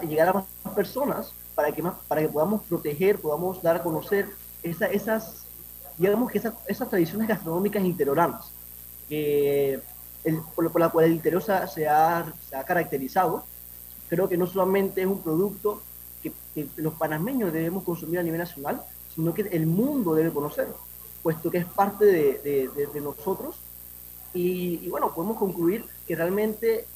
llegar 0.09 0.29
a 0.29 0.33
más 0.33 0.47
personas 0.75 1.33
para 1.55 1.71
que, 1.73 1.83
más, 1.83 1.95
para 2.09 2.23
que 2.23 2.29
podamos 2.29 2.63
proteger, 2.63 3.19
podamos 3.21 3.63
dar 3.63 3.77
a 3.77 3.83
conocer 3.83 4.29
esa- 4.63 4.87
esas, 4.87 5.45
digamos 5.99 6.31
que 6.31 6.39
esas, 6.39 6.55
esas 6.67 6.89
tradiciones 6.89 7.29
gastronómicas 7.29 7.85
interioranas, 7.85 8.51
que 9.09 9.81
el- 10.25 10.41
por, 10.55 10.71
por 10.73 10.81
la 10.81 10.89
cual 10.89 11.07
el 11.07 11.13
interior 11.13 11.43
se, 11.43 11.53
se 11.69 11.89
ha, 11.89 12.33
se 12.49 12.57
ha 12.57 12.65
caracterizado. 12.65 13.45
Creo 14.09 14.29
que 14.29 14.37
no 14.39 14.47
solamente 14.47 15.03
es 15.03 15.07
un 15.07 15.21
producto 15.23 15.83
que, 16.23 16.33
que 16.55 16.69
los 16.77 16.95
panameños 16.95 17.53
debemos 17.53 17.83
consumir 17.85 18.19
a 18.21 18.23
nivel 18.23 18.39
nacional, 18.39 18.83
sino 19.15 19.35
que 19.35 19.43
el 19.43 19.67
mundo 19.67 20.15
debe 20.15 20.31
conocer, 20.31 20.69
puesto 21.23 21.51
que 21.51 21.59
es 21.59 21.67
parte 21.67 22.07
de, 22.07 22.39
de- 22.39 22.69
de- 22.75 22.87
de 22.87 23.01
nosotros. 23.01 23.57
Y, 24.33 24.81
y 24.83 24.89
bueno, 24.89 25.13
podemos 25.15 25.37
concluir 25.37 25.85
que 26.07 26.17
realmente 26.17 26.87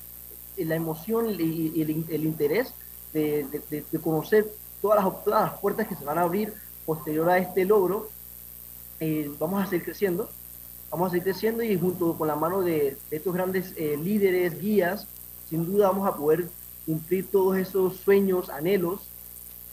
la 0.65 0.75
emoción 0.75 1.29
y, 1.39 1.81
el, 1.81 2.05
el 2.09 2.25
interés 2.25 2.73
de, 3.13 4.01
conocer 4.03 4.47
todas 4.83 5.05
las, 5.27 5.53
puertas 5.61 5.89
que 5.89 5.97
se 5.97 6.05
van 6.05 6.19
a 6.19 6.23
abrir 6.23 6.53
posterior 6.85 7.29
a 7.29 7.39
este 7.39 7.65
logro, 7.65 8.09
eh, 9.01 9.31
vamos 9.39 9.63
a 9.63 9.67
seguir 9.67 9.85
creciendo, 9.85 10.31
vamos 10.91 11.09
a 11.09 11.11
seguir 11.11 11.25
creciendo 11.25 11.63
y 11.63 11.79
junto 11.79 12.17
con 12.17 12.29
la 12.29 12.37
mano 12.37 12.63
de, 12.63 12.97
estos 13.11 13.35
grandes 13.35 13.73
eh, 13.77 13.97
líderes, 13.97 14.61
guías, 14.61 15.07
sin 15.49 15.67
duda 15.67 15.89
vamos 15.89 16.09
a 16.09 16.17
poder 16.17 16.49
cumplir 16.85 17.31
todos 17.31 17.57
esos 17.57 17.97
sueños, 17.97 18.49
anhelos 18.49 19.09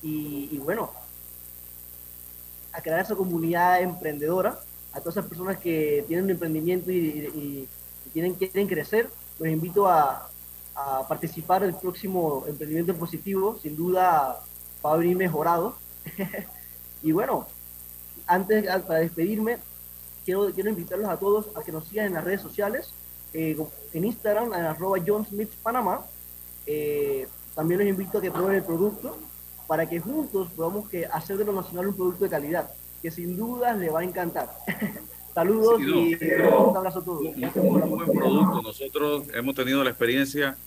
y, 0.02 0.58
bueno, 0.58 0.92
a 2.74 2.82
crear 2.82 3.00
esa 3.00 3.16
comunidad 3.16 3.82
emprendedora, 3.82 4.60
a 4.92 5.00
todas 5.00 5.16
esas 5.16 5.28
personas 5.28 5.58
que 5.60 6.04
tienen 6.08 6.26
un 6.26 6.32
emprendimiento 6.32 6.92
y, 6.92 6.98
y- 6.98 7.70
quieren 8.12 8.68
crecer, 8.68 9.10
los 9.40 9.48
invito 9.48 9.88
a, 9.88 10.30
a 10.76 11.08
participar 11.08 11.62
del 11.62 11.76
próximo 11.76 12.46
emprendimiento 12.48 12.96
positivo, 12.96 13.58
sin 13.62 13.76
duda 13.76 14.42
va 14.86 14.94
a 14.94 14.98
venir 14.98 15.16
mejorado. 15.16 15.76
y 17.04 17.12
bueno, 17.12 17.48
antes, 18.28 18.66
para 18.84 19.00
despedirme, 19.00 19.58
quiero, 20.26 20.52
quiero 20.54 20.70
invitarlos 20.70 21.10
a 21.10 21.18
todos 21.18 21.48
a 21.56 21.64
que 21.64 21.72
nos 21.72 21.86
sigan 21.88 22.08
en 22.08 22.14
las 22.14 22.24
redes 22.24 22.42
sociales, 22.42 22.94
eh, 23.34 23.58
en 23.94 24.06
Instagram, 24.06 24.54
en 24.54 24.62
arroba 24.62 24.98
John 25.06 25.26
Smith 25.26 25.52
Panamá. 25.62 26.06
Eh, 26.66 27.28
también 27.56 27.82
los 27.82 27.90
invito 27.90 28.18
a 28.18 28.22
que 28.22 28.32
prueben 28.32 28.56
el 28.56 28.64
producto 28.64 29.18
para 29.68 29.88
que 29.88 30.00
juntos 30.00 30.50
podamos 30.56 30.90
que 30.90 31.06
hacer 31.06 31.38
de 31.38 31.46
lo 31.46 31.54
nacional 31.54 31.88
un 31.88 31.96
producto 31.96 32.24
de 32.26 32.30
calidad, 32.30 32.72
que 33.02 33.12
sin 33.12 33.38
duda 33.38 33.74
les 33.74 33.94
va 33.94 34.00
a 34.00 34.04
encantar. 34.04 34.50
Saludos 35.34 35.80
Sí, 35.80 35.86
no. 35.88 35.98
y 36.02 36.14
un 36.70 36.78
abrazo 36.78 37.00
a 37.00 37.04
todos. 37.04 37.38
La 37.38 37.52
Muy 37.56 37.82
buen 37.82 38.12
producto. 38.12 38.62
Nosotros 38.62 39.24
hemos 39.34 39.56
tenido 39.56 39.84
la 39.84 39.90
experiencia 39.90 40.58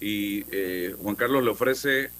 y 0.00 0.44
eh, 0.50 0.94
Juan 1.00 1.14
Carlos 1.16 1.42
le 1.42 1.50
ofrece 1.50 2.10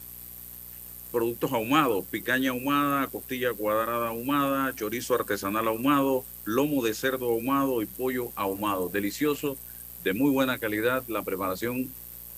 productos 1.12 1.52
ahumados, 1.52 2.04
picaña 2.06 2.50
ahumada, 2.50 3.06
costilla 3.08 3.52
cuadrada 3.52 4.08
ahumada, 4.08 4.74
chorizo 4.74 5.14
artesanal 5.14 5.68
ahumado, 5.68 6.24
lomo 6.44 6.82
de 6.82 6.94
cerdo 6.94 7.30
ahumado 7.30 7.82
y 7.82 7.86
pollo 7.86 8.30
ahumado. 8.34 8.88
Delicioso, 8.88 9.56
de 10.02 10.12
muy 10.12 10.30
buena 10.30 10.58
calidad, 10.58 11.04
la 11.08 11.22
preparación 11.22 11.88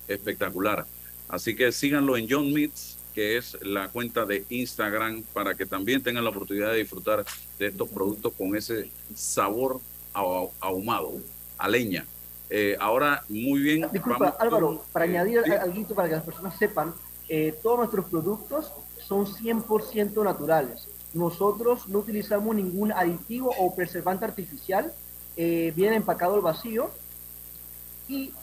espectacular. 0.09 0.85
Así 1.29 1.57
que 1.57 1.73
síganlo 1.73 2.17
en 2.17 2.27
John 2.29 2.53
Meats, 2.53 2.96
que 3.17 3.39
es 3.39 3.57
la 3.63 3.89
cuenta 3.89 4.27
de 4.27 4.45
Instagram, 4.51 5.23
para 5.33 5.55
que 5.55 5.65
también 5.65 6.03
tengan 6.03 6.23
la 6.23 6.29
oportunidad 6.29 6.71
de 6.73 6.77
disfrutar 6.81 7.25
de 7.59 7.69
estos 7.69 7.89
productos 7.89 8.35
con 8.37 8.55
ese 8.55 8.91
sabor 9.15 9.81
ahu- 10.13 10.51
ahumado, 10.61 11.15
a 11.57 11.67
leña. 11.67 12.05
Eh, 12.51 12.77
ahora, 12.79 13.25
muy 13.31 13.61
bien. 13.61 13.89
Disculpa, 13.91 14.19
vamos 14.19 14.37
con- 14.37 14.47
Álvaro, 14.47 14.85
para 14.93 15.07
eh, 15.07 15.09
añadir 15.09 15.41
sí. 15.47 15.51
algo 15.51 15.95
para 15.95 16.09
que 16.11 16.15
las 16.17 16.25
personas 16.25 16.59
sepan 16.59 16.93
eh, 17.31 17.55
todos 17.63 17.79
nuestros 17.79 18.05
productos 18.05 18.71
son 19.09 19.25
100% 19.27 20.23
naturales. 20.23 20.87
Nosotros 21.15 21.89
no 21.89 22.01
utilizamos 22.01 22.55
ningún 22.55 22.93
aditivo 22.93 23.51
o 23.59 23.75
preservante 23.75 24.27
artificial, 24.27 24.93
eh, 25.39 25.73
viene 25.75 25.97
empacado 25.97 26.35
al 26.35 26.43
vacío 26.43 26.91
y 28.09 28.35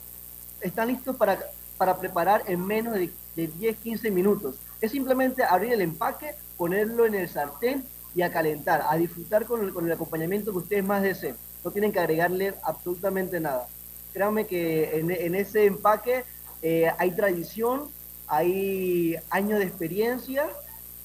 están 0.62 0.88
listos 0.88 1.16
para, 1.16 1.38
para 1.78 1.96
preparar 2.00 2.42
en 2.48 2.66
menos 2.66 2.96
de, 2.96 3.12
de 3.36 3.50
10-15 3.50 4.12
minutos. 4.12 4.56
Es 4.82 4.92
simplemente 4.92 5.44
abrir 5.44 5.74
el 5.74 5.82
empaque, 5.82 6.36
ponerlo 6.58 7.06
en 7.06 7.16
el 7.16 7.30
sartén 7.30 7.84
y 8.16 8.22
a 8.22 8.32
calentar, 8.32 8.84
a 8.88 8.96
disfrutar 8.96 9.46
con 9.46 9.64
el, 9.64 9.74
con 9.74 9.86
el 9.86 9.92
acompañamiento 9.92 10.52
que 10.52 10.58
ustedes 10.60 10.84
más 10.84 11.02
deseen. 11.02 11.36
No 11.64 11.72
tienen 11.72 11.92
que 11.92 12.00
agregarle 12.00 12.54
absolutamente 12.64 13.40
nada. 13.40 13.68
Créanme 14.14 14.46
que 14.46 15.00
en, 15.00 15.10
en 15.10 15.36
ese 15.36 15.66
empaque 15.66 16.24
eh, 16.62 16.90
hay 16.98 17.12
tradición, 17.12 17.90
hay 18.28 19.16
años 19.30 19.60
de 19.60 19.66
experiencia 19.66 20.48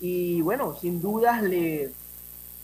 y 0.01 0.41
bueno, 0.43 0.77
sin 0.81 1.01
dudas 1.01 1.43
le, 1.43 1.91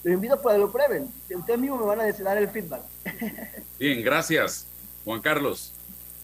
los 0.05 0.15
invito 0.15 0.35
a 0.35 0.53
que 0.53 0.59
lo 0.59 0.71
prueben. 0.71 1.09
Ustedes 1.35 1.59
mismos 1.59 1.81
me 1.81 1.87
van 1.87 2.01
a 2.01 2.13
dar 2.13 2.39
el 2.39 2.49
feedback. 2.49 2.83
Bien, 3.79 4.03
gracias, 4.03 4.67
Juan 5.05 5.21
Carlos. 5.21 5.73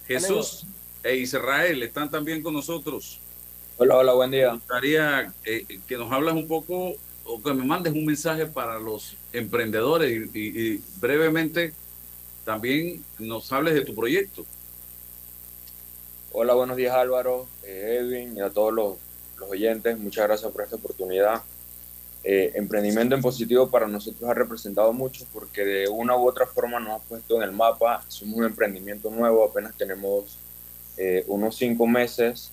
Jesús 0.06 0.66
e 1.02 1.16
Israel 1.16 1.82
están 1.82 2.10
también 2.10 2.42
con 2.42 2.52
nosotros. 2.52 3.20
Hola, 3.82 3.96
hola, 3.96 4.12
buen 4.12 4.30
día. 4.30 4.48
Me 4.48 4.58
gustaría 4.58 5.32
eh, 5.42 5.64
que 5.88 5.96
nos 5.96 6.12
hablas 6.12 6.34
un 6.34 6.46
poco 6.46 6.96
o 7.24 7.42
que 7.42 7.54
me 7.54 7.64
mandes 7.64 7.94
un 7.94 8.04
mensaje 8.04 8.44
para 8.44 8.78
los 8.78 9.16
emprendedores 9.32 10.10
y, 10.34 10.38
y- 10.38 10.58
y 10.74 10.84
brevemente 11.00 11.72
también 12.44 13.02
nos 13.18 13.50
hables 13.52 13.72
de 13.72 13.80
tu 13.86 13.94
proyecto. 13.94 14.44
Hola, 16.32 16.52
buenos 16.52 16.76
días 16.76 16.94
Álvaro, 16.94 17.46
eh, 17.64 18.00
Edwin 18.02 18.36
y 18.36 18.42
a 18.42 18.50
todos 18.50 18.74
los, 18.74 18.96
los 19.38 19.48
oyentes. 19.50 19.96
Muchas 19.98 20.26
gracias 20.26 20.52
por 20.52 20.62
esta 20.62 20.76
oportunidad. 20.76 21.40
Eh, 22.22 22.52
emprendimiento 22.56 23.14
en 23.14 23.22
positivo 23.22 23.70
para 23.70 23.86
nosotros 23.88 24.28
ha 24.28 24.34
representado 24.34 24.92
mucho 24.92 25.24
porque 25.32 25.64
de 25.64 25.88
una 25.88 26.14
u 26.18 26.28
otra 26.28 26.46
forma 26.46 26.78
nos 26.80 27.00
ha 27.00 27.04
puesto 27.04 27.36
en 27.36 27.44
el 27.44 27.52
mapa. 27.52 28.04
Somos 28.08 28.36
un 28.40 28.44
emprendimiento 28.44 29.10
nuevo, 29.10 29.42
apenas 29.42 29.74
tenemos 29.74 30.36
eh, 30.98 31.24
unos 31.28 31.56
cinco 31.56 31.86
meses 31.86 32.50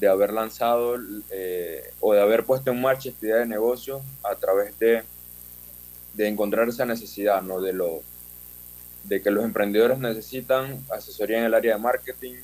de 0.00 0.08
haber 0.08 0.32
lanzado 0.32 0.96
eh, 1.30 1.92
o 2.00 2.12
de 2.14 2.20
haber 2.20 2.44
puesto 2.44 2.70
en 2.70 2.80
marcha 2.80 3.08
esta 3.08 3.26
idea 3.26 3.36
de 3.36 3.46
negocio 3.46 4.02
a 4.22 4.34
través 4.34 4.78
de, 4.78 5.02
de 6.14 6.28
encontrar 6.28 6.68
esa 6.68 6.84
necesidad, 6.84 7.42
¿no? 7.42 7.60
De, 7.60 7.72
lo, 7.72 8.02
de 9.04 9.22
que 9.22 9.30
los 9.30 9.44
emprendedores 9.44 9.98
necesitan 9.98 10.82
asesoría 10.90 11.38
en 11.38 11.44
el 11.44 11.54
área 11.54 11.76
de 11.76 11.82
marketing, 11.82 12.34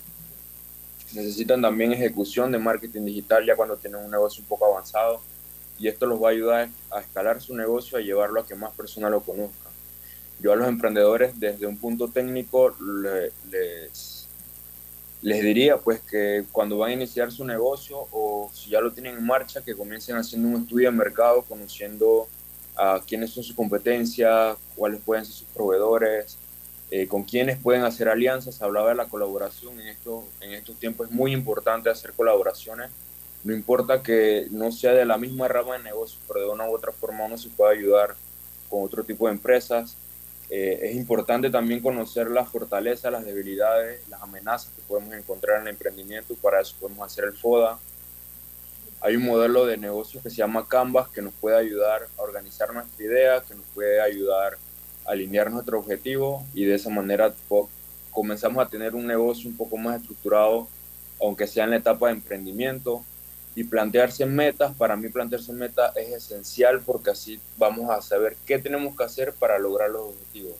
necesitan 1.13 1.61
también 1.61 1.93
ejecución 1.93 2.53
de 2.53 2.59
marketing 2.59 3.05
digital 3.05 3.45
ya 3.45 3.57
cuando 3.57 3.77
tienen 3.77 4.01
un 4.05 4.11
negocio 4.11 4.43
un 4.43 4.49
poco 4.49 4.67
avanzado 4.67 5.21
y 5.79 5.89
esto 5.89 6.07
los 6.07 6.23
va 6.23 6.29
a 6.29 6.33
ayudar 6.33 6.69
a 6.91 7.01
escalar 7.01 7.41
su 7.41 7.57
negocio, 7.57 7.99
a 7.99 8.01
llevarlo 8.01 8.41
a 8.41 8.47
que 8.47 8.55
más 8.55 8.73
personas 8.75 9.11
lo 9.11 9.21
conozcan. 9.23 9.73
Yo 10.39 10.53
a 10.53 10.57
los 10.57 10.69
emprendedores 10.69 11.39
desde 11.41 11.67
un 11.67 11.77
punto 11.79 12.09
técnico 12.09 12.75
le- 13.03 13.33
les, 13.51 14.20
les 15.23 15.43
diría 15.43 15.77
pues 15.77 16.01
que 16.01 16.45
cuando 16.51 16.79
van 16.79 16.91
a 16.91 16.95
iniciar 16.95 17.31
su 17.31 17.45
negocio 17.45 18.07
o 18.11 18.51
si 18.55 18.71
ya 18.71 18.81
lo 18.81 18.93
tienen 18.93 19.19
en 19.19 19.27
marcha, 19.27 19.63
que 19.63 19.75
comiencen 19.75 20.17
haciendo 20.17 20.49
un 20.49 20.63
estudio 20.63 20.91
de 20.91 20.97
mercado, 20.97 21.43
conociendo 21.43 22.27
a 22.77 23.01
quiénes 23.07 23.31
son 23.31 23.45
sus 23.45 23.55
competencias, 23.55 24.57
cuáles 24.75 25.01
pueden 25.03 25.27
ser 25.27 25.35
sus 25.35 25.49
proveedores, 25.49 26.39
eh, 26.91 27.07
con 27.07 27.25
quiénes 27.25 27.59
pueden 27.59 27.83
hacer 27.83 28.09
alianzas. 28.09 28.63
Hablaba 28.63 28.89
de 28.89 28.95
la 28.95 29.07
colaboración 29.07 29.79
en, 29.81 29.89
esto, 29.89 30.25
en 30.41 30.55
estos 30.55 30.77
tiempos, 30.77 31.09
es 31.09 31.13
muy 31.13 31.33
importante 31.33 31.91
hacer 31.91 32.13
colaboraciones. 32.13 32.91
No 33.45 33.55
importa 33.55 34.03
que 34.03 34.49
no 34.51 34.73
sea 34.73 34.93
de 34.93 35.05
la 35.05 35.19
misma 35.19 35.49
rama 35.49 35.77
de 35.77 35.85
negocio, 35.85 36.19
pero 36.27 36.41
de 36.41 36.49
una 36.49 36.69
u 36.69 36.75
otra 36.75 36.93
forma 36.93 37.25
uno 37.25 37.37
se 37.37 37.49
puede 37.51 37.77
ayudar 37.77 38.15
con 38.69 38.83
otro 38.83 39.05
tipo 39.05 39.27
de 39.27 39.33
empresas. 39.33 39.97
Eh, 40.53 40.91
es 40.91 40.97
importante 40.97 41.49
también 41.49 41.81
conocer 41.81 42.29
las 42.29 42.49
fortalezas, 42.49 43.13
las 43.13 43.25
debilidades, 43.25 44.07
las 44.09 44.21
amenazas 44.21 44.73
que 44.75 44.83
podemos 44.83 45.15
encontrar 45.15 45.61
en 45.61 45.63
el 45.63 45.69
emprendimiento. 45.69 46.35
Para 46.35 46.61
eso 46.61 46.75
podemos 46.81 47.07
hacer 47.07 47.25
el 47.25 47.35
FODA. 47.35 47.79
Hay 49.01 49.15
un 49.15 49.25
modelo 49.25 49.65
de 49.65 49.77
negocio 49.77 50.21
que 50.21 50.29
se 50.29 50.37
llama 50.37 50.67
Canvas 50.67 51.09
que 51.09 51.23
nos 51.23 51.33
puede 51.35 51.57
ayudar 51.57 52.09
a 52.19 52.23
organizar 52.23 52.75
nuestra 52.75 53.05
idea, 53.05 53.43
que 53.47 53.55
nos 53.55 53.65
puede 53.73 54.01
ayudar 54.01 54.59
a 55.07 55.13
alinear 55.13 55.51
nuestro 55.51 55.79
objetivo 55.79 56.45
y 56.53 56.65
de 56.65 56.75
esa 56.75 56.91
manera 56.91 57.33
comenzamos 58.11 58.67
a 58.67 58.69
tener 58.69 58.95
un 58.97 59.07
negocio 59.07 59.49
un 59.49 59.57
poco 59.57 59.77
más 59.77 60.01
estructurado, 60.01 60.69
aunque 61.21 61.47
sea 61.47 61.65
en 61.65 61.71
la 61.71 61.77
etapa 61.77 62.09
de 62.09 62.15
emprendimiento. 62.15 63.05
Y 63.55 63.65
plantearse 63.65 64.27
metas, 64.27 64.75
para 64.77 64.97
mí 64.97 65.09
plantearse 65.09 65.53
metas 65.53 65.97
es 65.97 66.13
esencial 66.13 66.81
porque 66.81 67.11
así 67.11 67.41
vamos 67.59 67.91
a 67.91 68.01
saber 68.01 68.37
qué 68.47 68.59
tenemos 68.59 68.97
que 68.97 69.05
hacer 69.05 69.33
para 69.33 69.59
lograr 69.59 69.91
los 69.91 70.11
objetivos. 70.11 70.55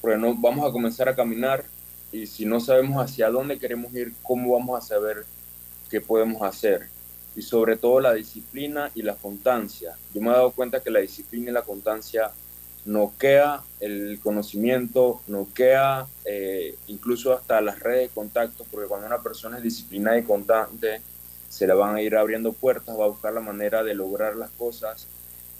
Porque 0.00 0.18
no 0.18 0.34
vamos 0.34 0.68
a 0.68 0.72
comenzar 0.72 1.08
a 1.08 1.16
caminar 1.16 1.64
y 2.12 2.26
si 2.26 2.44
no 2.44 2.60
sabemos 2.60 3.02
hacia 3.02 3.30
dónde 3.30 3.58
queremos 3.58 3.92
ir, 3.94 4.12
¿cómo 4.22 4.52
vamos 4.52 4.78
a 4.78 4.86
saber 4.86 5.24
qué 5.90 6.00
podemos 6.00 6.42
hacer? 6.42 6.88
Y 7.34 7.42
sobre 7.42 7.76
todo 7.76 8.00
la 8.00 8.14
disciplina 8.14 8.90
y 8.94 9.02
la 9.02 9.14
constancia. 9.14 9.96
Yo 10.14 10.20
me 10.20 10.28
he 10.28 10.32
dado 10.32 10.52
cuenta 10.52 10.80
que 10.80 10.90
la 10.90 11.00
disciplina 11.00 11.50
y 11.50 11.54
la 11.54 11.62
constancia 11.62 12.30
noquea 12.84 13.62
el 13.80 14.18
conocimiento, 14.22 15.20
noquea 15.26 16.06
eh, 16.24 16.76
incluso 16.86 17.34
hasta 17.34 17.60
las 17.60 17.78
redes 17.80 18.08
de 18.08 18.14
contactos, 18.14 18.66
porque 18.70 18.88
cuando 18.88 19.06
una 19.06 19.22
persona 19.22 19.58
es 19.58 19.62
disciplinada 19.62 20.18
y 20.18 20.22
constante, 20.22 21.02
se 21.48 21.66
le 21.66 21.74
van 21.74 21.96
a 21.96 22.02
ir 22.02 22.16
abriendo 22.16 22.52
puertas, 22.52 22.98
va 22.98 23.04
a 23.04 23.08
buscar 23.08 23.32
la 23.32 23.40
manera 23.40 23.82
de 23.82 23.94
lograr 23.94 24.36
las 24.36 24.50
cosas. 24.50 25.06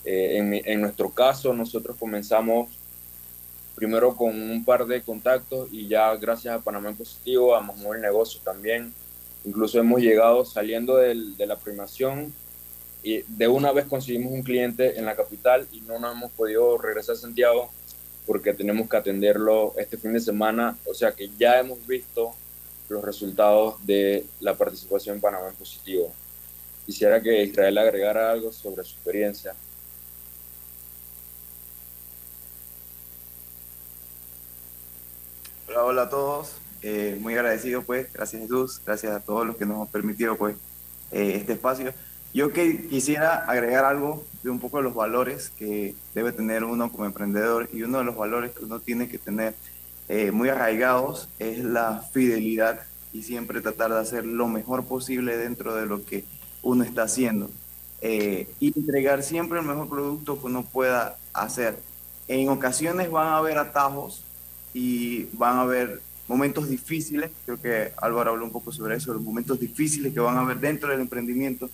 Eh, 0.05 0.37
en, 0.37 0.55
en 0.55 0.81
nuestro 0.81 1.11
caso, 1.11 1.53
nosotros 1.53 1.97
comenzamos 1.99 2.71
primero 3.75 4.17
con 4.17 4.31
un 4.31 4.65
par 4.65 4.87
de 4.87 5.03
contactos 5.03 5.69
y 5.71 5.87
ya 5.87 6.15
gracias 6.17 6.55
a 6.55 6.61
Panamá 6.61 6.91
en 6.91 6.97
Positivo, 6.97 7.55
a 7.55 7.61
mover 7.61 7.97
el 7.97 8.03
negocio 8.03 8.41
también. 8.43 8.93
Incluso 9.45 9.79
hemos 9.79 10.01
llegado 10.01 10.45
saliendo 10.45 10.97
de 10.97 11.47
la 11.47 11.57
primación 11.57 12.33
y 13.03 13.23
de 13.29 13.49
una 13.49 13.73
vez 13.73 13.87
conseguimos 13.87 14.33
un 14.33 14.43
cliente 14.43 14.99
en 14.99 15.05
la 15.05 15.15
capital 15.15 15.67
y 15.73 15.81
no 15.83 15.99
nos 15.99 16.17
hemos 16.17 16.33
podido 16.33 16.77
regresar 16.79 17.15
a 17.15 17.19
Santiago 17.19 17.71
porque 18.27 18.53
tenemos 18.53 18.89
que 18.89 18.97
atenderlo 18.97 19.75
este 19.79 19.97
fin 19.97 20.13
de 20.13 20.21
semana. 20.21 20.77
O 20.85 20.95
sea 20.95 21.13
que 21.13 21.31
ya 21.39 21.59
hemos 21.61 21.87
visto 21.87 22.35
los 22.89 23.05
resultados 23.05 23.85
de 23.87 24.27
la 24.41 24.55
participación 24.55 25.17
en 25.17 25.21
Panamá 25.21 25.49
en 25.49 25.55
Positivo. 25.55 26.13
Quisiera 26.87 27.21
que 27.21 27.43
Israel 27.43 27.79
agregara 27.79 28.31
algo 28.31 28.51
sobre 28.53 28.83
su 28.85 28.95
experiencia. 28.95 29.55
Hola, 35.69 35.85
hola 35.85 36.03
a 36.03 36.09
todos. 36.09 36.53
Eh, 36.83 37.19
muy 37.21 37.35
agradecido, 37.35 37.83
pues. 37.83 38.11
Gracias, 38.13 38.43
Jesús. 38.43 38.81
Gracias 38.85 39.13
a 39.13 39.21
todos 39.21 39.47
los 39.47 39.57
que 39.57 39.67
nos 39.67 39.81
han 39.83 39.89
permitido, 39.89 40.37
pues, 40.37 40.57
eh, 41.11 41.35
este 41.37 41.55
espacio. 41.55 41.93
Yo 42.33 42.53
que 42.53 42.89
quisiera 42.89 43.45
agregar 43.45 43.85
algo 43.85 44.25
de 44.43 44.51
un 44.51 44.61
poco 44.61 44.79
de 44.79 44.85
los 44.85 44.95
valores 44.95 45.51
que 45.51 45.95
debe 46.15 46.33
tener 46.33 46.65
uno 46.65 46.91
como 46.91 47.05
emprendedor 47.05 47.69
y 47.73 47.83
uno 47.83 47.99
de 47.99 48.05
los 48.05 48.17
valores 48.17 48.53
que 48.53 48.65
uno 48.65 48.81
tiene 48.81 49.09
que 49.09 49.19
tener 49.19 49.55
eh, 50.09 50.31
muy 50.31 50.49
arraigados 50.49 51.29
es 51.39 51.59
la 51.59 52.03
fidelidad 52.13 52.81
y 53.13 53.23
siempre 53.23 53.61
tratar 53.61 53.93
de 53.93 54.01
hacer 54.01 54.25
lo 54.27 54.49
mejor 54.49 54.85
posible 54.85 55.37
dentro 55.37 55.75
de 55.75 55.87
lo 55.87 56.05
que 56.05 56.25
uno 56.63 56.85
está 56.85 57.03
haciendo. 57.03 57.51
Eh, 58.01 58.49
y 58.61 58.79
entregar 58.79 59.23
siempre 59.23 59.59
el 59.59 59.67
mejor 59.67 59.89
producto 59.89 60.41
que 60.41 60.47
uno 60.47 60.63
pueda 60.63 61.17
hacer. 61.33 61.77
En 62.29 62.49
ocasiones 62.49 63.11
van 63.11 63.29
a 63.29 63.39
haber 63.39 63.59
atajos 63.59 64.25
y 64.73 65.25
van 65.33 65.57
a 65.57 65.63
haber 65.63 66.01
momentos 66.29 66.69
difíciles, 66.69 67.31
creo 67.47 67.61
que 67.61 67.93
Álvaro 67.97 68.33
habló 68.33 68.45
un 68.45 68.53
poco 68.53 68.71
sobre 68.71 68.97
eso, 68.97 69.15
los 69.15 69.23
momentos 69.23 69.59
difíciles 69.59 70.13
que 70.13 70.21
van 70.21 70.37
a 70.37 70.41
haber 70.41 70.59
dentro 70.59 70.91
del 70.91 71.01
emprendimiento, 71.01 71.71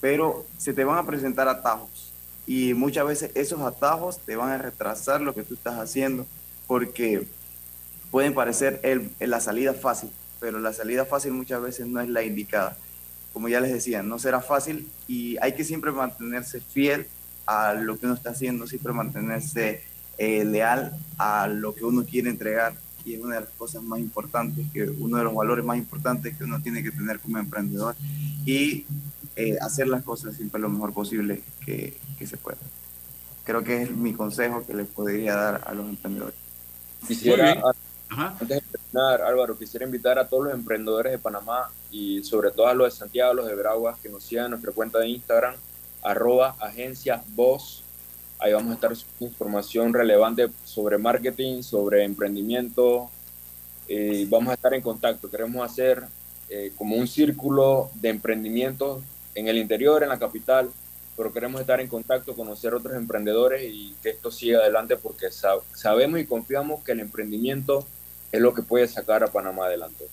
pero 0.00 0.46
se 0.56 0.72
te 0.72 0.84
van 0.84 0.98
a 0.98 1.06
presentar 1.06 1.48
atajos 1.48 2.12
y 2.46 2.72
muchas 2.74 3.04
veces 3.06 3.30
esos 3.34 3.60
atajos 3.60 4.18
te 4.20 4.36
van 4.36 4.50
a 4.50 4.58
retrasar 4.58 5.20
lo 5.20 5.34
que 5.34 5.42
tú 5.42 5.54
estás 5.54 5.80
haciendo 5.80 6.24
porque 6.68 7.26
pueden 8.10 8.34
parecer 8.34 8.80
el, 8.82 9.10
la 9.20 9.40
salida 9.40 9.74
fácil, 9.74 10.10
pero 10.40 10.58
la 10.58 10.72
salida 10.72 11.04
fácil 11.04 11.32
muchas 11.32 11.62
veces 11.62 11.86
no 11.86 12.00
es 12.00 12.08
la 12.08 12.22
indicada. 12.22 12.76
Como 13.32 13.48
ya 13.48 13.60
les 13.60 13.72
decía, 13.72 14.02
no 14.02 14.18
será 14.18 14.40
fácil 14.40 14.88
y 15.06 15.36
hay 15.42 15.54
que 15.54 15.64
siempre 15.64 15.92
mantenerse 15.92 16.60
fiel 16.60 17.06
a 17.46 17.74
lo 17.74 17.98
que 17.98 18.06
uno 18.06 18.14
está 18.14 18.30
haciendo, 18.30 18.66
siempre 18.66 18.92
mantenerse 18.92 19.82
eh, 20.18 20.44
leal 20.44 20.98
a 21.18 21.46
lo 21.46 21.74
que 21.74 21.84
uno 21.84 22.04
quiere 22.04 22.30
entregar 22.30 22.74
y 23.04 23.14
es 23.14 23.20
una 23.20 23.36
de 23.36 23.42
las 23.42 23.50
cosas 23.50 23.82
más 23.82 24.00
importantes, 24.00 24.66
que 24.72 24.84
uno 24.84 25.18
de 25.18 25.24
los 25.24 25.34
valores 25.34 25.64
más 25.64 25.78
importantes 25.78 26.36
que 26.36 26.44
uno 26.44 26.60
tiene 26.60 26.82
que 26.82 26.90
tener 26.90 27.20
como 27.20 27.38
emprendedor 27.38 27.94
y 28.44 28.84
eh, 29.36 29.56
hacer 29.60 29.86
las 29.86 30.02
cosas 30.02 30.34
siempre 30.34 30.60
lo 30.60 30.68
mejor 30.68 30.92
posible 30.92 31.42
que, 31.64 31.96
que 32.18 32.26
se 32.26 32.36
pueda. 32.36 32.58
Creo 33.44 33.62
que 33.62 33.82
es 33.82 33.90
mi 33.92 34.12
consejo 34.12 34.66
que 34.66 34.74
les 34.74 34.88
podría 34.88 35.36
dar 35.36 35.62
a 35.66 35.72
los 35.72 35.88
emprendedores. 35.88 36.34
Quisiera, 37.06 37.62
Ajá. 38.08 38.36
antes 38.40 38.48
de 38.48 38.60
terminar, 38.60 39.22
Álvaro, 39.22 39.58
quisiera 39.58 39.84
invitar 39.84 40.18
a 40.18 40.28
todos 40.28 40.44
los 40.44 40.54
emprendedores 40.54 41.12
de 41.12 41.18
Panamá 41.18 41.70
y 41.90 42.22
sobre 42.22 42.50
todo 42.50 42.68
a 42.68 42.74
los 42.74 42.92
de 42.92 42.98
Santiago, 42.98 43.34
los 43.34 43.46
de 43.46 43.54
Veraguas, 43.54 43.98
que 44.00 44.08
nos 44.08 44.22
sigan 44.24 44.46
en 44.46 44.50
nuestra 44.52 44.72
cuenta 44.72 44.98
de 45.00 45.08
Instagram, 45.08 45.54
arroba 46.02 46.54
agencia 46.60 47.22
voz. 47.34 47.82
Ahí 48.38 48.52
vamos 48.52 48.70
a 48.70 48.74
estar 48.74 48.92
información 49.20 49.92
relevante 49.92 50.48
sobre 50.64 50.98
marketing, 50.98 51.62
sobre 51.62 52.04
emprendimiento. 52.04 53.10
Eh, 53.88 54.26
vamos 54.28 54.50
a 54.50 54.54
estar 54.54 54.72
en 54.74 54.82
contacto. 54.82 55.30
Queremos 55.30 55.64
hacer 55.68 56.04
eh, 56.48 56.72
como 56.76 56.96
un 56.96 57.08
círculo 57.08 57.90
de 57.94 58.10
emprendimiento 58.10 59.02
en 59.34 59.48
el 59.48 59.58
interior, 59.58 60.02
en 60.02 60.10
la 60.10 60.18
capital, 60.18 60.70
pero 61.16 61.32
queremos 61.32 61.60
estar 61.60 61.80
en 61.80 61.88
contacto, 61.88 62.34
conocer 62.36 62.74
otros 62.74 62.94
emprendedores 62.94 63.62
y 63.64 63.94
que 64.02 64.10
esto 64.10 64.30
siga 64.30 64.58
adelante 64.60 64.96
porque 64.96 65.26
sab- 65.28 65.62
sabemos 65.74 66.20
y 66.20 66.26
confiamos 66.26 66.84
que 66.84 66.92
el 66.92 67.00
emprendimiento 67.00 67.86
es 68.32 68.40
lo 68.40 68.54
que 68.54 68.62
puede 68.62 68.88
sacar 68.88 69.22
a 69.22 69.28
Panamá 69.28 69.66
adelante. 69.66 70.06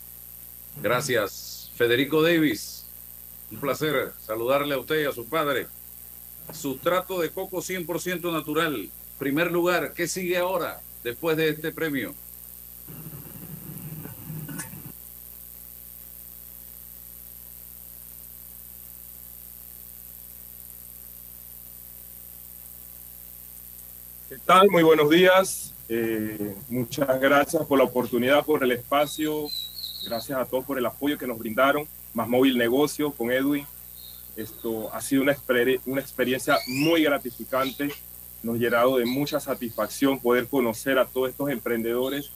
Gracias, 0.81 1.71
Federico 1.75 2.21
Davis. 2.21 2.85
Un 3.51 3.59
placer 3.59 4.13
saludarle 4.25 4.75
a 4.75 4.79
usted 4.79 5.01
y 5.01 5.05
a 5.05 5.11
su 5.11 5.27
padre. 5.27 5.67
Sustrato 6.51 7.19
de 7.19 7.29
coco 7.29 7.57
100% 7.57 8.31
natural. 8.31 8.89
Primer 9.19 9.51
lugar, 9.51 9.93
¿qué 9.93 10.07
sigue 10.07 10.37
ahora 10.37 10.81
después 11.03 11.37
de 11.37 11.49
este 11.49 11.71
premio? 11.71 12.13
¿Qué 24.29 24.37
tal? 24.39 24.67
Muy 24.69 24.83
buenos 24.83 25.09
días. 25.09 25.72
Eh, 25.89 26.55
muchas 26.69 27.19
gracias 27.19 27.65
por 27.65 27.77
la 27.77 27.83
oportunidad, 27.85 28.45
por 28.45 28.63
el 28.63 28.71
espacio. 28.71 29.47
Gracias 30.05 30.37
a 30.37 30.45
todos 30.45 30.65
por 30.65 30.77
el 30.77 30.85
apoyo 30.85 31.17
que 31.17 31.27
nos 31.27 31.37
brindaron. 31.37 31.87
Más 32.13 32.27
móvil 32.27 32.57
negocio 32.57 33.11
con 33.11 33.31
Edwin. 33.31 33.65
Esto 34.35 34.93
ha 34.93 35.01
sido 35.01 35.21
una, 35.21 35.33
exper- 35.35 35.79
una 35.85 36.01
experiencia 36.01 36.57
muy 36.67 37.03
gratificante. 37.03 37.91
Nos 38.41 38.55
ha 38.55 38.59
llenado 38.59 38.97
de 38.97 39.05
mucha 39.05 39.39
satisfacción 39.39 40.19
poder 40.19 40.47
conocer 40.47 40.97
a 40.97 41.05
todos 41.05 41.29
estos 41.29 41.49
emprendedores 41.49 42.31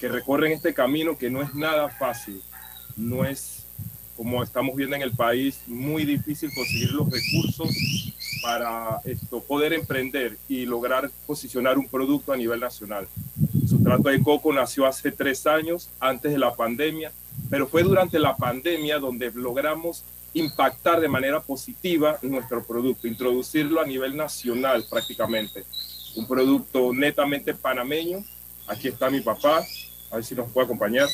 que 0.00 0.08
recorren 0.08 0.52
este 0.52 0.74
camino 0.74 1.16
que 1.16 1.30
no 1.30 1.42
es 1.42 1.54
nada 1.54 1.88
fácil. 1.88 2.42
No 2.96 3.24
es, 3.24 3.64
como 4.16 4.42
estamos 4.42 4.74
viendo 4.74 4.96
en 4.96 5.02
el 5.02 5.12
país, 5.12 5.60
muy 5.66 6.04
difícil 6.04 6.50
conseguir 6.54 6.92
los 6.92 7.08
recursos 7.10 7.68
para 8.42 9.00
poder 9.46 9.72
emprender 9.72 10.36
y 10.48 10.66
lograr 10.66 11.10
posicionar 11.26 11.78
un 11.78 11.88
producto 11.88 12.32
a 12.32 12.36
nivel 12.36 12.60
nacional. 12.60 13.06
Sustrato 13.66 14.08
de 14.08 14.22
Coco 14.22 14.52
nació 14.52 14.86
hace 14.86 15.12
tres 15.12 15.46
años, 15.46 15.88
antes 16.00 16.32
de 16.32 16.38
la 16.38 16.54
pandemia, 16.54 17.12
pero 17.48 17.66
fue 17.68 17.82
durante 17.82 18.18
la 18.18 18.36
pandemia 18.36 18.98
donde 18.98 19.30
logramos 19.32 20.04
impactar 20.34 21.00
de 21.00 21.08
manera 21.08 21.40
positiva 21.40 22.18
nuestro 22.22 22.64
producto, 22.64 23.06
introducirlo 23.06 23.80
a 23.80 23.86
nivel 23.86 24.16
nacional 24.16 24.84
prácticamente. 24.90 25.64
Un 26.16 26.26
producto 26.26 26.92
netamente 26.92 27.54
panameño. 27.54 28.24
Aquí 28.66 28.88
está 28.88 29.10
mi 29.10 29.20
papá, 29.20 29.62
a 30.10 30.16
ver 30.16 30.24
si 30.24 30.34
nos 30.34 30.50
puede 30.50 30.66
acompañar. 30.66 31.08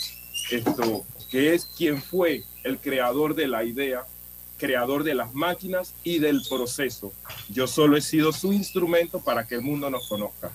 Esto, 0.51 1.05
que 1.31 1.55
es 1.55 1.67
quien 1.67 2.01
fue 2.01 2.45
el 2.65 2.79
creador 2.79 3.35
de 3.35 3.49
la 3.49 3.65
idea, 3.65 4.05
creador 4.59 5.05
de 5.05 5.15
las 5.15 5.33
máquinas 5.35 5.95
y 6.05 6.19
del 6.19 6.43
proceso. 6.49 7.13
Yo 7.49 7.67
solo 7.67 7.97
he 7.97 8.03
sido 8.03 8.33
su 8.33 8.53
instrumento 8.53 9.21
para 9.21 9.47
que 9.47 9.55
el 9.55 9.63
mundo 9.63 9.89
nos 9.89 10.09
conozca. 10.09 10.51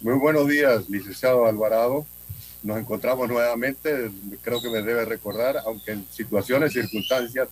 Muy 0.00 0.14
buenos 0.14 0.48
días, 0.48 0.88
licenciado 0.88 1.46
Alvarado. 1.46 2.06
Nos 2.62 2.78
encontramos 2.78 3.28
nuevamente, 3.28 4.10
creo 4.42 4.62
que 4.62 4.70
me 4.70 4.82
debe 4.82 5.04
recordar, 5.04 5.58
aunque 5.66 5.92
en 5.92 6.06
situaciones, 6.10 6.72
circunstancias 6.72 7.48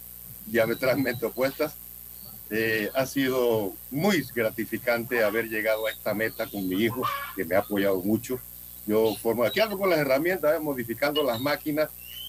diametralmente 0.47 1.27
opuestas. 1.27 1.75
Eh, 2.51 2.91
ha 2.95 3.07
sido 3.07 3.73
muy 3.91 4.25
gratificante 4.35 5.25
haber 5.25 5.49
llegado 5.49 5.87
a 5.87 5.91
esta 5.91 6.15
meta 6.15 6.47
con 6.47 6.69
mi 6.69 6.77
hijo, 6.83 7.03
que 7.35 7.45
me 7.45 7.57
ha 7.57 7.61
apoyado 7.61 8.01
mucho. 8.01 8.39
Yo 8.87 9.15
formo 9.17 9.45
aquí 9.45 9.61
ando 9.61 9.79
con 9.79 9.89
las 9.89 9.99
herramientas, 9.99 10.55
eh, 10.55 10.61
modificando 10.61 11.23
las 11.23 11.41
máquinas 11.41 11.89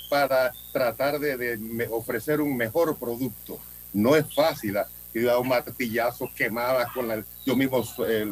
para 0.09 0.53
tratar 0.71 1.19
de, 1.19 1.87
ofrecer 1.91 2.41
un 2.41 2.55
mejor 2.55 2.97
producto. 2.97 3.59
No 3.93 4.15
es 4.15 4.33
fácil, 4.33 4.77
ah, 4.77 4.87
y 5.13 5.21
da 5.21 5.39
un 5.39 5.47
martillazo 5.47 6.29
quemadas 6.35 6.91
con 6.91 7.07
la, 7.07 7.23
yo 7.45 7.55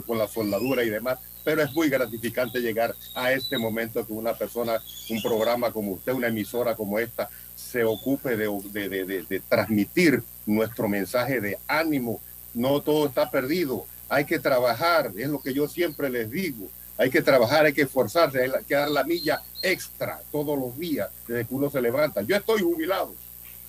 con 0.06 0.18
la 0.18 0.28
soldadura 0.28 0.84
y 0.84 0.90
demás, 0.90 1.20
pero 1.44 1.62
es 1.62 1.74
muy 1.74 1.90
gratificante 1.90 2.60
llegar 2.60 2.94
a 3.16 3.32
este 3.32 3.58
momento 3.58 4.06
que 4.06 4.14
una 4.14 4.34
persona, 4.34 4.82
un 5.10 5.22
programa 5.22 5.72
como 5.72 5.94
usted, 5.94 6.14
una 6.14 6.28
emisora 6.28 6.76
como 6.76 7.00
esta, 7.00 7.30
se 7.56 7.84
ocupe 7.84 8.36
de 8.36 9.42
transmitir 9.48 10.24
nuestro 10.46 10.88
mensaje 10.88 11.40
de 11.40 11.58
ánimo. 11.68 12.22
No 12.54 12.82
todo 12.82 13.08
está 13.08 13.30
perdido, 13.32 13.86
hay 14.10 14.26
que 14.26 14.40
trabajar, 14.40 15.12
es 15.16 15.28
lo 15.28 15.42
que 15.42 15.54
yo 15.54 15.68
siempre 15.68 16.10
les 16.10 16.30
digo. 16.30 16.70
Hay 16.98 17.10
que 17.10 17.22
trabajar, 17.22 17.66
hay 17.66 17.74
que 17.74 17.82
esforzarse, 17.84 18.44
hay 18.44 18.52
que 18.68 18.76
dar 18.76 18.90
la 18.90 19.04
milla 19.04 19.42
extra 19.62 20.22
todos 20.32 20.58
los 20.58 20.78
días 20.78 21.10
desde 21.28 21.46
que 21.46 21.56
uno 21.56 21.70
se 21.70 21.82
levanta. 21.82 22.22
Yo 22.22 22.36
estoy 22.36 22.62
jubilado 22.62 23.14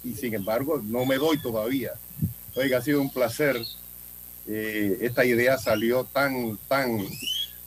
y 0.03 0.13
sin 0.15 0.35
embargo 0.35 0.81
no 0.85 1.07
me 1.07 1.17
doy 1.17 1.41
todavía. 1.41 1.93
Oiga, 2.55 2.79
ha 2.79 2.83
sido 2.83 3.01
un 3.01 3.11
placer. 3.13 3.57
Eh, 4.47 4.99
esta 5.01 5.25
idea 5.25 5.57
salió 5.57 6.05
tan, 6.05 6.59
tan, 6.69 6.99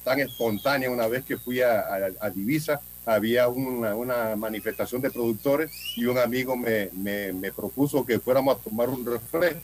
tan 0.04 0.20
espontánea 0.20 0.92
una 0.92 1.08
vez 1.08 1.26
que 1.26 1.38
fui 1.38 1.62
a, 1.62 1.80
a- 1.80 2.12
a 2.22 2.30
Divisa. 2.30 2.80
Había 3.06 3.48
una, 3.48 3.96
una 3.96 4.36
manifestación 4.36 5.02
de 5.02 5.10
productores 5.10 5.72
y 5.96 6.06
un 6.06 6.18
amigo 6.20 6.56
me, 6.56 6.90
me- 6.94 7.34
me 7.34 7.52
propuso 7.52 8.06
que 8.06 8.20
fuéramos 8.20 8.58
a 8.58 8.60
tomar 8.62 8.90
un 8.90 9.04
refresco. 9.06 9.62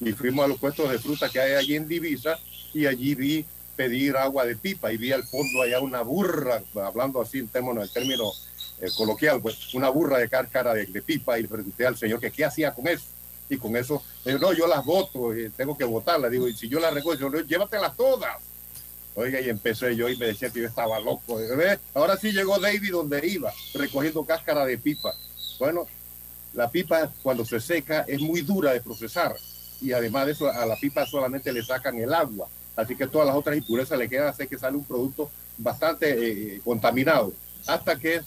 Y 0.00 0.12
fuimos 0.12 0.44
a 0.44 0.48
los 0.48 0.58
puestos 0.58 0.90
de 0.90 0.98
fruta 0.98 1.28
que 1.30 1.40
hay 1.40 1.52
allí 1.52 1.76
en 1.76 1.88
Divisa 1.88 2.38
y 2.74 2.86
allí 2.86 3.14
vi 3.14 3.44
pedir 3.76 4.16
agua 4.16 4.44
de 4.44 4.56
pipa 4.56 4.92
y 4.92 4.96
vi 4.96 5.12
al 5.12 5.24
fondo 5.24 5.62
allá 5.62 5.80
una 5.80 6.02
burra, 6.02 6.62
hablando 6.82 7.20
así 7.20 7.38
en 7.38 7.48
términos, 7.48 8.48
eh, 8.80 8.88
coloquial, 8.96 9.40
pues 9.40 9.74
una 9.74 9.88
burra 9.88 10.18
de 10.18 10.28
cáscara 10.28 10.74
de, 10.74 10.86
pipa 11.02 11.38
y 11.38 11.46
pregunté 11.46 11.86
al 11.86 11.96
señor 11.96 12.20
que 12.20 12.30
qué 12.30 12.44
hacía 12.44 12.72
con 12.72 12.88
eso. 12.88 13.04
Y 13.48 13.58
con 13.58 13.76
eso, 13.76 14.02
no, 14.24 14.52
yo 14.52 14.66
las 14.66 14.84
voto, 14.84 15.34
eh, 15.34 15.50
tengo 15.56 15.76
que 15.76 15.84
votarlas. 15.84 16.30
Digo, 16.30 16.48
y 16.48 16.56
si 16.56 16.68
yo 16.68 16.80
las 16.80 16.94
recojo, 16.94 17.14
yo, 17.16 17.28
"No, 17.28 17.40
llévatelas 17.40 17.96
todas. 17.96 18.36
Oiga, 19.14 19.40
y 19.40 19.50
empecé 19.50 19.94
yo 19.94 20.08
y 20.08 20.16
me 20.16 20.26
decía 20.26 20.48
que 20.48 20.60
yo 20.60 20.66
estaba 20.66 20.98
loco. 21.00 21.36
¿Ve? 21.36 21.78
Ahora 21.92 22.16
sí 22.16 22.32
llegó 22.32 22.58
David 22.58 22.92
donde 22.92 23.26
iba, 23.26 23.52
recogiendo 23.74 24.24
cáscara 24.24 24.64
de 24.64 24.78
pipa. 24.78 25.12
Bueno, 25.58 25.86
la 26.54 26.70
pipa 26.70 27.12
cuando 27.22 27.44
se 27.44 27.60
seca 27.60 28.04
es 28.08 28.20
muy 28.20 28.40
dura 28.40 28.72
de 28.72 28.80
procesar 28.80 29.36
y 29.82 29.92
además 29.92 30.26
de 30.26 30.32
eso 30.32 30.50
a 30.50 30.64
la 30.64 30.76
pipa 30.76 31.04
solamente 31.06 31.52
le 31.52 31.62
sacan 31.62 31.98
el 31.98 32.14
agua, 32.14 32.48
así 32.76 32.96
que 32.96 33.06
todas 33.06 33.26
las 33.26 33.36
otras 33.36 33.56
impurezas 33.56 33.98
le 33.98 34.08
quedan, 34.08 34.28
así 34.28 34.46
que 34.46 34.58
sale 34.58 34.76
un 34.76 34.84
producto 34.84 35.30
bastante 35.58 36.56
eh, 36.56 36.60
contaminado. 36.64 37.32
Hasta 37.66 37.98
que 37.98 38.20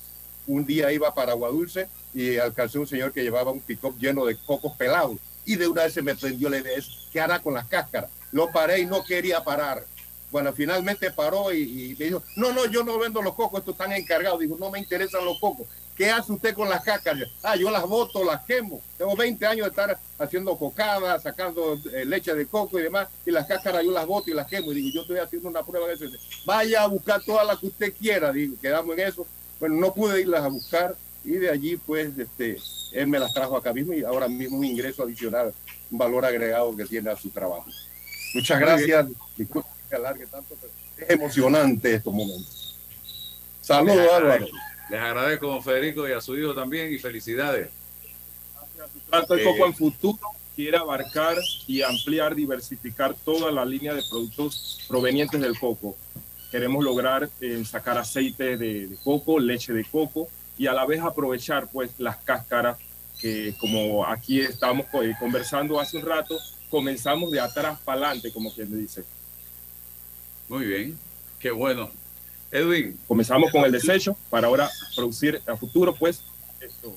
un 0.48 0.66
día 0.66 0.91
iba 0.91 1.14
para 1.14 1.32
Agua 1.32 1.50
Dulce 1.50 1.88
y 2.14 2.38
alcancé 2.38 2.80
un 2.80 2.88
señor 2.88 3.12
que 3.12 3.24
llevaba 3.24 3.52
un 3.52 3.60
pick-up 3.60 3.98
lleno 3.98 4.26
de 4.26 4.38
cocos 4.38 4.74
pelados 4.78 5.18
y 5.46 5.56
de 5.56 5.68
una 5.68 5.84
vez 5.84 5.93
se 5.93 6.02
me 6.02 6.16
prendió 6.16 6.50
la 6.50 6.58
idea, 6.58 6.76
¿qué 7.12 7.22
hará 7.22 7.39
con 7.39 7.54
las 7.54 7.68
cáscaras? 7.68 8.10
Lo 8.32 8.52
paré 8.52 8.80
y 8.80 8.86
no 8.86 9.04
quería 9.04 9.43
parar. 9.43 9.86
Bueno, 10.32 10.52
finalmente 10.54 11.12
paró 11.12 11.54
y, 11.54 11.91
y 11.91 11.96
me 11.98 12.06
dijo, 12.06 12.24
no, 12.36 12.52
no, 12.52 12.66
yo 12.66 12.84
no 12.84 12.98
vendo 12.98 13.22
los 13.22 13.36
cocos, 13.36 13.60
estos 13.60 13.74
están 13.76 13.91
encargados. 13.93 14.39
Digo, 14.39 14.58
no 14.60 14.72
me 14.72 14.80
interesan 14.80 15.24
los 15.24 15.39
cocos. 15.39 15.68
¿Qué 15.96 16.10
hace 16.10 16.34
usted 16.34 16.54
con 16.54 16.68
las 16.68 16.84
cáscaras? 16.84 17.30
Ah, 17.41 17.56
yo 17.56 17.72
las 17.72 17.84
boto, 17.84 18.24
las 18.24 18.43
quemo. 18.43 18.82
Tengo 18.98 19.16
20 19.16 19.46
años 19.46 19.66
de 19.66 19.70
estar 19.70 19.98
haciendo 20.20 20.58
cocadas, 20.58 21.24
sacando 21.24 21.80
eh, 21.93 22.04
leche 22.04 22.34
de 22.34 22.48
coco 22.48 22.78
y 22.80 22.84
demás, 22.84 23.08
y 23.26 23.32
las 23.32 23.48
cáscaras 23.48 23.84
yo 23.84 23.91
las 23.91 24.06
boto 24.06 24.30
y 24.30 24.34
las 24.34 24.48
quemo. 24.48 24.74
Y 24.74 24.76
digo, 24.76 24.89
yo 24.93 25.02
estoy 25.02 25.20
haciendo 25.20 25.48
una 25.48 25.64
prueba 25.64 25.88
de 25.88 25.93
eso. 25.93 26.06
Vaya 26.46 26.84
a 26.84 26.88
buscar 26.88 27.24
todas 27.24 27.48
las 27.48 27.60
que 27.60 27.68
usted 27.68 27.93
quiera. 27.93 28.34
Digo, 28.34 28.58
quedamos 28.62 28.98
en 28.98 29.08
eso. 29.08 29.26
Bueno, 29.60 29.76
no 29.76 29.93
pude 29.93 30.20
irlas 30.20 30.43
a 30.43 30.50
buscar 30.50 30.98
y 31.24 31.32
de 31.32 31.50
allí, 31.50 31.78
pues, 31.78 32.18
este, 32.18 32.58
él 32.91 33.08
me 33.08 33.18
las 33.18 33.34
trajo 33.34 33.56
acá 33.56 33.74
mismo 33.74 33.93
y 33.93 34.04
ahora 34.04 34.28
mismo 34.28 34.58
un 34.58 34.66
ingreso 34.66 35.04
adicional, 35.04 35.54
un 35.89 35.98
valor 35.98 36.26
agregado 36.26 36.76
que 36.76 36.86
tiene 36.86 37.10
a 37.10 37.16
su 37.16 37.30
trabajo. 37.30 37.66
Muchas 38.34 38.60
gracias. 38.60 39.08
Disculpe 39.38 39.70
que 39.89 39.96
alargue 39.96 40.28
tanto, 40.28 40.56
pero 40.60 40.74
es 40.98 41.10
emocionante 41.10 41.96
estos 41.96 42.14
momentos. 42.14 42.78
Saludos, 43.62 44.08
Álvaro. 44.14 44.46
Les 44.90 45.00
agradezco 45.00 45.62
Federico 45.62 46.08
y 46.08 46.12
a 46.12 46.22
su 46.22 46.38
hijo 46.38 46.54
también 46.54 46.94
y 46.94 47.00
felicidades. 47.00 47.70
Trato 49.10 49.36
de 49.36 49.42
Eh, 49.42 49.46
Coco 49.46 49.66
en 49.66 49.74
futuro 49.74 50.20
quiere 50.56 50.78
abarcar 50.78 51.38
y 51.68 51.82
ampliar, 51.82 52.36
diversificar 52.36 53.14
toda 53.14 53.52
la 53.52 53.66
línea 53.66 53.94
de 53.94 54.04
productos 54.10 54.80
provenientes 54.88 55.42
del 55.42 55.60
coco. 55.60 55.98
Queremos 56.52 56.84
lograr 56.84 57.30
eh, 57.42 57.64
sacar 57.66 57.98
aceite 57.98 58.58
de, 58.58 58.88
de 58.88 58.96
coco, 59.04 59.40
leche 59.40 59.74
de 59.74 59.84
coco 59.84 60.30
y 60.58 60.68
a 60.68 60.74
la 60.74 60.86
vez 60.86 61.02
aprovechar 61.02 61.68
pues 61.72 61.92
las 61.98 62.18
cáscaras 62.18 62.78
que 63.20 63.56
como 63.60 64.06
aquí 64.06 64.42
estamos 64.42 64.86
eh, 65.02 65.14
conversando 65.20 65.80
hace 65.80 65.98
un 65.98 66.06
rato, 66.06 66.38
comenzamos 66.70 67.32
de 67.32 67.40
atrás 67.40 67.80
para 67.84 68.08
adelante, 68.08 68.32
como 68.32 68.54
quien 68.54 68.78
dice. 68.78 69.04
Muy 70.48 70.66
bien, 70.66 71.00
qué 71.40 71.52
bueno. 71.52 71.90
Edwin. 72.56 72.99
Comenzamos 73.08 73.51
con 73.51 73.64
el 73.66 73.72
desecho 73.72 74.18
para 74.30 74.47
ahora 74.47 74.70
producir 74.95 75.41
a 75.45 75.56
futuro, 75.58 75.93
pues, 75.93 76.22
esto. 76.62 76.95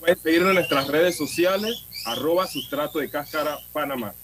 Pueden 0.00 0.18
seguirnos 0.18 0.48
en 0.50 0.54
nuestras 0.54 0.88
redes 0.88 1.16
sociales, 1.16 1.84
arroba 2.06 2.46
sustrato 2.46 2.98
de 2.98 3.10
cáscara 3.10 3.58
Panamá. 3.72 4.14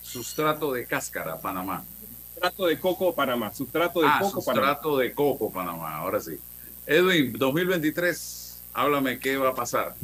Sustrato 0.00 0.72
de 0.72 0.86
cáscara 0.86 1.38
Panamá. 1.38 1.84
Sustrato 2.32 2.66
de 2.66 2.80
coco 2.80 3.14
Panamá. 3.14 3.52
Sustrato 3.52 4.00
de 4.00 4.08
ah, 4.08 4.18
coco 4.20 4.40
sustrato 4.40 4.82
Panamá. 4.82 5.02
de 5.02 5.12
coco 5.12 5.52
Panamá, 5.52 5.96
ahora 5.96 6.20
sí. 6.20 6.38
Edwin, 6.86 7.34
2023, 7.34 8.62
háblame 8.72 9.18
qué 9.18 9.36
va 9.36 9.50
a 9.50 9.54
pasar. 9.54 9.94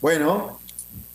Bueno, 0.00 0.58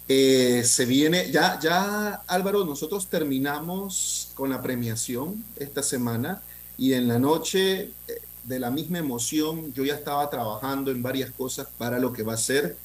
eh, 0.10 0.64
se 0.66 0.86
viene, 0.86 1.32
ya, 1.32 1.60
ya 1.62 2.16
Álvaro, 2.28 2.66
nosotros 2.66 3.08
terminamos 3.08 4.32
con 4.36 4.50
la 4.52 4.62
premiación 4.62 5.46
esta 5.58 5.84
semana 5.84 6.44
y 6.78 6.94
en 6.94 7.08
la 7.08 7.20
noche 7.20 7.82
eh, 8.08 8.22
de 8.46 8.60
la 8.60 8.72
misma 8.72 9.00
emoción 9.00 9.74
yo 9.74 9.86
ya 9.86 9.96
estaba 9.96 10.30
trabajando 10.30 10.92
en 10.92 11.04
varias 11.04 11.32
cosas 11.32 11.68
para 11.78 12.00
lo 12.00 12.14
que 12.14 12.24
va 12.24 12.34
a 12.36 12.38
ser 12.38 12.78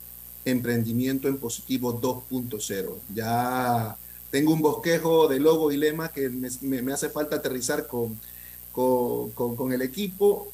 Emprendimiento 0.46 1.28
en 1.28 1.38
Positivo 1.38 2.00
2.0. 2.00 3.00
Ya 3.14 3.96
tengo 4.30 4.52
un 4.52 4.60
bosquejo 4.60 5.28
de 5.28 5.40
logo 5.40 5.72
y 5.72 5.78
lema 5.78 6.10
que 6.12 6.28
me, 6.28 6.50
me- 6.82 6.92
hace 6.92 7.08
falta 7.10 7.36
aterrizar 7.36 7.86
con, 7.86 8.20
con- 8.72 9.56
con 9.56 9.72
el 9.72 9.82
equipo. 9.82 10.52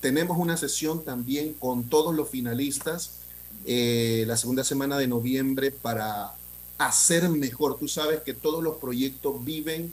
Tenemos 0.00 0.38
una 0.38 0.56
sesión 0.56 1.04
también 1.04 1.54
con 1.54 1.84
todos 1.88 2.14
los 2.14 2.28
finalistas 2.30 3.20
eh, 3.66 4.24
la 4.26 4.36
segunda 4.36 4.64
semana 4.64 4.96
de 4.98 5.06
noviembre 5.08 5.70
para 5.70 6.32
hacer 6.78 7.28
mejor. 7.28 7.76
Tú 7.78 7.88
sabes 7.88 8.22
que 8.22 8.34
todos 8.34 8.62
los 8.62 8.76
proyectos 8.76 9.44
viven 9.44 9.92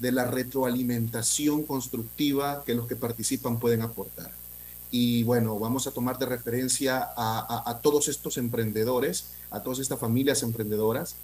de 0.00 0.12
la 0.12 0.24
retroalimentación 0.24 1.62
constructiva 1.62 2.62
que 2.66 2.74
los 2.74 2.86
que 2.86 2.96
participan 2.96 3.58
pueden 3.58 3.82
aportar. 3.82 4.30
Y 4.90 5.22
bueno, 5.24 5.58
vamos 5.58 5.86
a 5.86 5.90
tomar 5.90 6.18
de 6.18 6.26
referencia 6.26 6.98
a, 7.16 7.38
a- 7.40 7.70
a 7.70 7.80
todos 7.80 8.08
estos 8.08 8.36
emprendedores, 8.38 9.26
a 9.50 9.60
todas 9.62 9.78
estas 9.78 9.98
familias 9.98 10.42
emprendedoras. 10.42 11.16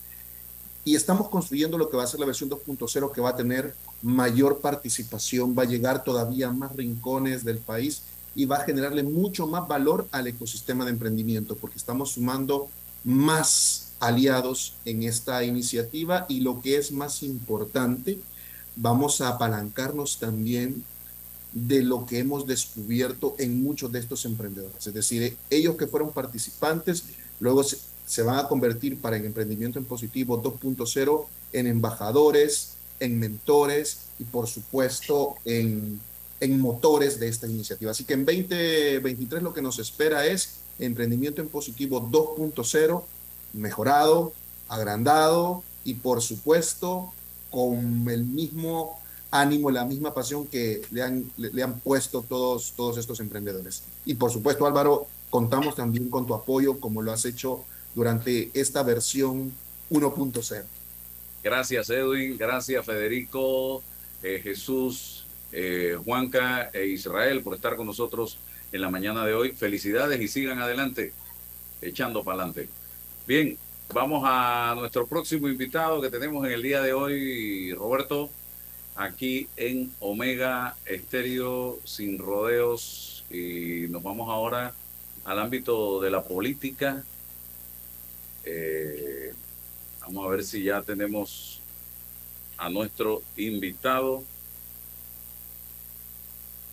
Y 0.84 0.96
estamos 0.96 1.28
construyendo 1.28 1.78
lo 1.78 1.88
que 1.90 1.96
va 1.96 2.02
a 2.02 2.06
ser 2.08 2.18
la 2.18 2.26
versión 2.26 2.50
2.0 2.50 3.12
que 3.12 3.20
va 3.20 3.30
a 3.30 3.36
tener 3.36 3.74
mayor 4.02 4.60
participación, 4.60 5.54
va 5.56 5.62
a 5.62 5.66
llegar 5.66 6.02
todavía 6.02 6.48
a 6.48 6.52
más 6.52 6.74
rincones 6.74 7.44
del 7.44 7.58
país 7.58 8.02
y 8.34 8.46
va 8.46 8.56
a 8.56 8.64
generarle 8.64 9.02
mucho 9.02 9.46
más 9.46 9.68
valor 9.68 10.06
al 10.10 10.26
ecosistema 10.26 10.84
de 10.84 10.92
emprendimiento, 10.92 11.56
porque 11.56 11.78
estamos 11.78 12.12
sumando 12.12 12.68
más 13.04 13.92
aliados 14.00 14.74
en 14.84 15.02
esta 15.02 15.44
iniciativa 15.44 16.26
y 16.28 16.40
lo 16.40 16.60
que 16.60 16.76
es 16.76 16.92
más 16.92 17.22
importante, 17.22 18.18
vamos 18.76 19.20
a 19.20 19.28
apalancarnos 19.28 20.18
también 20.18 20.82
de 21.52 21.82
lo 21.82 22.06
que 22.06 22.18
hemos 22.18 22.46
descubierto 22.46 23.34
en 23.38 23.62
muchos 23.62 23.92
de 23.92 23.98
estos 23.98 24.24
emprendedores. 24.24 24.86
Es 24.86 24.94
decir, 24.94 25.36
ellos 25.50 25.76
que 25.76 25.86
fueron 25.86 26.10
participantes, 26.10 27.04
luego 27.38 27.62
se, 27.62 27.78
se 28.06 28.22
van 28.22 28.38
a 28.38 28.48
convertir 28.48 28.98
para 28.98 29.16
el 29.16 29.26
emprendimiento 29.26 29.78
en 29.78 29.84
positivo 29.84 30.42
2.0 30.42 31.26
en 31.52 31.66
embajadores, 31.66 32.72
en 33.00 33.18
mentores 33.18 33.98
y 34.18 34.24
por 34.24 34.46
supuesto 34.46 35.36
en, 35.44 36.00
en 36.42 36.60
motores 36.60 37.20
de 37.20 37.28
esta 37.28 37.46
iniciativa. 37.46 37.92
Así 37.92 38.04
que 38.04 38.14
en 38.14 38.24
2023 38.24 39.44
lo 39.44 39.54
que 39.54 39.62
nos 39.62 39.78
espera 39.78 40.26
es 40.26 40.56
emprendimiento 40.80 41.40
en 41.40 41.46
positivo 41.46 42.02
2.0, 42.10 43.04
mejorado, 43.52 44.32
agrandado 44.68 45.62
y 45.84 45.94
por 45.94 46.20
supuesto 46.20 47.12
con 47.48 48.08
el 48.10 48.24
mismo 48.24 48.98
ánimo, 49.30 49.70
la 49.70 49.84
misma 49.84 50.14
pasión 50.14 50.48
que 50.48 50.82
le 50.90 51.02
han, 51.02 51.30
le, 51.36 51.52
le 51.52 51.62
han 51.62 51.78
puesto 51.78 52.22
todos, 52.22 52.72
todos 52.74 52.98
estos 52.98 53.20
emprendedores. 53.20 53.84
Y 54.04 54.14
por 54.14 54.32
supuesto, 54.32 54.66
Álvaro, 54.66 55.06
contamos 55.30 55.76
también 55.76 56.10
con 56.10 56.26
tu 56.26 56.34
apoyo 56.34 56.80
como 56.80 57.02
lo 57.02 57.12
has 57.12 57.24
hecho 57.24 57.62
durante 57.94 58.50
esta 58.52 58.82
versión 58.82 59.52
1.0. 59.92 60.64
Gracias 61.44 61.88
Edwin, 61.90 62.36
gracias 62.36 62.84
Federico, 62.84 63.80
eh, 64.24 64.40
Jesús, 64.42 65.21
eh, 65.52 65.96
Juanca 66.04 66.70
e 66.72 66.86
Israel 66.86 67.42
por 67.42 67.54
estar 67.54 67.76
con 67.76 67.86
nosotros 67.86 68.38
en 68.72 68.80
la 68.80 68.90
mañana 68.90 69.24
de 69.24 69.34
hoy. 69.34 69.52
Felicidades 69.52 70.20
y 70.20 70.28
sigan 70.28 70.60
adelante, 70.60 71.12
echando 71.80 72.24
para 72.24 72.38
adelante. 72.38 72.68
Bien, 73.26 73.56
vamos 73.92 74.22
a 74.26 74.74
nuestro 74.76 75.06
próximo 75.06 75.48
invitado 75.48 76.00
que 76.00 76.10
tenemos 76.10 76.44
en 76.46 76.52
el 76.52 76.62
día 76.62 76.82
de 76.82 76.92
hoy, 76.92 77.72
Roberto, 77.74 78.30
aquí 78.96 79.48
en 79.56 79.92
Omega 80.00 80.76
Estéreo 80.86 81.78
sin 81.84 82.18
rodeos 82.18 83.24
y 83.30 83.86
nos 83.88 84.02
vamos 84.02 84.28
ahora 84.28 84.74
al 85.24 85.38
ámbito 85.38 86.00
de 86.00 86.10
la 86.10 86.24
política. 86.24 87.04
Eh, 88.44 89.32
Vamos 90.02 90.26
a 90.26 90.30
ver 90.30 90.44
si 90.44 90.64
ya 90.64 90.82
tenemos 90.82 91.60
a 92.58 92.68
nuestro 92.68 93.22
invitado. 93.36 94.24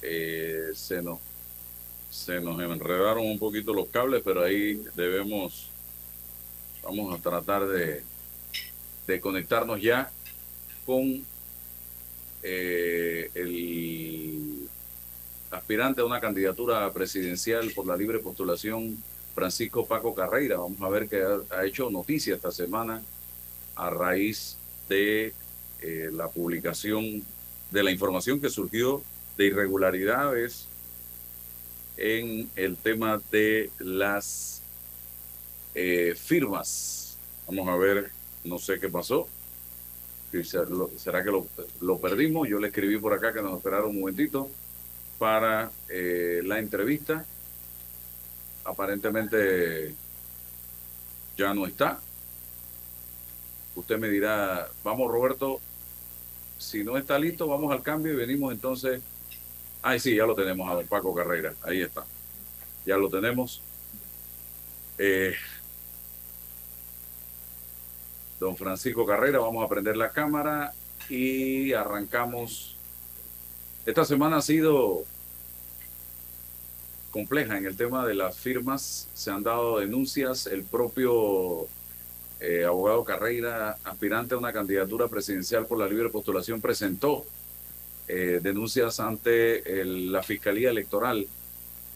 Eh, 0.01 0.71
se, 0.75 1.01
nos, 1.01 1.19
se 2.09 2.39
nos 2.39 2.61
enredaron 2.61 3.25
un 3.25 3.39
poquito 3.39 3.73
los 3.73 3.89
cables, 3.89 4.21
pero 4.23 4.43
ahí 4.43 4.81
debemos, 4.95 5.69
vamos 6.83 7.17
a 7.17 7.21
tratar 7.21 7.67
de, 7.67 8.03
de 9.07 9.19
conectarnos 9.19 9.81
ya 9.81 10.11
con 10.85 11.25
eh, 12.43 13.29
el 13.33 14.67
aspirante 15.51 16.01
a 16.01 16.05
una 16.05 16.21
candidatura 16.21 16.91
presidencial 16.93 17.71
por 17.71 17.85
la 17.85 17.97
libre 17.97 18.19
postulación, 18.19 18.97
Francisco 19.35 19.85
Paco 19.85 20.13
Carreira. 20.13 20.57
Vamos 20.57 20.81
a 20.81 20.89
ver 20.89 21.07
que 21.09 21.23
ha, 21.51 21.65
hecho 21.65 21.89
noticia 21.89 22.35
esta 22.35 22.51
semana 22.51 23.01
a 23.75 23.89
raíz 23.89 24.57
de 24.87 25.33
eh, 25.81 26.09
la 26.11 26.27
publicación 26.27 27.23
de 27.71 27.83
la 27.83 27.91
información 27.91 28.39
que 28.39 28.49
surgió 28.49 29.01
de 29.39 29.45
irregularidades 29.45 30.67
en 31.97 32.51
el 32.55 32.75
tema 32.75 33.19
de 33.31 33.71
las 33.79 34.61
eh, 35.73 36.13
firmas. 36.15 37.17
Vamos 37.47 37.67
a 37.67 37.75
ver, 37.75 38.11
no 38.43 38.59
sé 38.59 38.79
qué 38.79 38.89
pasó. 38.89 39.27
¿Será 40.97 41.23
que 41.23 41.31
lo, 41.31 41.47
lo, 41.81 41.99
perdimos? 41.99 42.47
Yo 42.47 42.59
le 42.59 42.67
escribí 42.67 42.99
por 42.99 43.13
acá 43.13 43.33
que 43.33 43.41
nos 43.41 43.57
esperara 43.57 43.85
un 43.85 43.99
momentito 43.99 44.49
para 45.17 45.71
eh, 45.87 46.41
la 46.43 46.59
entrevista. 46.59 47.25
Aparentemente 48.65 49.95
ya 51.37 51.53
no 51.55 51.65
está 51.65 51.99
usted 53.79 53.97
me 53.97 54.09
dirá, 54.09 54.67
vamos 54.83 55.11
Roberto, 55.11 55.59
si 56.57 56.83
no 56.83 56.97
está 56.97 57.17
listo, 57.17 57.47
vamos 57.47 57.71
al 57.71 57.81
cambio 57.81 58.13
y 58.13 58.17
venimos 58.17 58.53
entonces. 58.53 59.01
Ay, 59.81 59.99
sí, 59.99 60.15
ya 60.15 60.25
lo 60.25 60.35
tenemos 60.35 60.69
a 60.69 60.75
don 60.75 60.87
Paco 60.87 61.13
Carrera, 61.13 61.53
ahí 61.63 61.81
está. 61.81 62.05
Ya 62.85 62.97
lo 62.97 63.09
tenemos. 63.09 63.61
Eh, 64.97 65.33
don 68.39 68.57
Francisco 68.57 69.05
Carrera, 69.05 69.39
vamos 69.39 69.63
a 69.63 69.69
prender 69.69 69.95
la 69.95 70.11
cámara 70.11 70.73
y 71.09 71.71
arrancamos. 71.71 72.75
Esta 73.85 74.03
semana 74.03 74.37
ha 74.37 74.41
sido 74.41 75.05
compleja 77.11 77.57
en 77.57 77.65
el 77.65 77.75
tema 77.75 78.05
de 78.05 78.15
las 78.15 78.37
firmas, 78.37 79.07
se 79.13 79.31
han 79.31 79.43
dado 79.43 79.79
denuncias, 79.79 80.45
el 80.45 80.63
propio 80.63 81.67
eh, 82.39 82.65
abogado 82.65 83.03
Carreira, 83.03 83.77
aspirante 83.83 84.35
a 84.35 84.37
una 84.37 84.53
candidatura 84.53 85.07
presidencial 85.07 85.65
por 85.65 85.79
la 85.79 85.87
libre 85.87 86.09
postulación, 86.09 86.61
presentó 86.61 87.25
eh, 88.11 88.39
denuncias 88.41 88.99
ante 88.99 89.81
el, 89.81 90.11
la 90.11 90.23
Fiscalía 90.23 90.71
Electoral. 90.71 91.27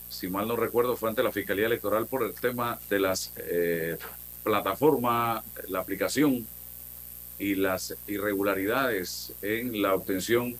Si 0.09 0.27
mal 0.27 0.47
no 0.47 0.55
recuerdo, 0.55 0.95
fue 0.95 1.09
ante 1.09 1.23
la 1.23 1.31
Fiscalía 1.31 1.65
Electoral 1.65 2.05
por 2.05 2.21
el 2.21 2.35
tema 2.35 2.79
de 2.87 2.99
las 2.99 3.33
eh, 3.37 3.97
plataformas, 4.43 5.43
la 5.69 5.79
aplicación 5.79 6.45
y 7.39 7.55
las 7.55 7.97
irregularidades 8.07 9.33
en 9.41 9.81
la 9.81 9.95
obtención 9.95 10.55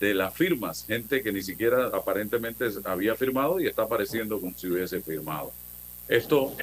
de 0.00 0.14
las 0.14 0.34
firmas. 0.34 0.84
Gente 0.84 1.22
que 1.22 1.30
ni 1.32 1.42
siquiera 1.42 1.86
aparentemente 1.86 2.68
había 2.84 3.14
firmado 3.14 3.60
y 3.60 3.68
está 3.68 3.82
apareciendo 3.82 4.40
como 4.40 4.52
si 4.58 4.66
hubiese 4.66 5.00
firmado. 5.00 5.52
Esto 6.08 6.56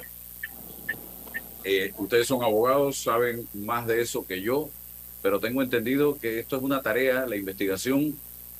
eh, 1.64 1.94
ustedes 1.96 2.26
son 2.26 2.44
abogados, 2.44 2.98
saben 2.98 3.48
más 3.54 3.86
de 3.86 4.02
eso 4.02 4.26
que 4.26 4.42
yo, 4.42 4.68
pero 5.22 5.40
tengo 5.40 5.62
entendido 5.62 6.18
que 6.18 6.38
esto 6.38 6.58
es 6.58 6.62
una 6.62 6.82
tarea, 6.82 7.26
la 7.26 7.36
investigación 7.36 8.14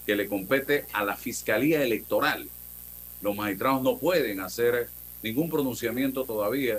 que 0.06 0.16
le 0.16 0.28
compete 0.28 0.86
a 0.92 1.04
la 1.04 1.16
Fiscalía 1.16 1.82
Electoral. 1.82 2.48
Los 3.20 3.34
magistrados 3.34 3.82
no 3.82 3.98
pueden 3.98 4.40
hacer 4.40 4.88
ningún 5.22 5.50
pronunciamiento 5.50 6.24
todavía 6.24 6.78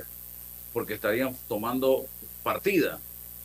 porque 0.73 0.93
estarían 0.93 1.35
tomando 1.47 2.05
partida 2.43 2.99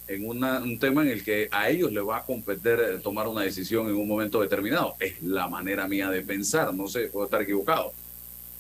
en 0.07 0.27
un 0.27 0.79
tema 0.79 1.03
en 1.03 1.09
el 1.09 1.25
que 1.25 1.49
a 1.51 1.71
ellos 1.71 1.91
les 1.93 2.07
va 2.07 2.19
a 2.19 2.25
competir 2.25 2.79
eh, 2.79 2.99
tomar 3.03 3.27
una 3.29 3.43
decisión 3.43 3.89
en 3.89 3.97
un 3.97 4.07
momento 4.07 4.41
determinado. 4.41 4.95
Es 5.01 5.23
la 5.23 5.49
manera 5.49 5.89
mía 5.89 6.11
de 6.11 6.23
pensar, 6.23 6.73
no 6.75 6.89
sé, 6.89 7.07
puedo 7.07 7.25
estar 7.25 7.43
equivocado. 7.43 7.93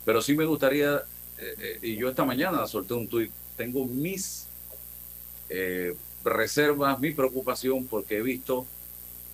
Pero 0.05 0.23
sí 0.23 0.35
me 0.35 0.45
gustaría, 0.45 0.97
eh, 1.39 1.55
eh, 1.59 1.79
y 1.83 1.97
yo 1.97 2.09
esta 2.09 2.25
mañana 2.25 2.67
solté 2.67 2.95
un 2.95 3.09
tuit, 3.09 3.31
tengo 3.57 3.87
mis 3.87 4.49
reservas, 6.25 6.99
mi 6.99 7.11
preocupación, 7.11 7.87
porque 7.87 8.17
he 8.17 8.23
visto 8.23 8.65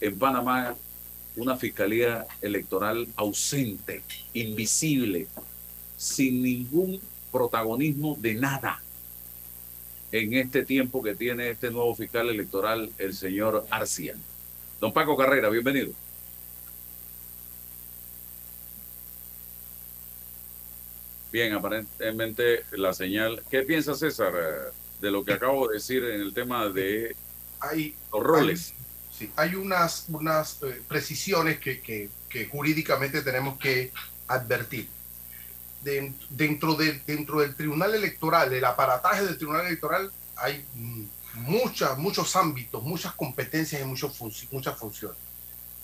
en 0.01 0.19
Panamá 0.19 0.75
una 1.39 1.57
fiscalía 1.57 2.27
electoral 2.43 3.07
ausente, 3.17 4.03
invisible, 4.35 5.29
sin 5.97 6.43
ningún 6.43 7.01
protagonismo 7.31 8.17
de 8.21 8.35
nada 8.35 8.83
en 10.11 10.35
este 10.35 10.65
tiempo 10.65 11.03
que 11.03 11.15
tiene 11.15 11.51
este 11.51 11.71
nuevo 11.71 11.95
fiscal 11.95 12.29
electoral, 12.29 12.91
el 12.99 13.15
señor 13.15 13.67
Arcia. 13.71 14.17
Don 14.81 14.93
Paco 14.93 15.17
Carrera, 15.17 15.49
bienvenido. 15.49 15.93
Bien, 21.31 21.53
aparentemente 21.53 22.65
la 22.73 22.95
señal. 22.95 23.43
¿Qué 23.51 23.63
piensa 23.63 23.95
César 23.95 24.33
eh, 24.35 24.73
de 25.01 25.11
lo 25.11 25.25
que 25.25 25.35
acabo 25.35 25.69
de 25.69 25.75
decir 25.75 26.03
en 26.03 26.21
el 26.23 26.33
tema 26.33 26.69
de 26.69 27.15
hay, 27.61 27.95
los 28.13 28.23
roles? 28.23 28.75
Sí, 29.19 29.31
hay 29.37 29.55
unas, 29.55 30.05
unas 30.09 30.59
eh, 30.63 30.81
precisiones 30.87 31.59
que, 31.59 31.81
que- 31.81 32.09
jurídicamente 32.47 33.23
tenemos 33.23 33.59
que 33.59 33.91
advertir. 34.29 34.89
Den- 35.83 36.15
dentro, 36.31 36.75
de, 36.75 37.01
dentro 37.07 37.41
del 37.41 37.55
Tribunal 37.57 37.95
Electoral, 37.95 38.53
el 38.53 38.65
aparataje 38.65 39.25
del 39.25 39.37
Tribunal 39.39 39.67
Electoral, 39.67 40.13
hay 40.37 40.65
muchas, 41.35 41.97
muchos 41.99 42.37
ámbitos, 42.37 42.83
muchas 42.83 43.15
competencias 43.15 43.81
y 43.81 43.85
muchos 43.85 44.19
muchas 44.53 44.77
funciones. 44.79 45.19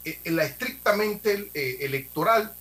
Eh, 0.04 0.18
En 0.24 0.36
la 0.36 0.44
estrictamente 0.44 1.50
eh, 1.54 1.78
electoral, 1.80 2.54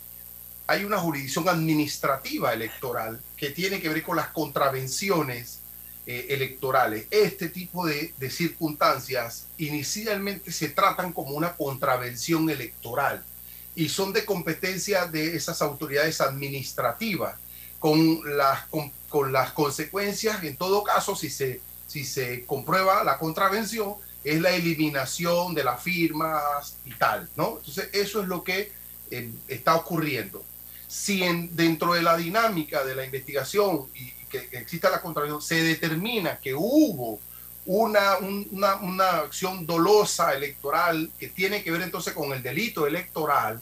hay 0.67 0.86
una 0.86 0.97
jurisdicción 0.97 1.49
administrativa 1.49 2.53
electoral 2.53 3.19
que 3.36 3.49
tiene 3.49 3.82
que 3.82 3.89
ver 3.89 4.01
con 4.01 4.15
las 4.15 4.30
contravenciones 4.30 5.59
eh, 6.06 6.28
electorales. 6.30 7.06
Este 7.12 7.49
tipo 7.49 7.86
de, 7.86 8.14
circunstancias 8.30 9.47
inicialmente 9.58 10.51
se 10.51 10.70
tratan 10.70 11.14
como 11.14 11.32
una 11.36 11.56
contravención 11.56 12.49
electoral 12.49 13.24
y 13.76 13.89
son 13.89 14.14
de 14.14 14.26
competencia 14.26 15.08
de 15.08 15.36
esas 15.36 15.62
autoridades 15.62 16.22
administrativas 16.22 17.36
con 17.80 18.22
las, 18.38 18.66
con, 18.68 18.91
con 19.10 19.32
las 19.34 19.51
consecuencias, 19.51 20.43
en 20.43 20.56
todo 20.56 20.84
caso, 20.84 21.16
si 21.16 21.30
se, 21.30 21.62
si 21.88 22.04
se 22.06 22.45
comprueba 22.45 23.04
la 23.04 23.18
contravención, 23.18 23.95
es 24.24 24.39
la 24.39 24.51
eliminación 24.51 25.54
de 25.54 25.64
las 25.66 25.82
firmas 25.84 26.78
y 26.86 26.91
tal, 26.93 27.28
¿no? 27.36 27.58
Entonces, 27.58 27.89
eso 27.91 28.22
es 28.22 28.28
lo 28.28 28.43
que 28.43 28.72
eh, 29.12 29.30
está 29.49 29.76
ocurriendo. 29.76 30.43
Si 30.88 31.24
en- 31.24 31.54
dentro 31.56 31.93
de 31.93 32.01
la 32.04 32.16
dinámica 32.16 32.86
de 32.86 32.95
la 32.95 33.04
investigación 33.04 33.89
y 33.95 34.14
que, 34.41 34.57
exista 34.57 34.89
la 34.89 35.01
contravención, 35.01 35.41
se 35.41 35.63
determina 35.63 36.39
que 36.39 36.53
hubo 36.53 37.19
una, 37.65 38.17
un- 38.17 38.47
una, 38.51 38.75
una 38.75 39.09
acción 39.19 39.65
dolosa 39.65 40.34
electoral 40.34 41.09
que 41.17 41.29
tiene 41.29 41.63
que 41.63 41.71
ver 41.71 41.81
entonces 41.81 42.13
con 42.13 42.34
el 42.34 42.43
delito 42.43 42.86
electoral, 42.88 43.61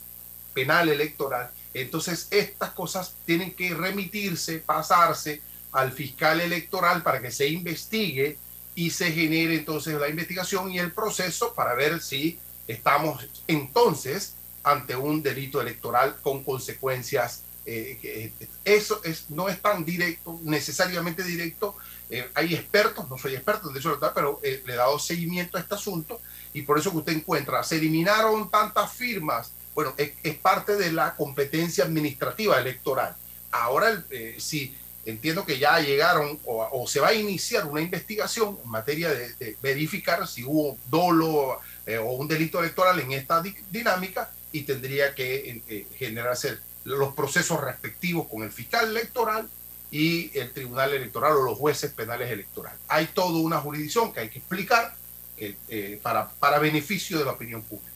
penal 0.53 0.89
electoral, 0.89 1.51
entonces 1.73 2.27
estas 2.31 2.71
cosas 2.71 3.13
tienen 3.25 3.53
que 3.53 3.73
remitirse, 3.73 4.59
pasarse 4.59 5.41
al 5.71 5.91
fiscal 5.91 6.41
electoral 6.41 7.01
para 7.03 7.21
que 7.21 7.31
se 7.31 7.47
investigue 7.47 8.37
y 8.75 8.89
se 8.89 9.11
genere 9.11 9.55
entonces 9.55 9.93
la 9.99 10.09
investigación 10.09 10.71
y 10.71 10.79
el 10.79 10.91
proceso 10.91 11.53
para 11.53 11.73
ver 11.75 12.01
si 12.01 12.39
estamos 12.67 13.25
entonces 13.47 14.33
ante 14.63 14.95
un 14.95 15.21
delito 15.23 15.61
electoral 15.61 16.17
con 16.21 16.43
consecuencias. 16.43 17.43
Eh, 17.73 17.97
que- 18.01 18.31
eso 18.65 19.01
es, 19.03 19.29
no 19.29 19.47
es 19.49 19.61
tan 19.61 19.83
directo, 19.85 20.39
necesariamente 20.43 21.23
directo. 21.23 21.75
Eh, 22.09 22.29
hay 22.33 22.53
expertos, 22.55 23.09
no 23.09 23.17
soy 23.17 23.33
experto 23.35 23.67
en 23.67 23.73
derecho 23.73 23.89
electoral, 23.89 24.13
pero 24.15 24.39
eh, 24.43 24.61
le 24.65 24.73
he 24.73 24.75
dado 24.75 24.99
seguimiento 24.99 25.57
a 25.57 25.61
este 25.61 25.75
asunto 25.75 26.19
y 26.53 26.61
por 26.63 26.77
eso 26.77 26.91
que 26.91 26.97
usted 26.97 27.13
encuentra, 27.13 27.63
se 27.63 27.77
eliminaron 27.77 28.49
tantas 28.49 28.91
firmas. 28.91 29.51
Bueno, 29.73 29.93
es, 29.97 30.11
es 30.23 30.35
parte 30.35 30.75
de 30.75 30.91
la 30.91 31.15
competencia 31.15 31.85
administrativa 31.85 32.59
electoral. 32.59 33.15
Ahora, 33.51 34.03
eh, 34.09 34.35
si 34.39 34.75
entiendo 35.05 35.45
que 35.45 35.57
ya 35.57 35.79
llegaron 35.79 36.37
o, 36.45 36.85
se 36.87 36.99
va 36.99 37.07
a 37.07 37.13
iniciar 37.13 37.65
una 37.65 37.81
investigación 37.81 38.57
en 38.63 38.69
materia 38.69 39.09
de, 39.09 39.33
de 39.35 39.57
verificar 39.61 40.27
si 40.27 40.43
hubo 40.43 40.77
dolo 40.89 41.59
eh, 41.87 41.97
o 41.97 42.11
un 42.11 42.27
delito 42.27 42.59
electoral 42.59 42.99
en 42.99 43.13
esta 43.13 43.41
di- 43.41 43.55
dinámica 43.71 44.29
y 44.51 44.61
tendría 44.61 45.15
que 45.15 45.63
eh, 45.69 45.87
generarse 45.97 46.57
los 46.83 47.13
procesos 47.13 47.61
respectivos 47.61 48.27
con 48.27 48.43
el 48.43 48.51
fiscal 48.51 48.89
electoral 48.89 49.47
y 49.91 50.35
el 50.37 50.51
tribunal 50.51 50.93
electoral 50.93 51.33
o 51.33 51.43
los 51.43 51.57
jueces 51.57 51.91
penales 51.91 52.31
electorales. 52.31 52.79
Hay 52.87 53.07
toda 53.07 53.39
una 53.39 53.59
jurisdicción 53.59 54.13
que 54.13 54.21
hay 54.21 54.29
que 54.29 54.39
explicar 54.39 54.95
eh, 55.37 55.55
eh, 55.69 55.99
para, 56.01 56.29
para 56.29 56.59
beneficio 56.59 57.19
de 57.19 57.25
la 57.25 57.31
opinión 57.31 57.61
pública. 57.61 57.91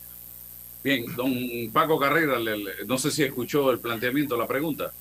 Bien, 0.84 1.06
don 1.16 1.34
Paco 1.74 1.98
Carrera, 1.98 2.38
le- 2.38 2.58
le- 2.58 2.86
no 2.86 2.98
sé 2.98 3.10
si 3.12 3.24
escuchó 3.24 3.72
el 3.72 3.80
planteamiento, 3.80 4.38
la 4.38 4.46
pregunta. 4.48 4.92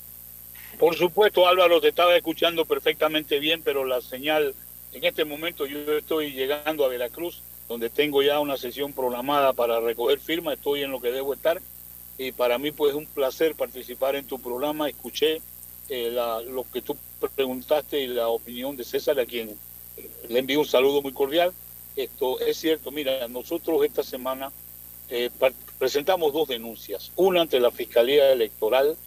Por 0.79 0.95
supuesto, 0.95 1.47
Álvaro, 1.47 1.79
te 1.79 1.89
estaba 1.89 2.15
escuchando 2.15 2.65
perfectamente 2.65 3.39
bien, 3.39 3.61
pero 3.63 3.85
la 3.85 4.01
señal, 4.01 4.55
en 4.93 5.03
este 5.05 5.25
momento 5.25 5.65
yo 5.65 5.79
estoy 5.97 6.31
llegando 6.33 6.83
a 6.85 6.87
Veracruz, 6.89 7.41
donde 7.67 7.89
tengo 7.89 8.21
ya 8.23 8.39
una 8.39 8.57
sesión 8.57 8.93
programada 8.93 9.53
para 9.53 9.79
recoger 9.79 10.19
firmas, 10.19 10.55
estoy 10.55 10.81
en 10.83 10.91
lo 10.91 10.99
que 10.99 11.11
debo 11.11 11.33
estar, 11.33 11.61
y 12.17 12.31
para 12.31 12.57
mí 12.57 12.71
pues 12.71 12.91
es 12.91 12.97
un 12.97 13.05
placer 13.05 13.55
participar 13.55 14.15
en 14.15 14.25
tu 14.25 14.39
programa, 14.39 14.89
escuché 14.89 15.41
eh, 15.89 16.11
lo 16.47 16.65
que 16.71 16.81
tú 16.81 16.97
preguntaste 17.35 17.99
y 17.99 18.07
la 18.07 18.29
opinión 18.29 18.75
de 18.75 18.83
César, 18.83 19.19
a 19.19 19.25
quien 19.25 19.57
le 20.27 20.39
envío 20.39 20.59
un 20.59 20.65
saludo 20.65 21.01
muy 21.01 21.13
cordial. 21.13 21.53
Esto 21.95 22.39
es 22.39 22.57
cierto, 22.57 22.91
mira, 22.91 23.27
nosotros 23.27 23.83
esta 23.85 24.03
semana 24.03 24.51
eh, 25.09 25.29
presentamos 25.77 26.33
dos 26.33 26.47
denuncias, 26.47 27.11
una 27.15 27.41
ante 27.41 27.59
la 27.59 27.71
Fiscalía 27.71 28.31
Electoral 28.31 28.97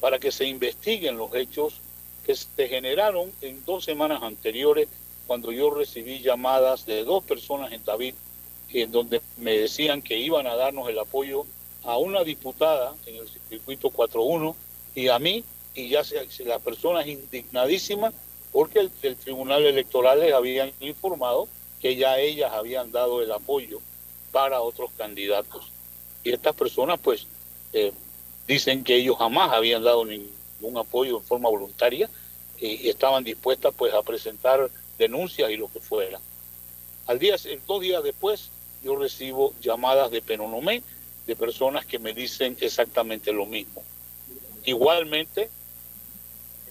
para 0.00 0.18
que 0.18 0.30
se 0.30 0.44
investiguen 0.44 1.16
los 1.16 1.34
hechos 1.34 1.80
que 2.24 2.34
se 2.34 2.68
generaron 2.68 3.32
en 3.40 3.64
dos 3.64 3.84
semanas 3.84 4.22
anteriores 4.22 4.88
cuando 5.26 5.52
yo 5.52 5.70
recibí 5.70 6.20
llamadas 6.20 6.86
de 6.86 7.04
dos 7.04 7.24
personas 7.24 7.72
en 7.72 7.84
David 7.84 8.14
en 8.72 8.92
donde 8.92 9.22
me 9.38 9.56
decían 9.56 10.02
que 10.02 10.18
iban 10.18 10.46
a 10.46 10.56
darnos 10.56 10.88
el 10.88 10.98
apoyo 10.98 11.46
a 11.86 11.96
una 11.98 12.24
diputada 12.24 12.94
en 13.06 13.16
el 13.16 13.28
circuito 13.48 13.90
41 13.90 14.54
y 14.94 15.08
a 15.08 15.18
mí 15.18 15.44
y 15.74 15.88
ya 15.88 16.04
se, 16.04 16.28
se- 16.30 16.44
la 16.44 16.58
persona 16.58 17.00
es 17.02 17.08
indignadísima 17.08 18.12
porque 18.52 18.88
el, 19.02 19.16
tribunal 19.16 19.64
electoral 19.64 20.20
les 20.20 20.32
habían 20.34 20.72
informado 20.80 21.48
que 21.80 21.96
ya 21.96 22.18
ellas 22.18 22.52
habían 22.52 22.90
dado 22.92 23.22
el 23.22 23.30
apoyo 23.30 23.80
para 24.32 24.60
otros 24.60 24.90
candidatos 24.96 25.70
y 26.24 26.32
estas 26.32 26.54
personas 26.54 26.98
pues 27.02 27.26
eh, 27.72 27.92
dicen 28.48 28.82
que 28.82 28.96
ellos 28.96 29.16
jamás 29.18 29.52
habían 29.52 29.84
dado 29.84 30.04
ningún 30.04 30.76
apoyo 30.78 31.18
en 31.18 31.24
forma 31.24 31.48
voluntaria 31.48 32.08
y, 32.58 32.86
y 32.86 32.88
estaban 32.88 33.22
dispuestas 33.22 33.74
pues 33.76 33.92
a 33.94 34.02
presentar 34.02 34.70
denuncias 34.98 35.50
y 35.50 35.56
lo 35.56 35.68
que 35.70 35.80
fuera. 35.80 36.18
Al 37.06 37.18
día, 37.18 37.36
dos 37.66 37.80
días 37.80 38.02
después, 38.02 38.50
yo 38.82 38.96
recibo 38.96 39.52
llamadas 39.60 40.10
de 40.10 40.22
Penonomé 40.22 40.82
de 41.26 41.36
personas 41.36 41.86
que 41.86 41.98
me 41.98 42.12
dicen 42.12 42.56
exactamente 42.60 43.32
lo 43.32 43.46
mismo. 43.46 43.82
Igualmente, 44.64 45.50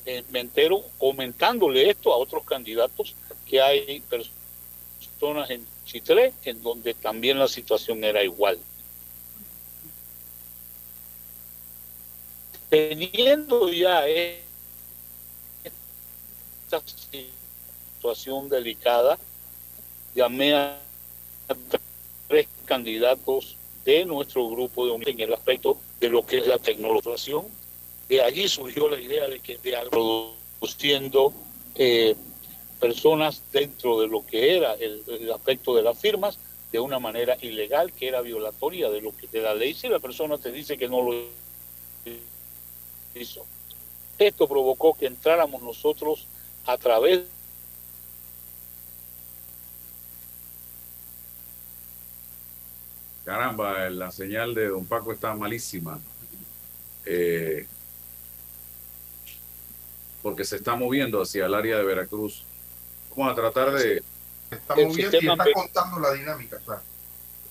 eh, 0.05 0.23
me 0.29 0.39
entero 0.39 0.83
comentándole 0.97 1.89
esto 1.89 2.13
a 2.13 2.17
otros 2.17 2.43
candidatos 2.45 3.15
que 3.45 3.61
hay 3.61 4.01
pers- 4.09 4.29
personas 4.99 5.49
en 5.49 5.65
Chitré 5.85 6.33
en 6.45 6.61
donde 6.63 6.93
también 6.93 7.39
la 7.39 7.47
situación 7.47 8.03
era 8.03 8.23
igual. 8.23 8.57
Teniendo 12.69 13.71
ya 13.71 14.07
esta 14.07 14.41
situación 18.01 18.49
delicada, 18.49 19.17
llamé 20.15 20.55
a 20.55 20.79
tres 22.27 22.47
candidatos 22.65 23.55
de 23.85 24.03
nuestro 24.05 24.49
grupo 24.49 24.85
de 24.85 24.91
unidad 24.91 25.11
en 25.11 25.21
el 25.21 25.33
aspecto 25.33 25.77
de 25.99 26.09
lo 26.09 26.25
que 26.25 26.39
es 26.39 26.47
la 26.47 26.57
tecnología. 26.57 27.41
De 28.09 28.21
allí 28.21 28.47
surgió 28.47 28.89
la 28.89 28.99
idea 28.99 29.27
de 29.27 29.39
que 29.39 29.57
de 29.57 29.77
produciendo 29.89 31.33
eh, 31.75 32.15
personas 32.79 33.43
dentro 33.51 33.99
de 34.01 34.07
lo 34.07 34.25
que 34.25 34.57
era 34.57 34.73
el, 34.73 35.03
el 35.07 35.31
aspecto 35.31 35.75
de 35.75 35.83
las 35.83 35.97
firmas 35.97 36.39
de 36.71 36.79
una 36.79 36.99
manera 36.99 37.37
ilegal 37.41 37.93
que 37.93 38.07
era 38.07 38.21
violatoria 38.21 38.89
de 38.89 39.01
lo 39.01 39.15
que 39.15 39.27
de 39.27 39.41
la 39.41 39.53
ley 39.53 39.73
si 39.73 39.87
la 39.87 39.99
persona 39.99 40.37
te 40.37 40.51
dice 40.51 40.77
que 40.77 40.89
no 40.89 41.01
lo 41.01 41.15
hizo. 43.15 43.45
Esto 44.17 44.47
provocó 44.47 44.93
que 44.93 45.05
entráramos 45.05 45.61
nosotros 45.61 46.27
a 46.65 46.77
través 46.77 47.21
Caramba, 53.25 53.89
la 53.89 54.11
señal 54.11 54.53
de 54.53 54.67
don 54.69 54.85
Paco 54.85 55.11
está 55.11 55.33
malísima. 55.33 55.99
Eh, 57.05 57.65
porque 60.21 60.43
se 60.43 60.55
está 60.57 60.75
moviendo 60.75 61.21
hacia 61.21 61.45
el 61.45 61.53
área 61.53 61.77
de 61.77 61.83
Veracruz. 61.83 62.43
Vamos 63.15 63.31
a 63.31 63.35
tratar 63.35 63.71
de... 63.71 64.03
Está 64.51 64.73
El 64.75 64.87
moviendo 64.87 64.99
y 64.99 65.11
sistema 65.11 65.33
está 65.33 65.43
pe- 65.43 65.53
contando 65.53 65.99
la 65.99 66.13
dinámica, 66.13 66.59
claro. 66.65 66.81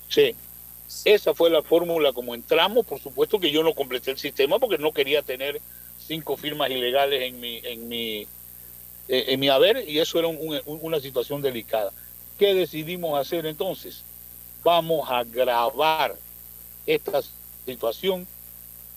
Sí. 0.09 0.35
Esa 1.05 1.35
fue 1.35 1.51
la 1.51 1.62
fórmula 1.62 2.12
como 2.12 2.35
entramos. 2.35 2.85
Por 2.87 3.01
supuesto 3.01 3.41
que 3.41 3.51
yo 3.51 3.62
no 3.62 3.75
completé 3.75 4.11
el 4.12 4.18
sistema 4.18 4.59
porque 4.59 4.79
no 4.79 4.93
quería 4.93 5.22
tener 5.22 5.61
cinco 5.99 6.37
firmas 6.37 6.70
ilegales 6.70 7.22
en 7.22 7.41
mi, 7.41 7.59
en 7.64 7.89
mi, 7.89 8.22
eh, 9.09 9.25
en 9.29 9.41
mi 9.41 9.49
haber 9.49 9.89
y 9.89 9.99
eso 9.99 10.18
era 10.18 10.29
un- 10.29 10.39
un- 10.66 10.79
una 10.83 11.01
situación 11.01 11.43
delicada. 11.43 11.91
¿Qué 12.39 12.55
decidimos 12.55 13.18
hacer 13.18 13.47
entonces? 13.47 14.05
Vamos 14.65 15.11
a 15.11 15.25
grabar 15.25 16.17
esta 16.87 17.21
situación, 17.67 18.27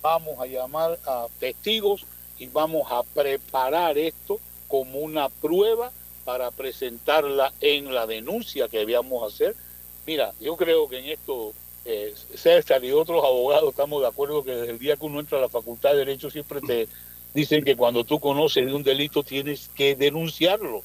vamos 0.01 0.39
a 0.39 0.45
llamar 0.45 0.97
a 1.05 1.27
testigos 1.41 2.05
y 2.39 2.47
vamos 2.47 2.89
a 2.89 3.03
preparar 3.03 3.97
esto 3.97 4.39
como 4.69 4.99
una 4.99 5.27
prueba 5.27 5.91
para 6.23 6.51
presentarla 6.51 7.53
en 7.59 7.93
la 7.93 8.07
denuncia 8.07 8.69
que 8.69 8.79
debíamos 8.79 9.33
hacer. 9.33 9.57
Mira, 10.05 10.33
yo 10.39 10.55
creo 10.55 10.87
que 10.87 10.99
en 10.99 11.05
esto, 11.05 11.53
eh, 11.83 12.13
César 12.33 12.81
y 12.85 12.93
otros 12.93 13.21
abogados 13.25 13.71
estamos 13.71 14.01
de 14.01 14.07
acuerdo 14.07 14.45
que 14.45 14.51
desde 14.51 14.71
el 14.71 14.79
día 14.79 14.95
que 14.95 15.05
uno 15.05 15.19
entra 15.19 15.37
a 15.37 15.41
la 15.41 15.49
Facultad 15.49 15.91
de 15.91 15.97
Derecho 15.97 16.29
siempre 16.29 16.61
te 16.61 16.87
dicen 17.33 17.65
que 17.65 17.75
cuando 17.75 18.05
tú 18.05 18.21
conoces 18.21 18.65
de 18.65 18.73
un 18.73 18.83
delito 18.83 19.21
tienes 19.21 19.69
que 19.75 19.95
denunciarlo. 19.95 20.81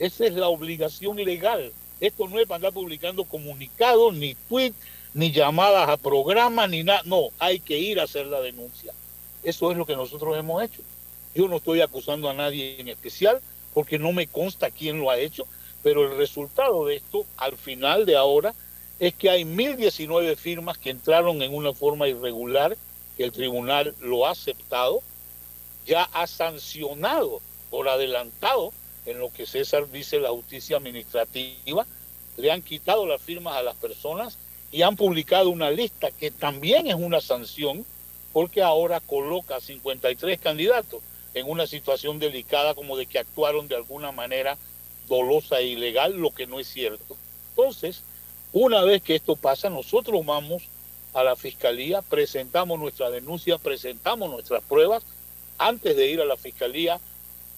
Esa 0.00 0.26
es 0.26 0.34
la 0.34 0.48
obligación 0.48 1.16
legal. 1.16 1.72
Esto 2.00 2.28
no 2.28 2.38
es 2.38 2.46
para 2.46 2.56
andar 2.56 2.72
publicando 2.72 3.24
comunicados, 3.24 4.14
ni 4.14 4.34
tweets, 4.34 4.76
ni 5.14 5.32
llamadas 5.32 5.88
a 5.88 5.96
programas, 5.96 6.68
ni 6.68 6.82
nada. 6.82 7.02
No, 7.04 7.28
hay 7.38 7.58
que 7.58 7.78
ir 7.78 8.00
a 8.00 8.04
hacer 8.04 8.26
la 8.26 8.40
denuncia. 8.40 8.92
Eso 9.42 9.70
es 9.70 9.78
lo 9.78 9.86
que 9.86 9.96
nosotros 9.96 10.36
hemos 10.36 10.62
hecho. 10.62 10.82
Yo 11.34 11.48
no 11.48 11.56
estoy 11.56 11.80
acusando 11.80 12.28
a 12.28 12.34
nadie 12.34 12.80
en 12.80 12.88
especial 12.88 13.40
porque 13.72 13.98
no 13.98 14.12
me 14.12 14.26
consta 14.26 14.70
quién 14.70 15.00
lo 15.00 15.10
ha 15.10 15.18
hecho, 15.18 15.46
pero 15.82 16.10
el 16.10 16.16
resultado 16.16 16.86
de 16.86 16.96
esto, 16.96 17.26
al 17.36 17.56
final 17.56 18.06
de 18.06 18.16
ahora, 18.16 18.54
es 18.98 19.14
que 19.14 19.30
hay 19.30 19.44
1.019 19.44 20.36
firmas 20.36 20.78
que 20.78 20.90
entraron 20.90 21.42
en 21.42 21.54
una 21.54 21.72
forma 21.72 22.08
irregular, 22.08 22.76
que 23.16 23.24
el 23.24 23.32
tribunal 23.32 23.94
lo 24.00 24.26
ha 24.26 24.30
aceptado, 24.30 25.00
ya 25.86 26.04
ha 26.04 26.26
sancionado 26.26 27.40
por 27.70 27.88
adelantado 27.88 28.72
en 29.06 29.18
lo 29.18 29.32
que 29.32 29.46
César 29.46 29.90
dice 29.90 30.20
la 30.20 30.30
justicia 30.30 30.76
administrativa, 30.76 31.86
le 32.36 32.52
han 32.52 32.62
quitado 32.62 33.06
las 33.06 33.22
firmas 33.22 33.56
a 33.56 33.62
las 33.62 33.76
personas 33.76 34.36
y 34.72 34.82
han 34.82 34.96
publicado 34.96 35.50
una 35.50 35.70
lista 35.70 36.10
que 36.10 36.30
también 36.30 36.86
es 36.86 36.96
una 36.96 37.20
sanción 37.20 37.86
porque 38.32 38.62
ahora 38.62 39.00
coloca 39.00 39.60
53 39.60 40.38
candidatos 40.38 41.00
en 41.32 41.48
una 41.48 41.66
situación 41.66 42.18
delicada 42.18 42.74
como 42.74 42.96
de 42.96 43.06
que 43.06 43.18
actuaron 43.18 43.68
de 43.68 43.76
alguna 43.76 44.12
manera 44.12 44.58
dolosa 45.08 45.60
e 45.60 45.68
ilegal, 45.68 46.16
lo 46.16 46.30
que 46.32 46.46
no 46.46 46.60
es 46.60 46.66
cierto. 46.66 47.16
Entonces, 47.50 48.02
una 48.52 48.82
vez 48.82 49.02
que 49.02 49.14
esto 49.14 49.36
pasa, 49.36 49.70
nosotros 49.70 50.24
vamos 50.24 50.64
a 51.14 51.22
la 51.22 51.36
fiscalía, 51.36 52.02
presentamos 52.02 52.78
nuestra 52.78 53.10
denuncia, 53.10 53.58
presentamos 53.58 54.30
nuestras 54.30 54.62
pruebas. 54.62 55.02
Antes 55.58 55.96
de 55.96 56.08
ir 56.08 56.20
a 56.20 56.26
la 56.26 56.36
fiscalía, 56.36 57.00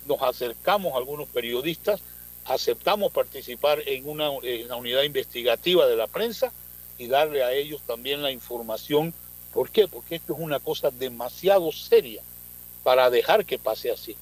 nos 0.08 0.22
acercamos 0.22 0.94
a 0.94 0.98
algunos 0.98 1.28
periodistas, 1.28 2.00
aceptamos 2.44 3.12
participar 3.12 3.80
en 3.86 4.08
una 4.08 4.30
en 4.42 4.68
la 4.68 4.76
unidad 4.76 5.02
investigativa 5.02 5.86
de 5.86 5.96
la 5.96 6.06
prensa 6.06 6.52
y 6.96 7.06
darle 7.06 7.44
a 7.44 7.52
ellos 7.52 7.82
también 7.86 8.22
la 8.22 8.32
información. 8.32 9.14
¿Por 9.52 9.70
qué? 9.70 9.86
Porque 9.86 10.16
esto 10.16 10.32
es 10.32 10.40
una 10.40 10.58
cosa 10.58 10.90
demasiado 10.90 11.70
seria 11.72 12.22
para 12.82 13.10
dejar 13.10 13.44
que 13.44 13.58
pase 13.58 13.90
así. 13.90 14.16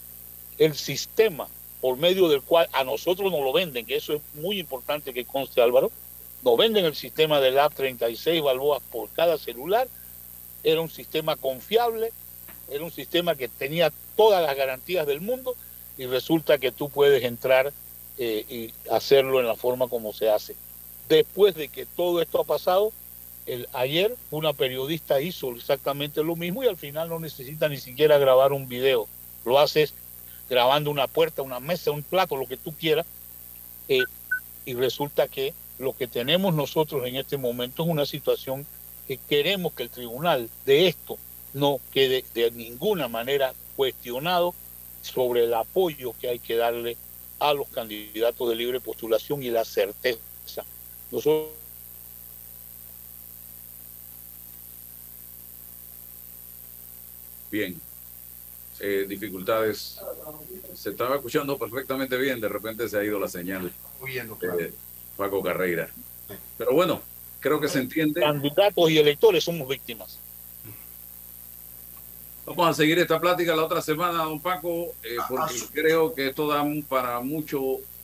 El 0.59 0.74
sistema 0.74 1.49
por 1.80 1.97
medio 1.97 2.28
del 2.28 2.43
cual 2.43 2.68
a 2.72 2.84
nosotros 2.84 3.30
nos 3.30 3.43
lo 3.43 3.53
venden, 3.53 3.87
que 3.87 3.97
eso 3.97 4.14
es 4.14 4.22
muy 4.34 4.59
importante 4.59 5.12
que 5.12 5.24
conste 5.24 5.61
Álvaro, 5.61 5.91
nos 6.43 6.57
venden 6.57 6.84
el 6.84 6.95
sistema 6.95 7.41
del 7.41 7.59
app 7.59 7.74
36 7.74 8.43
balboas 8.43 8.82
por 8.91 9.09
cada 9.11 9.39
celular, 9.39 9.89
era 10.64 10.80
un 10.80 10.91
sistema 10.91 11.37
confiable, 11.37 12.12
era 12.70 12.82
un 12.82 12.91
sistema 12.91 13.37
que 13.37 13.49
tenía 13.49 13.93
todas 14.16 14.43
las 14.43 14.57
garantías 14.57 15.07
del 15.07 15.20
mundo 15.20 15.55
y 15.99 16.07
resulta 16.07 16.59
que 16.59 16.73
tú 16.73 16.89
puedes 16.89 17.25
entrar 17.25 17.73
eh, 18.19 18.45
y 18.49 18.91
hacerlo 18.91 19.41
en 19.41 19.47
la 19.47 19.57
forma 19.57 19.89
como 19.89 20.13
se 20.13 20.31
hace. 20.31 20.55
Después 21.09 21.55
de 21.55 21.69
que 21.69 21.87
todo 21.87 22.21
esto 22.21 22.41
ha 22.41 22.45
pasado, 22.45 22.93
el, 23.47 23.69
ayer 23.73 24.17
una 24.31 24.53
periodista 24.53 25.21
hizo 25.21 25.53
exactamente 25.53 26.23
lo 26.23 26.37
mismo 26.37 26.63
y 26.65 26.67
al 26.67 26.77
final 26.77 27.09
no 27.09 27.21
necesita 27.21 27.69
ni 27.69 27.79
siquiera 27.79 28.19
grabar 28.19 28.53
un 28.53 28.69
video. 28.69 29.07
Lo 29.45 29.59
haces 29.59 29.95
grabando 30.49 30.91
una 30.91 31.07
puerta, 31.07 31.43
una 31.43 31.61
mesa, 31.61 31.91
un 31.91 32.03
plato, 32.03 32.37
lo 32.37 32.47
que 32.47 32.57
tú 32.57 32.73
quieras. 32.73 33.07
eh, 33.89 34.05
y 34.65 34.75
resulta 34.75 35.29
que 35.29 35.55
lo 35.79 35.97
que 35.97 36.09
tenemos 36.09 36.55
nosotros 36.55 37.07
en 37.07 37.17
este 37.17 37.37
momento 37.37 37.85
es 37.85 37.89
una 37.89 38.05
situación 38.05 38.67
que 39.07 39.17
queremos 39.17 39.73
que 39.75 39.85
el 39.85 39.91
tribunal 39.91 40.51
de 40.65 40.89
esto 40.89 41.19
no 41.53 41.81
quede 41.93 42.25
de 42.35 42.51
ninguna 42.51 43.09
manera 43.09 43.55
cuestionado 43.77 44.55
sobre 45.07 45.45
el 45.45 45.55
apoyo 45.55 46.15
que 46.21 46.29
hay 46.29 46.39
que 46.39 46.57
darle 46.57 46.97
a 47.39 47.53
los 47.53 47.69
candidatos 47.69 48.49
de 48.49 48.55
libre 48.55 48.81
postulación 48.81 49.43
y 49.43 49.51
la 49.51 49.65
certeza. 49.65 50.21
Nosotros 51.11 51.51
Bien. 57.51 57.81
Eh, 58.81 59.07
dificultades. 59.09 59.99
Se 60.75 60.91
estaba 60.91 61.17
escuchando 61.17 61.57
perfectamente 61.57 62.17
bien, 62.19 62.41
de 62.41 62.49
repente 62.49 62.89
se 62.89 62.99
ha 62.99 63.05
ido 63.05 63.19
la 63.19 63.29
señal. 63.29 63.73
Huyendo, 64.01 64.37
de 64.37 64.73
Paco 65.17 65.43
Carreira. 65.43 65.89
Pero 66.59 66.75
bueno, 66.75 67.01
creo 67.41 67.59
que 67.59 67.69
se 67.69 67.79
entiende. 67.79 68.21
candidatos 68.21 68.91
y 68.91 68.99
electores 68.99 69.45
somos 69.45 69.67
víctimas. 69.69 70.19
Vamos 72.47 72.69
a 72.69 72.75
seguir 72.75 72.99
esta 73.01 73.21
plática 73.21 73.57
la 73.57 73.65
otra 73.65 73.83
semana, 73.83 74.23
don 74.23 74.41
Paco, 74.41 74.95
eh, 75.03 75.17
porque 75.29 75.55
creo 75.73 76.15
que 76.15 76.29
esto 76.29 76.47
da 76.47 76.65
para 76.89 77.21
mucho 77.21 77.61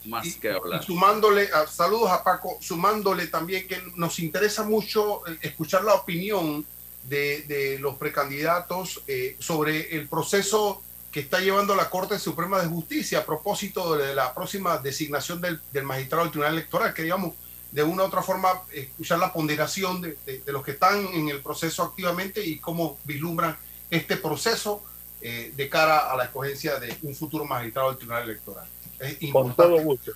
más 0.07 0.35
que 0.35 0.51
hablar. 0.51 0.83
Sumándole, 0.83 1.49
a- 1.53 1.67
saludos 1.69 2.11
a 2.11 2.25
Paco, 2.25 2.59
sumándole 2.61 3.29
también 3.29 3.69
que 3.69 3.81
nos 3.95 4.19
interesa 4.19 4.65
mucho 4.65 5.25
eh, 5.29 5.39
escuchar 5.43 5.85
la 5.85 5.95
opinión 5.95 6.67
de, 7.05 7.43
de 7.43 7.79
los 7.79 7.95
precandidatos 7.97 9.03
eh, 9.07 9.37
sobre 9.39 9.95
el 9.97 10.09
proceso 10.09 10.83
que 11.13 11.21
está 11.21 11.39
llevando 11.41 11.77
la 11.77 11.89
Corte 11.89 12.19
Suprema 12.19 12.61
de 12.61 12.67
Justicia 12.69 13.21
a 13.21 13.25
propósito 13.27 13.97
de 13.97 14.15
la 14.15 14.35
próxima 14.35 14.79
designación 14.79 15.41
del, 15.41 15.61
del 15.73 15.85
magistrado 15.85 16.25
del 16.25 16.33
Tribunal 16.33 16.55
Electoral. 16.55 16.95
Queríamos 16.95 17.35
de 17.71 17.83
una 17.85 18.03
u 18.03 18.07
otra 18.07 18.23
forma 18.23 18.49
escuchar 18.73 19.19
la 19.21 19.33
ponderación 19.33 20.01
de, 20.01 20.17
de- 20.27 20.41
de 20.41 20.53
los 20.53 20.65
que 20.65 20.73
están 20.73 21.07
en 21.13 21.29
el 21.29 21.41
proceso 21.41 21.83
activamente 21.85 22.45
y 22.45 22.59
cómo 22.59 22.99
vislumbran 23.05 23.57
este 23.93 24.17
proceso 24.17 24.83
eh, 25.21 25.53
de 25.55 25.69
cara 25.69 26.11
a 26.11 26.17
la 26.17 26.25
escogencia 26.25 26.81
de 26.81 26.97
un 27.03 27.15
futuro 27.15 27.45
magistrado 27.45 27.91
del 27.91 27.99
Tribunal 27.99 28.25
Electoral. 28.25 28.67
Es 28.99 29.15
Con 29.15 29.27
importante. 29.27 29.63
todo 29.63 29.83
gusto. 29.83 30.13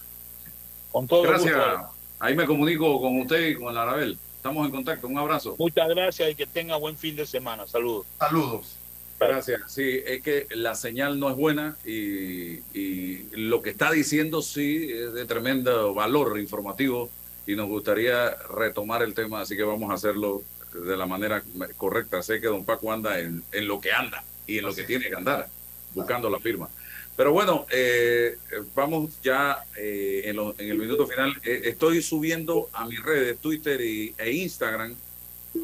Con 0.90 1.06
todo 1.06 1.22
Gracias. 1.22 1.54
gusto. 1.54 1.90
Ahí 2.18 2.34
me 2.34 2.46
comunico 2.46 3.00
con 3.00 3.20
usted 3.20 3.48
y 3.48 3.54
con 3.54 3.68
el 3.70 3.76
Arabel. 3.76 4.18
Estamos 4.36 4.64
en 4.66 4.72
contacto. 4.72 5.06
Un 5.06 5.18
abrazo. 5.18 5.54
Muchas 5.58 5.88
gracias 5.90 6.30
y 6.30 6.34
que 6.34 6.46
tenga 6.46 6.76
buen 6.76 6.96
fin 6.96 7.14
de 7.14 7.26
semana. 7.26 7.66
Saludos. 7.66 8.06
Saludos. 8.18 8.76
Gracias. 9.20 9.60
Sí, 9.68 10.00
es 10.06 10.22
que 10.22 10.46
la 10.50 10.74
señal 10.74 11.18
no 11.20 11.28
es 11.30 11.36
buena 11.36 11.76
y, 11.84 12.60
y 12.78 13.28
lo 13.32 13.60
que 13.62 13.70
está 13.70 13.90
diciendo 13.90 14.40
sí 14.42 14.90
es 14.90 15.12
de 15.12 15.24
tremendo 15.26 15.94
valor 15.94 16.38
informativo 16.38 17.10
y 17.46 17.54
nos 17.56 17.68
gustaría 17.68 18.30
retomar 18.50 19.02
el 19.02 19.14
tema, 19.14 19.40
así 19.40 19.56
que 19.56 19.62
vamos 19.62 19.90
a 19.90 19.94
hacerlo 19.94 20.42
de 20.84 20.96
la 20.96 21.06
manera 21.06 21.42
correcta. 21.76 22.22
Sé 22.22 22.40
que 22.40 22.46
don 22.48 22.64
Paco 22.64 22.92
anda 22.92 23.18
en, 23.20 23.42
en 23.52 23.66
lo 23.68 23.80
que 23.80 23.92
anda 23.92 24.22
y 24.46 24.58
en 24.58 24.64
lo 24.64 24.74
que 24.74 24.84
tiene 24.84 25.08
que 25.08 25.14
andar, 25.16 25.48
buscando 25.94 26.28
la 26.30 26.38
firma. 26.38 26.68
Pero 27.16 27.32
bueno, 27.32 27.66
eh, 27.70 28.36
vamos 28.74 29.12
ya 29.22 29.64
eh, 29.76 30.22
en, 30.26 30.36
lo- 30.36 30.54
en 30.58 30.68
el 30.68 30.78
minuto 30.78 31.06
final. 31.06 31.34
Eh, 31.44 31.62
estoy 31.64 32.02
subiendo 32.02 32.68
a 32.72 32.86
mis 32.86 33.02
redes, 33.02 33.38
Twitter 33.38 33.80
y, 33.80 34.14
e 34.18 34.30
Instagram, 34.32 34.94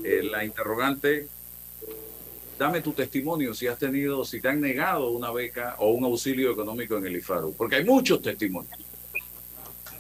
eh, 0.03 0.23
la 0.23 0.45
interrogante 0.45 1.29
dame 2.59 2.81
tu 2.81 2.93
testimonio 2.93 3.55
si 3.55 3.67
has 3.67 3.77
tenido, 3.79 4.25
si 4.25 4.41
te 4.41 4.49
han 4.49 4.61
negado 4.61 5.11
una 5.11 5.33
beca 5.33 5.75
o 5.79 5.91
un 5.91 6.05
auxilio 6.05 6.53
económico 6.53 6.97
en 6.97 7.07
el 7.07 7.17
IFARU, 7.17 7.55
porque 7.55 7.77
hay 7.77 7.85
muchos 7.85 8.23
testimonios. 8.23 8.79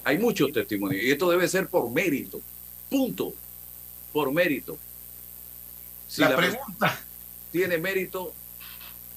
Hay 0.05 0.19
muchos 0.19 0.53
testimonios 0.53 1.03
y 1.03 1.11
esto 1.11 1.29
debe 1.29 1.49
ser 1.49 1.67
por 1.69 1.91
mérito. 1.91 2.41
Punto. 2.89 3.35
Por 4.13 4.33
mérito. 4.33 4.79
Si 6.13 6.21
La 6.21 6.29
la 6.31 6.37
pregunta- 6.37 7.01
tiene 7.51 7.79
mérito, 7.79 8.35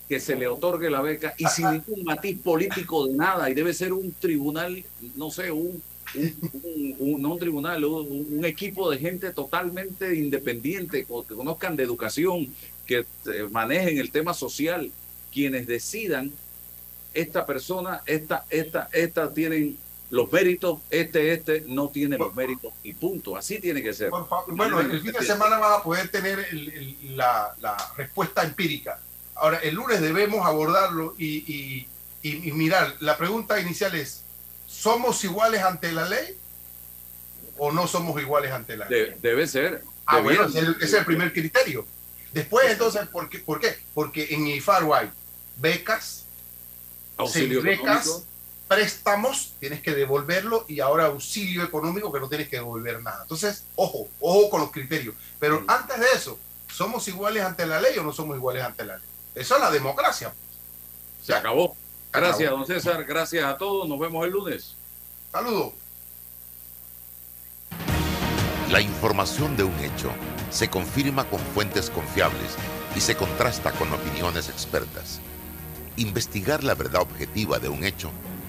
que 0.08 0.20
se 0.22 0.36
le 0.36 0.48
otorgue 0.48 0.90
la 0.90 1.02
beca 1.02 1.34
y 1.38 1.46
sin 1.48 1.72
ningún 1.72 2.04
matiz 2.06 2.38
político 2.40 3.06
de 3.08 3.14
nada 3.16 3.50
y 3.50 3.54
debe 3.54 3.74
ser 3.74 3.92
un 3.92 4.14
tribunal, 4.14 4.82
no 5.16 5.30
sé, 5.30 5.52
un 5.52 5.82
un, 6.14 6.96
un- 7.00 7.22
no 7.22 7.34
un 7.34 7.40
tribunal, 7.40 7.84
un, 7.84 8.28
un 8.32 8.46
equipo 8.46 8.90
de 8.90 8.98
gente 9.00 9.34
totalmente 9.34 10.16
independiente, 10.16 11.00
que 11.06 11.36
conozcan 11.36 11.76
de 11.76 11.84
educación, 11.84 12.48
que 12.86 13.00
eh, 13.00 13.48
manejen 13.52 13.98
el 13.98 14.12
tema 14.12 14.34
social, 14.34 14.90
quienes 15.34 15.68
decidan 15.68 16.32
esta 17.14 17.46
persona, 17.46 18.02
esta, 18.06 18.46
esta, 18.50 18.88
esta 18.94 19.34
tienen 19.34 19.78
los 20.12 20.32
méritos, 20.32 20.80
este, 20.90 21.34
este 21.34 21.64
no 21.68 21.90
tiene 21.90 22.18
los 22.18 22.34
méritos 22.36 22.72
y 22.84 22.94
punto. 22.94 23.36
Así 23.36 23.60
tiene 23.60 23.82
que 23.82 23.94
ser. 23.94 24.12
Bueno, 24.48 24.80
el 24.80 25.02
fin 25.02 25.12
de 25.12 25.26
semana 25.26 25.58
vas 25.58 25.80
a 25.80 25.84
poder 25.84 26.10
tener 26.10 26.40
el- 26.52 26.70
el- 26.70 27.18
la, 27.18 27.56
la 27.60 27.76
respuesta 27.98 28.44
empírica. 28.44 29.00
Ahora, 29.36 29.58
el 29.60 29.76
lunes 29.76 30.02
debemos 30.02 30.46
abordarlo 30.46 31.16
y, 31.18 31.38
y- 31.52 31.88
y- 32.22 32.50
y 32.50 32.52
mirar. 32.54 32.96
La 33.00 33.18
pregunta 33.18 33.60
inicial 33.60 33.96
es, 33.96 34.22
¿somos 34.68 35.24
iguales 35.24 35.62
ante 35.64 35.92
la 35.92 36.08
ley 36.08 36.38
o 37.58 37.72
no 37.72 37.88
somos 37.88 38.20
iguales 38.22 38.52
ante 38.52 38.78
la 38.78 38.88
ley? 38.88 39.00
De- 39.02 39.18
debe 39.22 39.48
ser. 39.48 39.84
Ah, 40.06 40.20
bueno, 40.20 40.46
ese 40.46 40.60
es 40.60 40.66
el- 40.66 40.76
ese 40.76 40.86
es 40.86 40.94
el 40.94 41.06
primer 41.06 41.34
criterio. 41.34 41.86
Después, 42.32 42.70
entonces, 42.70 43.08
¿por 43.08 43.28
qué? 43.30 43.40
¿Por 43.40 43.60
qué? 43.60 43.76
Porque 43.94 44.28
en 44.32 44.46
IFAR 44.48 44.84
hay 44.94 45.10
becas, 45.58 46.26
Auxilio 47.18 47.62
becas, 47.62 48.06
económico. 48.06 48.35
Préstamos, 48.68 49.54
tienes 49.60 49.82
que 49.82 49.94
devolverlo 49.94 50.66
y 50.68 50.80
ahora 50.80 51.06
auxilio 51.06 51.64
económico 51.64 52.12
que 52.12 52.20
no 52.20 52.30
tienes 52.30 52.50
que 52.50 52.58
devolver 52.58 53.02
nada. 53.02 53.24
Entonces, 53.24 53.66
ojo, 53.76 54.08
ojo 54.20 54.50
con 54.50 54.62
los 54.62 54.72
criterios. 54.72 55.16
Pero 55.40 55.64
antes 55.68 56.00
de 56.00 56.08
eso, 56.16 56.40
¿somos 56.72 57.08
iguales 57.08 57.44
ante 57.44 57.66
la 57.66 57.80
ley 57.80 57.98
o 57.98 58.04
no 58.04 58.12
somos 58.12 58.38
iguales 58.38 58.64
ante 58.64 58.86
la 58.86 58.98
ley? 58.98 59.08
Eso 59.36 59.56
es 59.56 59.62
la 59.62 59.72
democracia. 59.72 60.34
Se 61.24 61.34
acabó. 61.34 61.76
Gracias, 62.12 62.48
acabó. 62.48 62.58
don 62.58 62.68
César. 62.68 63.04
Gracias 63.04 63.44
a 63.44 63.58
todos. 63.58 63.88
Nos 63.88 64.00
vemos 64.00 64.26
el 64.26 64.32
lunes. 64.32 64.76
Saludos. 65.32 65.74
La 68.72 68.82
información 68.82 69.56
de 69.56 69.64
un 69.64 69.78
hecho 69.80 70.12
se 70.50 70.70
confirma 70.70 71.26
con 71.30 71.40
fuentes 71.40 71.90
confiables 71.90 72.56
y 72.96 73.02
se 73.02 73.16
contrasta 73.16 73.72
con 73.74 73.92
opiniones 73.94 74.50
expertas. 74.50 75.20
Investigar 75.98 76.64
la 76.64 76.74
verdad 76.74 77.02
objetiva 77.02 77.60
de 77.60 77.70
un 77.70 77.84
hecho 77.84 78.12